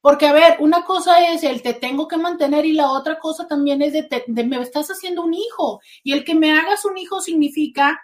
Porque, 0.00 0.26
a 0.26 0.32
ver, 0.32 0.56
una 0.60 0.84
cosa 0.84 1.32
es 1.32 1.42
el 1.42 1.62
te 1.62 1.74
tengo 1.74 2.06
que 2.06 2.16
mantener 2.16 2.64
y 2.64 2.72
la 2.72 2.90
otra 2.90 3.18
cosa 3.18 3.48
también 3.48 3.82
es 3.82 3.92
de, 3.92 4.24
me 4.28 4.60
estás 4.62 4.88
haciendo 4.88 5.22
un 5.22 5.34
hijo. 5.34 5.80
Y 6.02 6.12
el 6.12 6.24
que 6.24 6.34
me 6.34 6.52
hagas 6.52 6.84
un 6.84 6.96
hijo 6.96 7.20
significa 7.20 8.00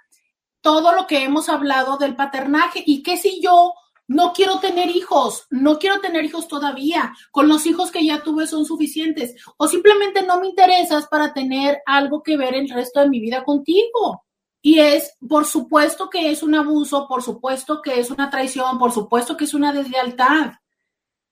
todo 0.62 0.94
lo 0.94 1.06
que 1.06 1.22
hemos 1.22 1.48
hablado 1.48 1.98
del 1.98 2.16
paternaje. 2.16 2.82
¿Y 2.86 3.02
qué 3.02 3.18
si 3.18 3.42
yo 3.42 3.74
no 4.08 4.32
quiero 4.32 4.60
tener 4.60 4.88
hijos? 4.88 5.46
No 5.50 5.78
quiero 5.78 6.00
tener 6.00 6.24
hijos 6.24 6.48
todavía. 6.48 7.12
Con 7.30 7.48
los 7.48 7.66
hijos 7.66 7.90
que 7.90 8.06
ya 8.06 8.22
tuve 8.22 8.46
son 8.46 8.64
suficientes. 8.64 9.34
O 9.58 9.68
simplemente 9.68 10.22
no 10.22 10.40
me 10.40 10.48
interesas 10.48 11.06
para 11.08 11.34
tener 11.34 11.82
algo 11.84 12.22
que 12.22 12.36
ver 12.36 12.54
el 12.54 12.70
resto 12.70 13.00
de 13.00 13.08
mi 13.08 13.20
vida 13.20 13.44
contigo. 13.44 14.24
Y 14.62 14.78
es, 14.78 15.16
por 15.28 15.44
supuesto 15.44 16.08
que 16.08 16.30
es 16.30 16.42
un 16.42 16.54
abuso, 16.54 17.08
por 17.08 17.22
supuesto 17.22 17.82
que 17.82 17.98
es 17.98 18.10
una 18.10 18.30
traición, 18.30 18.78
por 18.78 18.92
supuesto 18.92 19.36
que 19.36 19.44
es 19.44 19.54
una 19.54 19.72
deslealtad. 19.72 20.52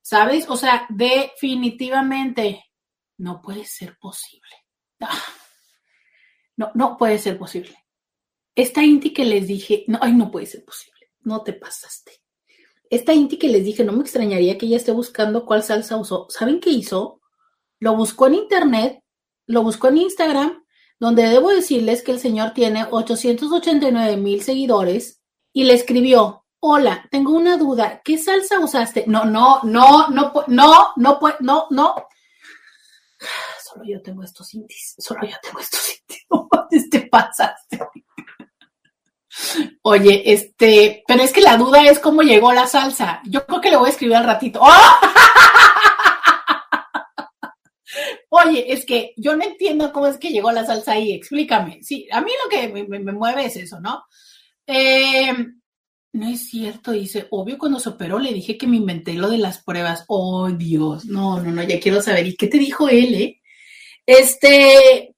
¿Sabes? 0.02 0.48
O 0.48 0.56
sea, 0.56 0.86
definitivamente 0.88 2.64
no 3.18 3.40
puede 3.40 3.64
ser 3.64 3.96
posible. 3.98 4.50
Ah. 5.00 5.22
No, 6.56 6.72
no 6.74 6.96
puede 6.96 7.18
ser 7.18 7.38
posible. 7.38 7.74
Esta 8.60 8.84
Inti 8.84 9.14
que 9.14 9.24
les 9.24 9.46
dije, 9.46 9.84
no, 9.86 9.98
ay, 10.02 10.12
no 10.12 10.30
puede 10.30 10.44
ser 10.44 10.62
posible. 10.66 11.12
No 11.22 11.42
te 11.42 11.54
pasaste. 11.54 12.12
Esta 12.90 13.14
Inti 13.14 13.38
que 13.38 13.48
les 13.48 13.64
dije, 13.64 13.84
no 13.84 13.92
me 13.92 14.02
extrañaría 14.02 14.58
que 14.58 14.66
ella 14.66 14.76
esté 14.76 14.92
buscando 14.92 15.46
cuál 15.46 15.62
salsa 15.62 15.96
usó. 15.96 16.26
¿Saben 16.28 16.60
qué 16.60 16.68
hizo? 16.68 17.22
Lo 17.78 17.96
buscó 17.96 18.26
en 18.26 18.34
internet, 18.34 19.02
lo 19.46 19.62
buscó 19.62 19.88
en 19.88 19.96
Instagram, 19.96 20.62
donde 20.98 21.22
debo 21.22 21.48
decirles 21.48 22.02
que 22.02 22.12
el 22.12 22.20
señor 22.20 22.52
tiene 22.52 22.84
889 22.90 24.18
mil 24.18 24.42
seguidores 24.42 25.22
y 25.54 25.64
le 25.64 25.72
escribió, 25.72 26.44
Hola, 26.58 27.08
tengo 27.10 27.32
una 27.32 27.56
duda. 27.56 28.02
¿Qué 28.04 28.18
salsa 28.18 28.60
usaste? 28.60 29.04
No, 29.06 29.24
no, 29.24 29.60
no, 29.62 30.08
no, 30.10 30.34
no, 30.48 30.92
no, 30.96 31.18
no, 31.18 31.18
no, 31.40 31.66
no. 31.70 31.94
Solo 33.64 33.84
yo 33.86 34.02
tengo 34.02 34.22
estos 34.22 34.52
intis. 34.52 34.96
Solo 34.98 35.22
yo 35.22 35.36
tengo 35.42 35.60
estos 35.60 35.88
intis. 35.88 36.26
No 36.30 36.88
te 36.90 37.00
pasaste. 37.08 37.80
Oye, 39.82 40.32
este, 40.32 41.02
pero 41.06 41.22
es 41.22 41.32
que 41.32 41.40
la 41.40 41.56
duda 41.56 41.84
es 41.84 41.98
cómo 41.98 42.22
llegó 42.22 42.52
la 42.52 42.66
salsa. 42.66 43.20
Yo 43.24 43.46
creo 43.46 43.60
que 43.60 43.70
le 43.70 43.76
voy 43.76 43.88
a 43.88 43.90
escribir 43.90 44.16
al 44.16 44.24
ratito. 44.24 44.60
Oye, 48.28 48.72
es 48.72 48.84
que 48.86 49.12
yo 49.16 49.36
no 49.36 49.44
entiendo 49.44 49.92
cómo 49.92 50.06
es 50.06 50.18
que 50.18 50.30
llegó 50.30 50.52
la 50.52 50.64
salsa 50.64 50.92
ahí. 50.92 51.12
Explícame. 51.12 51.82
Sí, 51.82 52.06
a 52.12 52.20
mí 52.20 52.30
lo 52.42 52.48
que 52.48 52.68
me, 52.68 52.84
me 53.00 53.12
mueve 53.12 53.46
es 53.46 53.56
eso, 53.56 53.80
¿no? 53.80 54.04
Eh, 54.66 55.32
no 56.12 56.28
es 56.28 56.48
cierto, 56.48 56.92
dice, 56.92 57.26
obvio 57.30 57.56
cuando 57.58 57.78
se 57.78 57.88
operó 57.88 58.18
le 58.18 58.32
dije 58.32 58.58
que 58.58 58.66
me 58.66 58.76
inventé 58.76 59.14
lo 59.14 59.30
de 59.30 59.38
las 59.38 59.62
pruebas. 59.62 60.04
Oh, 60.08 60.48
Dios, 60.50 61.04
no, 61.06 61.40
no, 61.40 61.50
no, 61.50 61.62
ya 61.62 61.80
quiero 61.80 62.02
saber. 62.02 62.26
¿Y 62.26 62.36
qué 62.36 62.48
te 62.48 62.58
dijo 62.58 62.88
él, 62.88 63.14
eh? 63.14 63.40
Este, 64.06 65.14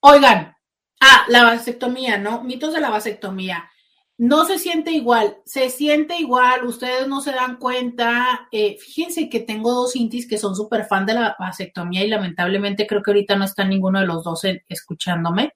oigan, 0.00 0.54
ah, 1.00 1.24
la 1.28 1.44
vasectomía, 1.44 2.18
¿no? 2.18 2.42
Mitos 2.44 2.74
de 2.74 2.80
la 2.80 2.90
vasectomía. 2.90 3.70
No 4.18 4.44
se 4.44 4.58
siente 4.58 4.90
igual, 4.92 5.38
se 5.46 5.70
siente 5.70 6.16
igual, 6.18 6.66
ustedes 6.66 7.08
no 7.08 7.22
se 7.22 7.32
dan 7.32 7.56
cuenta. 7.56 8.48
Eh, 8.52 8.76
fíjense 8.78 9.30
que 9.30 9.40
tengo 9.40 9.72
dos 9.72 9.96
intis 9.96 10.28
que 10.28 10.36
son 10.36 10.54
súper 10.54 10.84
fan 10.84 11.06
de 11.06 11.14
la 11.14 11.36
vasectomía 11.38 12.04
y 12.04 12.08
lamentablemente 12.08 12.86
creo 12.86 13.02
que 13.02 13.12
ahorita 13.12 13.36
no 13.36 13.46
está 13.46 13.64
ninguno 13.64 13.98
de 13.98 14.06
los 14.06 14.22
dos 14.22 14.42
escuchándome. 14.68 15.54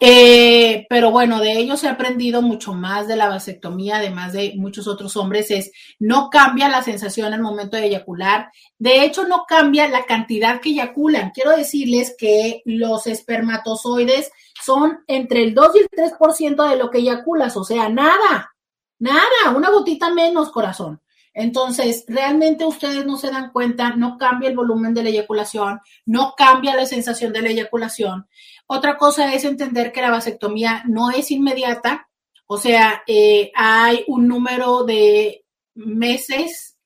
Eh, 0.00 0.86
pero 0.90 1.10
bueno, 1.10 1.40
de 1.40 1.52
ellos 1.52 1.82
he 1.84 1.88
aprendido 1.88 2.42
mucho 2.42 2.74
más 2.74 3.06
de 3.06 3.16
la 3.16 3.28
vasectomía, 3.28 3.96
además 3.96 4.32
de 4.32 4.52
muchos 4.56 4.88
otros 4.88 5.16
hombres, 5.16 5.50
es 5.50 5.72
no 5.98 6.30
cambia 6.30 6.68
la 6.68 6.82
sensación 6.82 7.32
al 7.32 7.40
momento 7.40 7.76
de 7.76 7.86
eyacular. 7.86 8.50
De 8.78 9.04
hecho, 9.04 9.26
no 9.26 9.44
cambia 9.48 9.88
la 9.88 10.04
cantidad 10.04 10.60
que 10.60 10.70
eyaculan. 10.70 11.30
Quiero 11.30 11.56
decirles 11.56 12.14
que 12.18 12.62
los 12.64 13.06
espermatozoides 13.06 14.30
son 14.64 15.04
entre 15.06 15.42
el 15.42 15.54
2 15.54 15.76
y 15.76 15.78
el 15.80 15.88
3% 15.90 16.68
de 16.68 16.76
lo 16.76 16.90
que 16.90 16.98
eyaculas, 16.98 17.56
o 17.56 17.64
sea, 17.64 17.88
nada, 17.88 18.54
nada, 18.98 19.56
una 19.56 19.70
gotita 19.70 20.10
menos, 20.12 20.50
corazón. 20.50 21.00
Entonces, 21.34 22.04
realmente 22.06 22.64
ustedes 22.64 23.04
no 23.04 23.16
se 23.16 23.30
dan 23.30 23.50
cuenta, 23.50 23.90
no 23.96 24.18
cambia 24.18 24.48
el 24.48 24.56
volumen 24.56 24.94
de 24.94 25.02
la 25.02 25.08
eyaculación, 25.08 25.80
no 26.06 26.34
cambia 26.36 26.76
la 26.76 26.86
sensación 26.86 27.32
de 27.32 27.42
la 27.42 27.50
eyaculación. 27.50 28.28
Otra 28.66 28.96
cosa 28.96 29.34
es 29.34 29.44
entender 29.44 29.92
que 29.92 30.00
la 30.00 30.12
vasectomía 30.12 30.84
no 30.86 31.10
es 31.10 31.32
inmediata, 31.32 32.08
o 32.46 32.56
sea, 32.56 33.02
eh, 33.06 33.50
hay 33.54 34.04
un 34.06 34.28
número 34.28 34.84
de 34.84 35.44
meses 35.74 36.76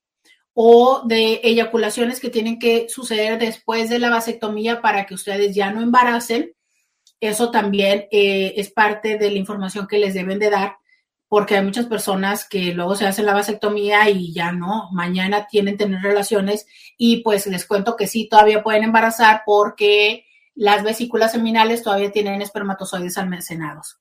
o 0.55 1.02
de 1.05 1.40
eyaculaciones 1.44 2.20
que 2.20 2.30
tienen 2.30 2.59
que 2.59 2.88
suceder 2.88 3.38
después 3.38 3.90
de 3.90 3.98
la 3.98 4.10
vasectomía 4.10 4.80
para 4.80 5.06
que 5.06 5.14
ustedes 5.14 5.55
ya 5.55 5.70
no 5.70 5.82
embaracen. 5.82 6.52
Eso 7.20 7.50
también 7.50 8.06
eh, 8.10 8.54
es 8.56 8.70
parte 8.70 9.18
de 9.18 9.30
la 9.30 9.38
información 9.38 9.86
que 9.86 9.98
les 9.98 10.14
deben 10.14 10.38
de 10.38 10.50
dar, 10.50 10.76
porque 11.28 11.56
hay 11.56 11.64
muchas 11.64 11.86
personas 11.86 12.48
que 12.48 12.72
luego 12.72 12.94
se 12.94 13.06
hacen 13.06 13.26
la 13.26 13.34
vasectomía 13.34 14.08
y 14.08 14.32
ya 14.32 14.52
no, 14.52 14.88
mañana 14.92 15.46
tienen 15.46 15.76
tener 15.76 16.00
relaciones 16.00 16.66
y 16.96 17.18
pues 17.22 17.46
les 17.46 17.66
cuento 17.66 17.96
que 17.96 18.06
sí, 18.06 18.28
todavía 18.28 18.62
pueden 18.62 18.84
embarazar 18.84 19.42
porque 19.44 20.24
las 20.54 20.82
vesículas 20.82 21.32
seminales 21.32 21.82
todavía 21.82 22.10
tienen 22.10 22.42
espermatozoides 22.42 23.18
almacenados. 23.18 23.98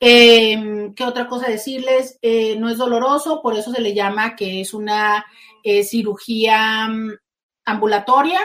Em, 0.00 0.94
¿Qué 0.94 1.04
otra 1.04 1.26
cosa 1.26 1.48
decirles? 1.48 2.18
Eh, 2.22 2.56
no 2.58 2.68
es 2.68 2.78
doloroso, 2.78 3.40
por 3.42 3.56
eso 3.56 3.72
se 3.72 3.80
le 3.80 3.94
llama 3.94 4.36
que 4.36 4.60
es 4.60 4.72
una 4.74 5.24
eh, 5.64 5.82
cirugía 5.84 6.88
mm, 6.88 7.12
ambulatoria. 7.64 8.40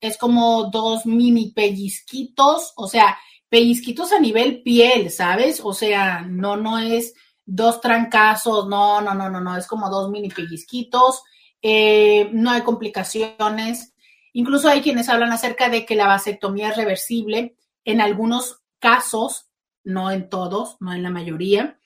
Es 0.00 0.16
como 0.16 0.70
dos 0.70 1.06
mini 1.06 1.52
pellizquitos, 1.52 2.72
o 2.76 2.88
sea, 2.88 3.18
pellizquitos 3.50 4.12
a 4.12 4.20
nivel 4.20 4.62
piel, 4.62 5.10
¿sabes? 5.10 5.60
O 5.62 5.74
sea, 5.74 6.22
no, 6.22 6.56
no 6.56 6.78
es 6.78 7.14
dos 7.44 7.80
trancazos, 7.80 8.68
no, 8.68 9.00
no, 9.02 9.12
no, 9.12 9.28
no, 9.28 9.40
no, 9.40 9.56
es 9.56 9.66
como 9.66 9.90
dos 9.90 10.08
mini 10.08 10.28
pellizquitos. 10.28 11.22
Eh, 11.60 12.30
no 12.32 12.50
hay 12.50 12.62
complicaciones. 12.62 13.92
Incluso 14.32 14.68
hay 14.68 14.80
quienes 14.80 15.08
hablan 15.08 15.32
acerca 15.32 15.68
de 15.68 15.84
que 15.84 15.96
la 15.96 16.06
vasectomía 16.06 16.70
es 16.70 16.76
reversible 16.76 17.56
en 17.84 18.00
algunos 18.00 18.62
casos, 18.78 19.50
no 19.82 20.12
en 20.12 20.28
todos, 20.28 20.76
no 20.80 20.92
en 20.92 21.02
la 21.02 21.10
mayoría. 21.10 21.78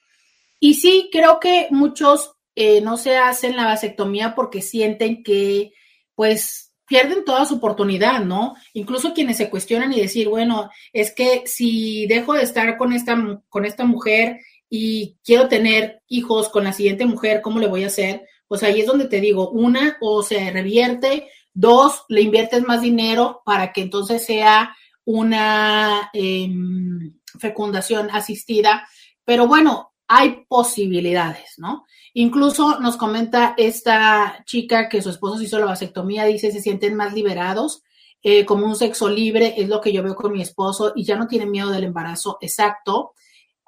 Y 0.61 0.75
sí, 0.75 1.09
creo 1.11 1.41
que 1.41 1.69
muchos 1.71 2.33
eh, 2.55 2.83
no 2.83 2.99
se 2.99 3.17
hacen 3.17 3.57
la 3.57 3.65
vasectomía 3.65 4.35
porque 4.35 4.61
sienten 4.61 5.23
que, 5.23 5.73
pues, 6.15 6.74
pierden 6.87 7.25
toda 7.25 7.45
su 7.47 7.57
oportunidad, 7.57 8.25
¿no? 8.25 8.55
Incluso 8.73 9.15
quienes 9.15 9.37
se 9.37 9.51
cuestionan 9.51 9.93
y 9.93 10.01
decir, 10.01 10.29
bueno, 10.29 10.71
es 10.93 11.15
que 11.15 11.43
si 11.47 12.07
dejo 12.07 12.35
de 12.35 12.43
estar 12.43 12.77
con 12.77 12.93
esta, 12.93 13.17
con 13.49 13.65
esta 13.65 13.85
mujer 13.85 14.41
y 14.69 15.17
quiero 15.25 15.49
tener 15.49 16.03
hijos 16.09 16.49
con 16.49 16.65
la 16.65 16.73
siguiente 16.73 17.07
mujer, 17.07 17.41
¿cómo 17.41 17.59
le 17.59 17.69
voy 17.69 17.85
a 17.85 17.89
hacer? 17.89 18.27
Pues 18.49 18.63
ahí 18.63 18.81
es 18.81 18.87
donde 18.87 19.07
te 19.07 19.21
digo, 19.21 19.51
una, 19.51 19.97
o 20.01 20.23
se 20.23 20.51
revierte 20.51 21.29
Dos, 21.55 22.05
le 22.09 22.21
inviertes 22.21 22.67
más 22.67 22.83
dinero 22.83 23.43
para 23.45 23.73
que 23.73 23.81
entonces 23.83 24.27
sea 24.27 24.77
una 25.05 26.11
em, 26.13 27.15
fecundación 27.39 28.11
asistida. 28.11 28.89
Pero 29.25 29.47
bueno, 29.47 29.94
hay 30.17 30.45
posibilidades, 30.47 31.59
¿no? 31.59 31.87
Incluso 32.13 32.79
nos 32.79 32.97
comenta 32.97 33.55
esta 33.57 34.45
chica 34.47 34.89
que 34.89 35.03
su 35.03 35.11
esposo 35.11 35.39
se 35.39 35.45
hizo 35.45 35.59
la 35.59 35.67
vasectomía, 35.67 36.25
dice, 36.25 36.53
se 36.53 36.63
sienten 36.63 36.95
más 36.95 37.15
liberados, 37.15 37.83
eh, 38.23 38.45
como 38.45 38.65
un 38.65 38.77
sexo 38.77 39.09
libre, 39.09 39.55
es 39.57 39.69
lo 39.69 39.81
que 39.81 39.93
yo 39.93 40.05
veo 40.05 40.15
con 40.15 40.33
mi 40.33 40.41
esposo 40.41 40.93
y 40.95 41.05
ya 41.05 41.17
no 41.17 41.27
tiene 41.27 41.47
miedo 41.47 41.71
del 41.71 41.83
embarazo, 41.83 42.39
exacto. 42.41 43.15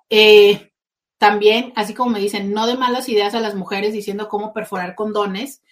Eh, 0.09 0.71
también, 1.19 1.73
así 1.75 1.95
como 1.95 2.13
me 2.13 2.21
dicen, 2.21 2.53
no 2.53 2.69
de 2.69 2.77
malas 2.77 3.09
ideas 3.09 3.35
a 3.35 3.41
las 3.41 3.57
mujeres 3.57 3.93
diciendo 3.93 4.29
cómo 4.29 4.53
perforar 4.53 4.95
condones, 4.95 5.63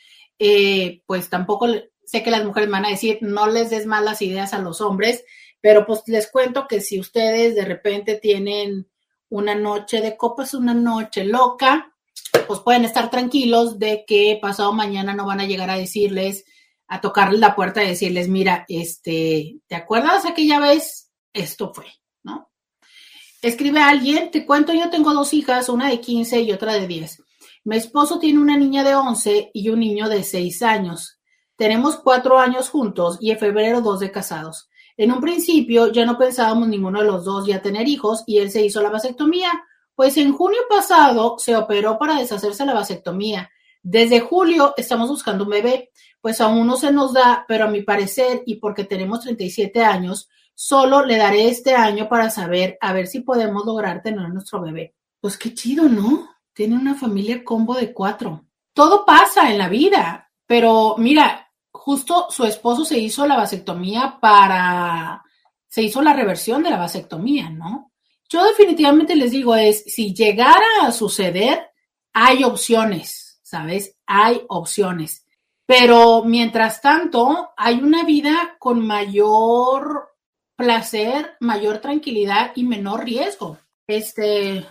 eh, 0.40 1.02
pues 1.06 1.30
tampoco 1.30 1.68
sé 2.04 2.24
que 2.24 2.32
las 2.32 2.44
mujeres 2.44 2.68
van 2.68 2.84
a 2.84 2.90
decir, 2.90 3.18
no 3.20 3.46
les 3.46 3.70
des 3.70 3.86
malas 3.86 4.22
ideas 4.22 4.52
a 4.52 4.58
los 4.58 4.80
hombres, 4.80 5.24
pero 5.60 5.86
pues 5.86 6.02
les 6.08 6.28
cuento 6.28 6.66
que 6.66 6.80
si 6.80 6.98
ustedes 6.98 7.54
de 7.54 7.64
repente 7.64 8.16
tienen 8.16 8.88
una 9.34 9.56
noche 9.56 10.00
de 10.00 10.16
copas, 10.16 10.54
una 10.54 10.74
noche 10.74 11.24
loca, 11.24 11.92
pues 12.46 12.60
pueden 12.60 12.84
estar 12.84 13.10
tranquilos 13.10 13.80
de 13.80 14.04
que 14.06 14.38
pasado 14.40 14.72
mañana 14.72 15.12
no 15.12 15.26
van 15.26 15.40
a 15.40 15.44
llegar 15.44 15.70
a 15.70 15.76
decirles, 15.76 16.44
a 16.86 17.00
tocarles 17.00 17.40
la 17.40 17.56
puerta 17.56 17.82
y 17.82 17.88
decirles, 17.88 18.28
mira, 18.28 18.64
este, 18.68 19.56
¿te 19.66 19.74
acuerdas 19.74 20.24
aquella 20.24 20.60
vez? 20.60 21.10
Esto 21.32 21.72
fue, 21.74 21.86
¿no? 22.22 22.52
Escribe 23.42 23.80
a 23.80 23.88
alguien, 23.88 24.30
te 24.30 24.46
cuento, 24.46 24.72
yo 24.72 24.88
tengo 24.88 25.12
dos 25.12 25.34
hijas, 25.34 25.68
una 25.68 25.90
de 25.90 26.00
15 26.00 26.40
y 26.40 26.52
otra 26.52 26.74
de 26.74 26.86
10. 26.86 27.22
Mi 27.64 27.76
esposo 27.76 28.20
tiene 28.20 28.38
una 28.38 28.56
niña 28.56 28.84
de 28.84 28.94
11 28.94 29.50
y 29.52 29.68
un 29.68 29.80
niño 29.80 30.08
de 30.08 30.22
6 30.22 30.62
años. 30.62 31.18
Tenemos 31.56 31.96
cuatro 31.96 32.38
años 32.38 32.68
juntos 32.68 33.18
y 33.20 33.32
en 33.32 33.38
febrero 33.40 33.80
dos 33.80 33.98
de 33.98 34.12
casados. 34.12 34.68
En 34.96 35.10
un 35.10 35.20
principio 35.20 35.90
ya 35.90 36.06
no 36.06 36.16
pensábamos 36.16 36.68
ninguno 36.68 37.00
de 37.00 37.06
los 37.06 37.24
dos 37.24 37.46
ya 37.46 37.60
tener 37.60 37.88
hijos 37.88 38.22
y 38.26 38.38
él 38.38 38.50
se 38.50 38.64
hizo 38.64 38.80
la 38.80 38.90
vasectomía, 38.90 39.50
pues 39.94 40.16
en 40.16 40.32
junio 40.32 40.60
pasado 40.68 41.36
se 41.38 41.56
operó 41.56 41.98
para 41.98 42.18
deshacerse 42.18 42.64
la 42.64 42.74
vasectomía. 42.74 43.50
Desde 43.82 44.20
julio 44.20 44.74
estamos 44.76 45.08
buscando 45.08 45.44
un 45.44 45.50
bebé, 45.50 45.90
pues 46.20 46.40
aún 46.40 46.66
no 46.66 46.76
se 46.76 46.92
nos 46.92 47.12
da, 47.12 47.44
pero 47.46 47.64
a 47.64 47.70
mi 47.70 47.82
parecer 47.82 48.42
y 48.46 48.56
porque 48.56 48.84
tenemos 48.84 49.20
37 49.20 49.82
años, 49.84 50.28
solo 50.54 51.04
le 51.04 51.16
daré 51.16 51.48
este 51.48 51.74
año 51.74 52.08
para 52.08 52.30
saber 52.30 52.78
a 52.80 52.92
ver 52.92 53.06
si 53.08 53.20
podemos 53.20 53.66
lograr 53.66 54.02
tener 54.02 54.28
nuestro 54.30 54.60
bebé. 54.60 54.94
Pues 55.20 55.36
qué 55.36 55.52
chido, 55.52 55.88
¿no? 55.88 56.28
Tiene 56.52 56.76
una 56.76 56.94
familia 56.94 57.44
combo 57.44 57.74
de 57.74 57.92
cuatro. 57.92 58.44
Todo 58.72 59.04
pasa 59.04 59.50
en 59.50 59.58
la 59.58 59.68
vida, 59.68 60.30
pero 60.46 60.94
mira, 60.98 61.43
justo 61.84 62.28
su 62.30 62.44
esposo 62.44 62.82
se 62.82 62.98
hizo 62.98 63.26
la 63.26 63.36
vasectomía 63.36 64.16
para, 64.18 65.22
se 65.68 65.82
hizo 65.82 66.00
la 66.00 66.14
reversión 66.14 66.62
de 66.62 66.70
la 66.70 66.78
vasectomía, 66.78 67.50
¿no? 67.50 67.92
Yo 68.26 68.42
definitivamente 68.42 69.14
les 69.14 69.32
digo 69.32 69.54
es, 69.54 69.84
si 69.84 70.14
llegara 70.14 70.64
a 70.80 70.92
suceder, 70.92 71.60
hay 72.14 72.42
opciones, 72.42 73.38
¿sabes? 73.42 73.98
Hay 74.06 74.40
opciones. 74.48 75.26
Pero 75.66 76.24
mientras 76.24 76.80
tanto, 76.80 77.50
hay 77.54 77.82
una 77.82 78.02
vida 78.04 78.56
con 78.58 78.86
mayor 78.86 80.08
placer, 80.56 81.36
mayor 81.40 81.80
tranquilidad 81.80 82.52
y 82.54 82.64
menor 82.64 83.04
riesgo. 83.04 83.58
Este, 83.86 84.64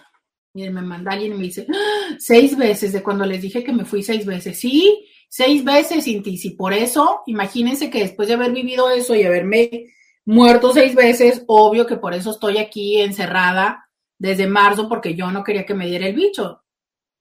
miren, 0.55 0.73
me 0.73 0.81
manda 0.81 1.11
alguien 1.11 1.33
y 1.33 1.35
me 1.35 1.43
dice, 1.43 1.67
¡Ah! 1.71 2.15
seis 2.17 2.57
veces 2.57 2.91
de 2.91 3.03
cuando 3.03 3.23
les 3.23 3.39
dije 3.39 3.63
que 3.63 3.71
me 3.71 3.85
fui 3.85 4.01
seis 4.01 4.25
veces. 4.25 4.59
Sí, 4.59 5.05
seis 5.35 5.63
veces, 5.63 6.05
Inti, 6.05 6.39
y 6.43 6.49
por 6.51 6.73
eso, 6.73 7.23
imagínense 7.25 7.89
que 7.89 8.03
después 8.03 8.27
de 8.27 8.35
haber 8.35 8.51
vivido 8.51 8.91
eso 8.91 9.15
y 9.15 9.23
haberme 9.23 9.87
muerto 10.25 10.71
seis 10.71 10.93
veces, 10.93 11.43
obvio 11.47 11.87
que 11.87 11.97
por 11.97 12.13
eso 12.13 12.29
estoy 12.29 12.59
aquí 12.59 13.01
encerrada 13.01 13.89
desde 14.19 14.45
marzo, 14.45 14.87
porque 14.87 15.15
yo 15.15 15.31
no 15.31 15.43
quería 15.43 15.65
que 15.65 15.73
me 15.73 15.87
diera 15.87 16.05
el 16.05 16.13
bicho. 16.13 16.63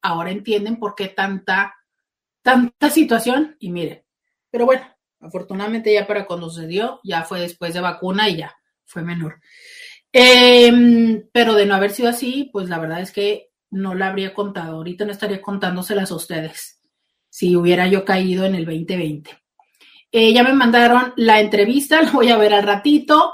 Ahora 0.02 0.30
entienden 0.30 0.78
por 0.78 0.94
qué 0.94 1.09
tanta, 1.09 1.74
tanta 2.43 2.90
situación, 2.90 3.56
y 3.59 3.70
miren, 3.70 4.05
pero 4.51 4.66
bueno, 4.66 4.84
afortunadamente 5.18 5.94
ya 5.94 6.06
para 6.06 6.26
cuando 6.26 6.51
se 6.51 6.66
dio, 6.66 7.01
ya 7.02 7.22
fue 7.22 7.40
después 7.40 7.72
de 7.72 7.80
vacuna 7.80 8.28
y 8.28 8.36
ya 8.36 8.55
fue 8.84 9.01
menor. 9.01 9.40
Em, 10.12 11.30
pero 11.32 11.55
de 11.55 11.64
no 11.64 11.74
haber 11.74 11.93
sido 11.93 12.10
así, 12.10 12.51
pues 12.52 12.68
la 12.68 12.78
verdad 12.78 13.01
es 13.01 13.10
que 13.10 13.52
no 13.70 13.94
la 13.94 14.09
habría 14.09 14.34
contado. 14.34 14.76
Ahorita 14.76 15.06
no 15.06 15.12
estaría 15.12 15.40
contándoselas 15.40 16.10
a 16.10 16.16
ustedes 16.16 16.81
si 17.32 17.56
hubiera 17.56 17.86
yo 17.86 18.04
caído 18.04 18.44
en 18.44 18.54
el 18.54 18.66
2020. 18.66 19.30
Eh, 20.12 20.34
ya 20.34 20.42
me 20.42 20.52
mandaron 20.52 21.14
la 21.16 21.40
entrevista, 21.40 22.02
la 22.02 22.10
voy 22.10 22.28
a 22.28 22.36
ver 22.36 22.52
al 22.52 22.62
ratito. 22.62 23.32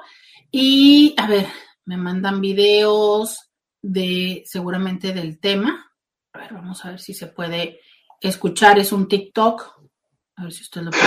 Y 0.52 1.14
a 1.16 1.26
ver, 1.26 1.46
me 1.84 1.96
mandan 1.96 2.40
videos 2.40 3.50
de 3.82 4.44
seguramente 4.46 5.12
del 5.12 5.40
tema. 5.40 5.92
A 6.32 6.38
ver, 6.38 6.52
vamos 6.54 6.84
a 6.84 6.90
ver 6.90 7.00
si 7.00 7.12
se 7.12 7.26
puede 7.26 7.80
escuchar. 8.20 8.78
Es 8.78 8.92
un 8.92 9.08
TikTok. 9.08 9.78
A 10.36 10.44
ver 10.44 10.52
si 10.52 10.62
usted 10.62 10.82
lo 10.82 10.92
puede. 10.92 11.02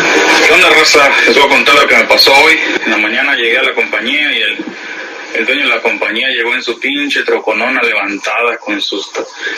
¿Qué 0.45 0.53
onda, 0.53 0.69
raza? 0.71 1.09
Les 1.25 1.33
voy 1.33 1.45
a 1.45 1.55
contar 1.55 1.75
lo 1.75 1.87
que 1.87 1.95
me 1.95 2.03
pasó 2.03 2.33
hoy. 2.43 2.55
En 2.83 2.91
la 2.91 2.97
mañana 2.97 3.35
llegué 3.37 3.57
a 3.57 3.63
la 3.63 3.73
compañía 3.73 4.37
y 4.37 4.41
el, 4.41 4.65
el 5.35 5.45
dueño 5.45 5.63
de 5.63 5.69
la 5.69 5.81
compañía 5.81 6.27
llegó 6.27 6.53
en 6.53 6.61
su 6.61 6.77
pinche 6.77 7.23
troconona 7.23 7.81
levantada 7.81 8.57
con 8.57 8.81
sus 8.81 9.09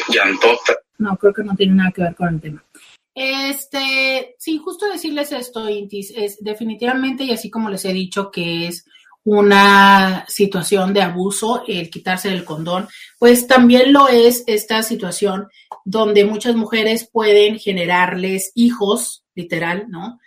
llantotas. 0.09 0.77
No, 0.99 1.17
creo 1.17 1.33
que 1.33 1.43
no 1.43 1.55
tiene 1.55 1.73
nada 1.73 1.91
que 1.91 2.03
ver 2.03 2.13
con 2.13 2.35
el 2.35 2.39
tema. 2.39 2.63
Este, 3.15 4.35
sí, 4.39 4.57
justo 4.57 4.87
decirles 4.87 5.31
esto, 5.31 5.69
Intis, 5.69 6.11
es 6.15 6.37
definitivamente, 6.43 7.23
y 7.23 7.31
así 7.31 7.49
como 7.49 7.69
les 7.69 7.85
he 7.85 7.93
dicho 7.93 8.31
que 8.31 8.67
es 8.67 8.85
una 9.23 10.25
situación 10.27 10.93
de 10.93 11.01
abuso 11.01 11.63
el 11.67 11.89
quitarse 11.89 12.29
el 12.29 12.43
condón, 12.43 12.87
pues 13.19 13.47
también 13.47 13.93
lo 13.93 14.09
es 14.09 14.43
esta 14.47 14.83
situación 14.83 15.47
donde 15.85 16.25
muchas 16.25 16.55
mujeres 16.55 17.09
pueden 17.09 17.57
generarles 17.59 18.51
hijos, 18.55 19.23
literal, 19.35 19.85
¿no? 19.89 20.19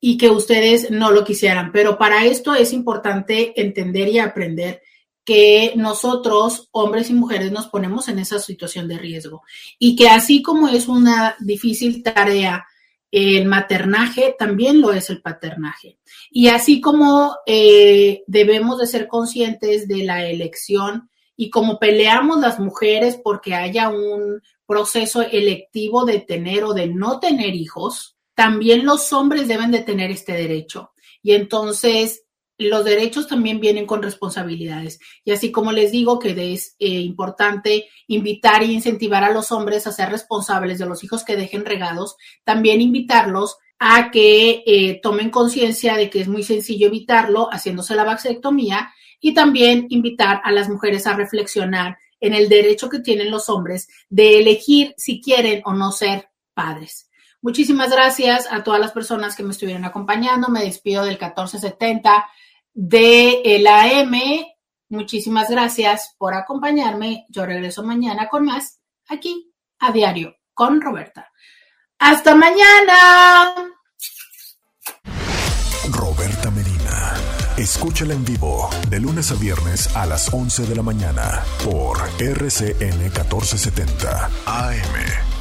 Y 0.00 0.18
que 0.18 0.30
ustedes 0.30 0.90
no 0.90 1.10
lo 1.10 1.24
quisieran. 1.24 1.72
Pero 1.72 1.98
para 1.98 2.26
esto 2.26 2.54
es 2.54 2.72
importante 2.72 3.60
entender 3.60 4.08
y 4.08 4.18
aprender 4.18 4.82
que 5.24 5.72
nosotros, 5.76 6.68
hombres 6.72 7.10
y 7.10 7.14
mujeres, 7.14 7.50
nos 7.50 7.68
ponemos 7.68 8.08
en 8.08 8.18
esa 8.18 8.38
situación 8.38 8.88
de 8.88 8.98
riesgo 8.98 9.42
y 9.78 9.96
que 9.96 10.08
así 10.08 10.42
como 10.42 10.68
es 10.68 10.88
una 10.88 11.36
difícil 11.40 12.02
tarea 12.02 12.66
el 13.10 13.46
maternaje, 13.46 14.34
también 14.36 14.80
lo 14.80 14.92
es 14.92 15.08
el 15.08 15.22
paternaje. 15.22 15.98
Y 16.32 16.48
así 16.48 16.80
como 16.80 17.36
eh, 17.46 18.24
debemos 18.26 18.78
de 18.78 18.88
ser 18.88 19.06
conscientes 19.06 19.86
de 19.86 20.02
la 20.02 20.26
elección 20.26 21.10
y 21.36 21.48
como 21.48 21.78
peleamos 21.78 22.40
las 22.40 22.58
mujeres 22.58 23.16
porque 23.22 23.54
haya 23.54 23.88
un 23.88 24.42
proceso 24.66 25.22
electivo 25.22 26.04
de 26.04 26.18
tener 26.18 26.64
o 26.64 26.74
de 26.74 26.88
no 26.88 27.20
tener 27.20 27.54
hijos, 27.54 28.16
también 28.34 28.84
los 28.84 29.12
hombres 29.12 29.46
deben 29.46 29.70
de 29.70 29.82
tener 29.82 30.10
este 30.10 30.32
derecho. 30.32 30.90
Y 31.22 31.32
entonces 31.32 32.23
los 32.58 32.84
derechos 32.84 33.26
también 33.26 33.60
vienen 33.60 33.86
con 33.86 34.02
responsabilidades. 34.02 34.98
Y 35.24 35.32
así 35.32 35.50
como 35.50 35.72
les 35.72 35.92
digo 35.92 36.18
que 36.18 36.52
es 36.52 36.76
eh, 36.78 36.88
importante 36.88 37.88
invitar 38.06 38.62
e 38.62 38.66
incentivar 38.66 39.24
a 39.24 39.32
los 39.32 39.50
hombres 39.52 39.86
a 39.86 39.92
ser 39.92 40.10
responsables 40.10 40.78
de 40.78 40.86
los 40.86 41.02
hijos 41.02 41.24
que 41.24 41.36
dejen 41.36 41.64
regados, 41.64 42.16
también 42.44 42.80
invitarlos 42.80 43.56
a 43.78 44.10
que 44.10 44.62
eh, 44.66 45.00
tomen 45.02 45.30
conciencia 45.30 45.96
de 45.96 46.10
que 46.10 46.20
es 46.20 46.28
muy 46.28 46.42
sencillo 46.42 46.86
evitarlo 46.86 47.48
haciéndose 47.50 47.96
la 47.96 48.04
vasectomía 48.04 48.92
y 49.20 49.34
también 49.34 49.86
invitar 49.88 50.40
a 50.44 50.52
las 50.52 50.68
mujeres 50.68 51.06
a 51.06 51.16
reflexionar 51.16 51.98
en 52.20 52.34
el 52.34 52.48
derecho 52.48 52.88
que 52.88 53.00
tienen 53.00 53.30
los 53.30 53.48
hombres 53.48 53.88
de 54.08 54.38
elegir 54.38 54.94
si 54.96 55.20
quieren 55.20 55.62
o 55.64 55.74
no 55.74 55.92
ser 55.92 56.28
padres. 56.54 57.10
Muchísimas 57.42 57.90
gracias 57.90 58.46
a 58.50 58.62
todas 58.62 58.80
las 58.80 58.92
personas 58.92 59.36
que 59.36 59.42
me 59.42 59.50
estuvieron 59.50 59.84
acompañando. 59.84 60.48
Me 60.48 60.64
despido 60.64 61.04
del 61.04 61.18
1470 61.18 62.24
de 62.74 63.40
el 63.44 63.66
AM. 63.66 64.20
Muchísimas 64.90 65.48
gracias 65.48 66.14
por 66.18 66.34
acompañarme. 66.34 67.26
Yo 67.28 67.46
regreso 67.46 67.82
mañana 67.82 68.28
con 68.28 68.44
más 68.44 68.80
aquí 69.08 69.52
a 69.78 69.92
diario 69.92 70.36
con 70.52 70.80
Roberta. 70.80 71.30
Hasta 71.98 72.34
mañana. 72.34 73.72
Roberta 75.90 76.50
Medina. 76.50 77.14
Escúchala 77.56 78.14
en 78.14 78.24
vivo 78.24 78.68
de 78.88 79.00
lunes 79.00 79.30
a 79.30 79.34
viernes 79.36 79.94
a 79.94 80.06
las 80.06 80.32
11 80.32 80.66
de 80.66 80.74
la 80.74 80.82
mañana 80.82 81.44
por 81.64 81.98
RCN 82.18 82.98
1470 82.98 84.30
AM. 84.46 85.33